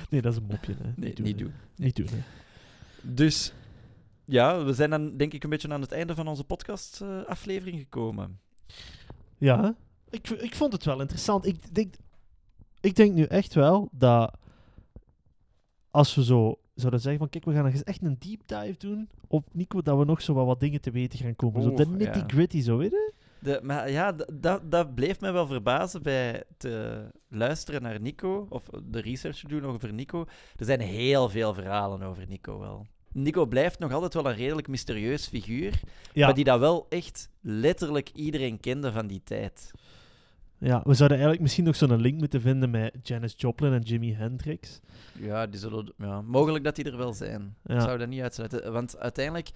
Nee, 0.10 0.22
dat 0.22 0.32
is 0.32 0.38
een 0.38 0.46
mopje. 0.50 0.76
Hè. 0.82 0.92
nee, 0.96 1.14
doen, 1.14 1.26
niet 1.26 1.38
doen. 1.38 1.54
Niet 1.76 1.96
doen, 1.96 2.08
hè. 2.12 2.20
Dus 3.02 3.54
ja, 4.32 4.64
we 4.64 4.74
zijn 4.74 4.90
dan 4.90 5.18
denk 5.18 5.34
ik 5.34 5.44
een 5.44 5.50
beetje 5.50 5.70
aan 5.70 5.82
het 5.82 5.92
einde 5.92 6.16
van 6.16 6.28
onze 6.28 6.44
podcast-aflevering 6.44 7.80
gekomen. 7.80 8.40
Ja, 9.38 9.76
ik, 10.10 10.30
ik 10.30 10.56
vond 10.56 10.74
het 10.74 10.86
wel 10.86 11.00
interessant. 11.02 11.46
Ik 11.46 11.76
denk, 11.76 11.94
ik 12.82 12.96
denk 12.96 13.14
nu 13.14 13.24
echt 13.24 13.54
wel 13.54 13.90
dat 13.92 14.38
als 15.92 16.16
we 16.16 16.24
zo 16.24 16.60
zouden 16.74 17.02
zeggen 17.02 17.20
van 17.20 17.30
kijk, 17.30 17.46
we 17.46 17.54
gaan 17.54 17.64
nog 17.64 17.74
eens 17.74 17.84
echt 17.84 18.02
een 18.02 18.20
deep 18.20 18.42
dive 18.46 18.76
doen 18.78 19.10
op 19.28 19.48
Nico, 19.52 19.82
dat 19.82 19.98
we 19.98 20.06
nog 20.06 20.22
zo 20.22 20.34
wat, 20.34 20.46
wat 20.46 20.60
dingen 20.60 20.82
te 20.82 20.92
weten 20.92 21.20
gaan 21.20 21.36
komen. 21.36 21.62
zo 21.62 21.74
de 21.74 21.88
nitty 21.88 22.24
gritty, 22.28 22.62
zo 22.62 22.78
weet 22.78 22.92
je? 22.92 23.14
De, 23.40 23.60
maar 23.64 23.90
ja, 23.90 24.16
dat, 24.34 24.72
dat 24.72 24.96
bleef 24.96 25.20
mij 25.20 25.34
wel 25.34 25.48
verbazen 25.48 26.04
bij 26.04 26.44
te 26.58 27.04
luisteren 27.28 27.82
naar 27.82 28.02
Nico, 28.02 28.46
of 28.50 28.64
de 28.84 29.02
research 29.02 29.42
doen 29.42 29.66
over 29.66 29.94
Nico. 29.94 30.26
Er 30.56 30.66
zijn 30.66 30.80
heel 30.80 31.30
veel 31.30 31.54
verhalen 31.54 32.02
over 32.02 32.28
Nico 32.28 32.60
wel. 32.60 32.88
Nico 33.14 33.46
blijft 33.46 33.80
nog 33.80 33.92
altijd 33.92 34.14
wel 34.14 34.26
een 34.30 34.36
redelijk 34.36 34.68
mysterieus 34.68 35.28
figuur, 35.28 35.80
Ja, 36.14 36.26
maar 36.26 36.36
die 36.36 36.44
dat 36.44 36.60
wel 36.60 36.86
echt 36.90 37.30
letterlijk 37.42 38.10
iedereen 38.10 38.60
kende 38.60 38.92
van 38.92 39.08
die 39.08 39.22
tijd. 39.24 39.72
ja, 40.58 40.82
we 40.84 40.94
zouden 40.94 41.18
eigenlijk 41.18 41.42
misschien 41.42 41.64
nog 41.66 41.76
zo'n 41.76 42.02
link 42.02 42.18
moeten 42.20 42.42
vinden 42.42 42.70
met 42.70 42.96
Janis 43.04 43.34
Joplin 43.38 43.74
en 43.74 43.82
Jimi 43.82 44.14
Hendrix. 44.14 44.80
Ja, 45.20 45.48
die 45.48 45.60
zullen, 45.60 45.94
ja, 45.98 46.22
mogelijk 46.22 46.64
dat 46.64 46.76
die 46.76 46.86
er 46.86 46.98
wel 46.98 47.14
zijn. 47.14 47.56
Ja. 47.64 47.76
Ik 47.76 47.82
zou 47.82 47.98
dat 47.98 48.08
niet 48.08 48.22
uitsluiten. 48.22 48.72
Want 48.74 48.98
uiteindelijk, 48.98 49.50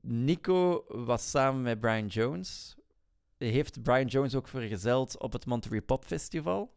Nico 0.00 0.84
was 0.88 1.30
samen 1.30 1.62
met 1.62 1.80
Brian 1.80 2.06
Jones. 2.06 2.76
Heeft 3.38 3.82
Brian 3.82 4.06
Jones 4.06 4.34
ook 4.34 4.48
vergezeld 4.48 5.18
op 5.18 5.32
het 5.32 5.46
Monterey 5.46 5.80
Pop 5.80 6.04
Festival. 6.04 6.72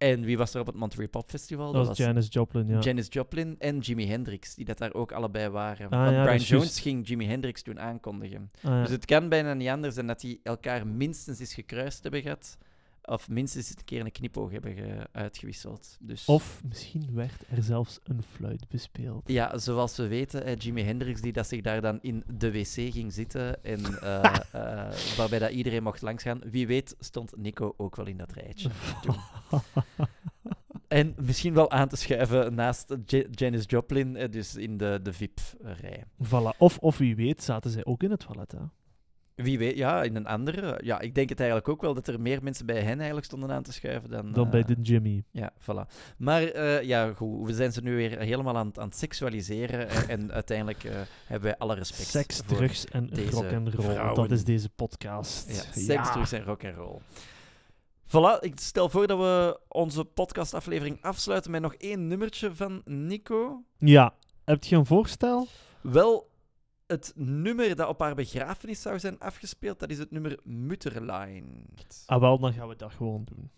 En 0.00 0.24
wie 0.24 0.38
was 0.38 0.54
er 0.54 0.60
op 0.60 0.66
het 0.66 0.76
Monterey 0.76 1.08
Pop 1.08 1.28
Festival? 1.28 1.72
Dat 1.72 1.86
was 1.86 1.96
Janis 1.96 2.26
Joplin, 2.30 2.66
ja. 2.66 2.78
Janis 2.78 3.06
Joplin 3.10 3.54
en 3.58 3.78
Jimi 3.78 4.06
Hendrix, 4.06 4.54
die 4.54 4.64
dat 4.64 4.78
daar 4.78 4.94
ook 4.94 5.12
allebei 5.12 5.48
waren. 5.48 5.90
Ah, 5.90 6.00
Want 6.04 6.14
ja, 6.16 6.22
Brian 6.22 6.36
Jones 6.38 6.48
juist. 6.48 6.78
ging 6.78 7.08
Jimi 7.08 7.26
Hendrix 7.26 7.62
toen 7.62 7.80
aankondigen. 7.80 8.50
Ah, 8.62 8.70
ja. 8.70 8.82
Dus 8.82 8.90
het 8.90 9.04
kan 9.04 9.28
bijna 9.28 9.54
niet 9.54 9.68
anders 9.68 9.94
dan 9.94 10.06
dat 10.06 10.20
die 10.20 10.40
elkaar 10.42 10.86
minstens 10.86 11.40
eens 11.40 11.54
gekruist 11.54 12.02
hebben 12.02 12.22
gehad. 12.22 12.56
Of 13.04 13.28
minstens 13.28 13.70
een 13.70 13.84
keer 13.84 14.00
een 14.00 14.12
knipoog 14.12 14.50
hebben 14.50 14.74
ge- 14.74 15.06
uitgewisseld. 15.12 15.96
Dus... 16.00 16.24
Of 16.24 16.60
misschien 16.68 17.08
werd 17.14 17.42
er 17.50 17.62
zelfs 17.62 17.98
een 18.02 18.22
fluit 18.22 18.68
bespeeld. 18.68 19.28
Ja, 19.28 19.58
zoals 19.58 19.96
we 19.96 20.06
weten, 20.06 20.44
eh, 20.44 20.56
Jimi 20.56 20.82
Hendrix 20.82 21.20
die 21.20 21.32
dat 21.32 21.46
zich 21.46 21.60
daar 21.60 21.80
dan 21.80 21.98
in 22.02 22.24
de 22.34 22.52
wc 22.52 22.66
ging 22.92 23.12
zitten 23.12 23.64
en 23.64 23.84
eh, 24.02 24.24
eh, 24.52 24.92
waarbij 25.16 25.38
dat 25.38 25.50
iedereen 25.50 25.82
mocht 25.82 26.02
langsgaan. 26.02 26.40
Wie 26.50 26.66
weet 26.66 26.94
stond 26.98 27.36
Nico 27.36 27.74
ook 27.76 27.96
wel 27.96 28.06
in 28.06 28.16
dat 28.16 28.32
rijtje. 28.32 28.70
toen. 29.02 29.14
En 30.88 31.14
misschien 31.16 31.54
wel 31.54 31.70
aan 31.70 31.88
te 31.88 31.96
schuiven 31.96 32.54
naast 32.54 32.96
Ja- 33.06 33.24
Janis 33.30 33.64
Joplin, 33.66 34.16
eh, 34.16 34.30
dus 34.30 34.56
in 34.56 34.76
de, 34.76 35.00
de 35.02 35.12
VIP-rij. 35.12 36.04
Voilà. 36.24 36.56
Of, 36.58 36.78
of 36.78 36.98
wie 36.98 37.16
weet 37.16 37.42
zaten 37.42 37.70
zij 37.70 37.84
ook 37.84 38.02
in 38.02 38.10
het 38.10 38.20
toilet, 38.20 38.52
hè? 38.52 38.58
Wie 39.34 39.58
weet, 39.58 39.76
ja, 39.76 40.02
in 40.02 40.16
een 40.16 40.26
andere. 40.26 40.80
Ja, 40.82 41.00
ik 41.00 41.14
denk 41.14 41.28
het 41.28 41.38
eigenlijk 41.38 41.68
ook 41.68 41.80
wel 41.80 41.94
dat 41.94 42.06
er 42.08 42.20
meer 42.20 42.42
mensen 42.42 42.66
bij 42.66 42.80
hen 42.82 42.96
eigenlijk 42.96 43.24
stonden 43.26 43.50
aan 43.52 43.62
te 43.62 43.72
schuiven 43.72 44.10
dan... 44.10 44.32
Dan 44.32 44.50
bij 44.50 44.60
eh, 44.60 44.66
de 44.66 44.76
Jimmy. 44.82 45.24
Ja, 45.30 45.52
voilà. 45.60 45.92
Maar 46.18 46.42
eh, 46.42 46.82
ja, 46.82 47.12
goed, 47.12 47.46
we 47.46 47.54
zijn 47.54 47.72
ze 47.72 47.80
nu 47.82 47.96
weer 47.96 48.18
helemaal 48.18 48.56
aan, 48.56 48.66
het- 48.66 48.78
aan 48.78 48.88
het 48.88 48.96
seksualiseren. 48.96 49.88
en, 49.88 50.08
en 50.08 50.32
uiteindelijk 50.40 50.84
eh, 50.84 50.92
hebben 51.26 51.48
wij 51.48 51.58
alle 51.58 51.74
respect 51.74 52.08
Seks, 52.08 52.36
voor... 52.46 52.56
drugs 52.56 52.84
en 52.86 53.10
rock 53.30 53.52
and 53.52 53.68
roll. 53.74 53.84
vrouwen. 53.84 54.14
Dat 54.14 54.30
is 54.30 54.44
deze 54.44 54.68
podcast. 54.68 55.48
Ja, 55.48 55.80
seks, 55.82 56.12
drugs 56.12 56.32
en 56.32 56.44
rock 56.44 56.64
and 56.64 56.76
roll. 56.76 56.98
Voilà, 58.06 58.40
ik 58.40 58.60
stel 58.60 58.88
voor 58.88 59.06
dat 59.06 59.18
we 59.18 59.60
onze 59.68 60.04
podcastaflevering 60.04 60.98
afsluiten 61.02 61.50
met 61.50 61.60
nog 61.62 61.74
één 61.74 62.06
nummertje 62.06 62.54
van 62.54 62.82
Nico. 62.84 63.64
Ja. 63.78 64.14
Heb 64.44 64.64
je 64.64 64.76
een 64.76 64.86
voorstel? 64.86 65.46
Wel, 65.80 66.29
het 66.90 67.12
nummer 67.16 67.76
dat 67.76 67.88
op 67.88 68.00
haar 68.00 68.14
begrafenis 68.14 68.82
zou 68.82 68.98
zijn 68.98 69.18
afgespeeld, 69.18 69.78
dat 69.78 69.90
is 69.90 69.98
het 69.98 70.10
nummer 70.10 70.38
Mutterlein. 70.44 71.64
Ah, 72.06 72.20
wel, 72.20 72.38
dan 72.38 72.52
gaan 72.52 72.68
we 72.68 72.76
dat 72.76 72.92
gewoon 72.92 73.24
doen. 73.24 73.50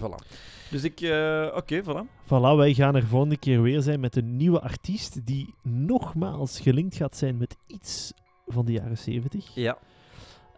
Voilà. 0.00 0.26
Dus 0.70 0.84
ik... 0.84 1.00
eh, 1.00 1.52
Oké, 1.56 1.82
voilà. 1.82 2.24
Voilà, 2.24 2.56
wij 2.56 2.74
gaan 2.74 2.94
er 2.96 3.06
volgende 3.06 3.36
keer 3.36 3.62
weer 3.62 3.80
zijn 3.82 4.00
met 4.00 4.16
een 4.16 4.36
nieuwe 4.36 4.60
artiest 4.60 5.26
die 5.26 5.54
nogmaals 5.62 6.60
gelinkt 6.60 6.96
gaat 6.96 7.16
zijn 7.16 7.36
met 7.36 7.56
iets 7.66 8.12
van 8.46 8.64
de 8.64 8.72
jaren 8.72 8.98
70. 8.98 9.54
Ja. 9.54 9.78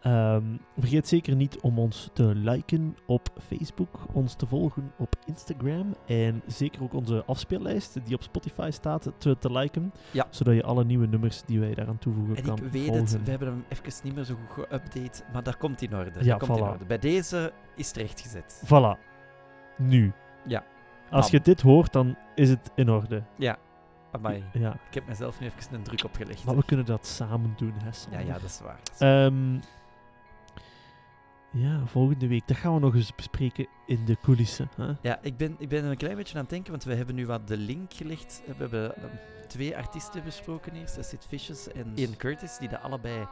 Ehm, 0.03 0.45
vergeet 0.79 1.09
zeker 1.09 1.37
niet 1.37 1.61
om 1.61 1.79
ons 1.79 2.11
te 2.13 2.35
liken 2.35 2.97
op 3.07 3.29
Facebook, 3.47 3.99
ons 4.13 4.35
te 4.35 4.47
volgen 4.47 4.93
op 4.99 5.15
Instagram 5.27 5.95
en 6.07 6.43
zeker 6.47 6.83
ook 6.83 6.93
onze 6.95 7.25
afspeellijst 7.27 8.05
die 8.05 8.15
op 8.15 8.23
Spotify 8.23 8.69
staat 8.73 9.11
te, 9.19 9.39
te 9.39 9.53
liken, 9.53 9.93
Ja. 10.11 10.27
zodat 10.31 10.55
je 10.55 10.63
alle 10.63 10.85
nieuwe 10.85 11.07
nummers 11.07 11.43
die 11.43 11.61
wij 11.61 11.75
daaraan 11.75 11.99
toevoegen 11.99 12.37
En 12.37 12.43
kan 12.43 12.57
ik 12.57 12.63
weet 12.73 12.87
volgen. 12.87 13.03
het, 13.05 13.25
we 13.25 13.31
hebben 13.31 13.49
hem 13.49 13.65
even 13.69 13.93
niet 14.05 14.15
meer 14.15 14.25
zo 14.25 14.35
goed 14.35 14.65
geüpdate, 14.67 15.33
maar 15.33 15.43
dat 15.43 15.57
komt 15.57 15.83
in 15.83 15.97
orde. 15.97 16.11
Ja, 16.25 16.39
dat 16.39 16.49
komt 16.49 16.59
in 16.59 16.65
orde. 16.65 16.85
Bij 16.85 16.99
deze 16.99 17.53
is 17.77 17.87
het 17.89 17.97
rechtgezet. 17.97 18.63
Voilà. 18.67 18.99
Nu. 19.79 20.13
Ja. 20.47 20.65
Als 21.11 21.31
je 21.31 21.41
dit 21.41 21.61
hoort, 21.61 21.93
dan 21.93 22.17
is 22.35 22.49
het 22.49 22.71
in 22.75 22.91
orde. 22.91 23.23
Ja. 23.39 23.59
Amai. 24.13 24.45
Ja. 24.53 24.73
Ik 24.89 24.95
heb 24.95 25.07
mezelf 25.07 25.41
nu 25.41 25.47
even 25.47 25.75
een 25.75 25.83
druk 25.83 26.05
opgelegd. 26.05 26.45
Maar 26.45 26.57
we 26.57 26.65
kunnen 26.65 26.87
dat 26.87 27.07
samen 27.07 27.53
doen, 27.57 27.73
hè, 27.85 28.17
Ja, 28.17 28.19
ja, 28.19 28.33
dat 28.33 28.43
is 28.43 28.61
waar. 28.61 28.79
dat 28.83 28.95
is 28.95 29.01
Ehm, 29.01 29.59
ja, 31.53 31.87
volgende 31.87 32.27
week. 32.27 32.49
Dat 32.49 32.57
gaan 32.57 32.75
we 32.75 32.81
nog 32.81 32.95
eens 32.95 33.15
bespreken 33.15 33.67
in 33.87 34.05
de 34.05 34.17
coulissen. 34.23 34.71
Hè? 34.77 34.93
Ja, 35.01 35.19
ik 35.23 35.37
ben, 35.37 35.57
ik 35.59 35.69
ben 35.69 35.85
een 35.85 35.97
klein 35.97 36.17
beetje 36.17 36.35
aan 36.35 36.41
het 36.41 36.51
denken, 36.51 36.71
want 36.71 36.85
we 36.85 36.95
hebben 36.95 37.15
nu 37.15 37.27
wat 37.27 37.49
de 37.49 37.57
link 37.57 37.93
gelegd. 37.93 38.43
We 38.47 38.55
hebben 38.57 38.97
eh, 38.97 39.03
twee 39.49 39.77
artiesten 39.77 40.25
besproken 40.25 40.75
eerst, 40.75 40.97
dat 40.97 41.07
Sid 41.07 41.27
Vicious 41.29 41.73
en 41.73 41.93
Ian 41.95 42.17
Curtis, 42.17 42.59
die 42.59 42.69
dat 42.69 42.83
allebei 42.83 43.27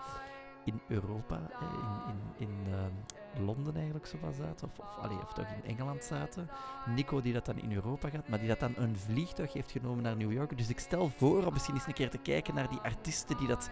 in 0.64 0.80
Europa, 0.88 1.40
eh, 1.50 1.66
in, 1.72 2.12
in, 2.38 2.48
in 2.48 2.72
ehm, 2.72 3.44
Londen 3.44 3.74
eigenlijk 3.74 4.06
zo 4.06 4.16
zaten, 4.38 4.68
of, 4.68 4.78
of, 4.78 4.98
allee, 5.02 5.18
of 5.22 5.32
toch 5.32 5.46
in 5.62 5.70
Engeland 5.70 6.04
zaten. 6.04 6.48
Nico 6.94 7.20
die 7.20 7.32
dat 7.32 7.46
dan 7.46 7.58
in 7.58 7.72
Europa 7.72 8.08
gaat, 8.08 8.28
maar 8.28 8.38
die 8.38 8.48
dat 8.48 8.60
dan 8.60 8.72
een 8.76 8.96
vliegtuig 8.96 9.52
heeft 9.52 9.70
genomen 9.70 10.02
naar 10.02 10.16
New 10.16 10.32
York. 10.32 10.58
Dus 10.58 10.68
ik 10.68 10.78
stel 10.78 11.10
voor 11.16 11.46
om 11.46 11.52
misschien 11.52 11.74
eens 11.74 11.86
een 11.86 11.92
keer 11.92 12.10
te 12.10 12.18
kijken 12.18 12.54
naar 12.54 12.68
die 12.68 12.78
artiesten 12.78 13.36
die 13.36 13.48
dat 13.48 13.70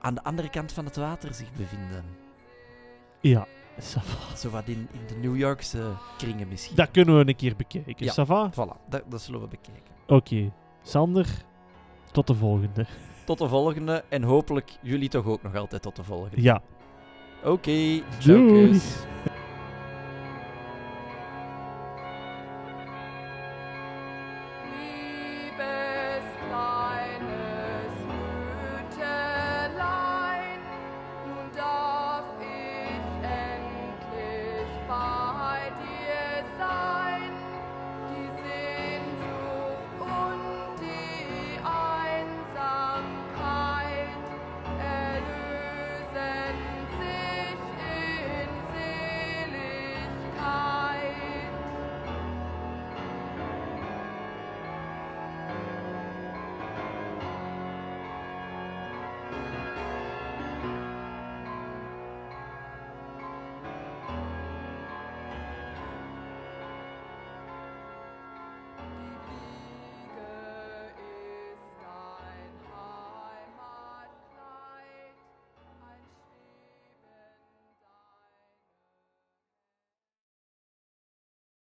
aan 0.00 0.14
de 0.14 0.22
andere 0.22 0.50
kant 0.50 0.72
van 0.72 0.84
het 0.84 0.96
water 0.96 1.34
zich 1.34 1.52
bevinden. 1.52 2.04
Ja. 3.20 3.46
Zo 4.36 4.50
wat 4.50 4.68
in, 4.68 4.88
in 4.92 5.00
de 5.06 5.14
New 5.28 5.36
Yorkse 5.36 5.92
kringen 6.18 6.48
misschien. 6.48 6.76
dat 6.76 6.90
kunnen 6.90 7.18
we 7.18 7.28
een 7.28 7.36
keer 7.36 7.56
bekijken. 7.56 7.94
Ja. 7.98 8.12
Ça 8.12 8.26
va? 8.26 8.50
Voilà, 8.50 8.88
dat, 8.88 9.02
dat 9.08 9.20
zullen 9.20 9.40
we 9.40 9.46
bekijken. 9.48 9.92
Oké. 10.06 10.52
Sander, 10.82 11.26
tot 12.12 12.26
de 12.26 12.34
volgende. 12.34 12.86
Tot 13.24 13.38
de 13.38 13.48
volgende 13.48 14.04
en 14.08 14.22
hopelijk 14.22 14.70
jullie 14.80 15.08
toch 15.08 15.26
ook 15.26 15.42
nog 15.42 15.56
altijd 15.56 15.82
tot 15.82 15.96
de 15.96 16.04
volgende. 16.04 16.42
Ja. 16.42 16.62
Oké, 17.44 18.02
ciao. 18.18 18.72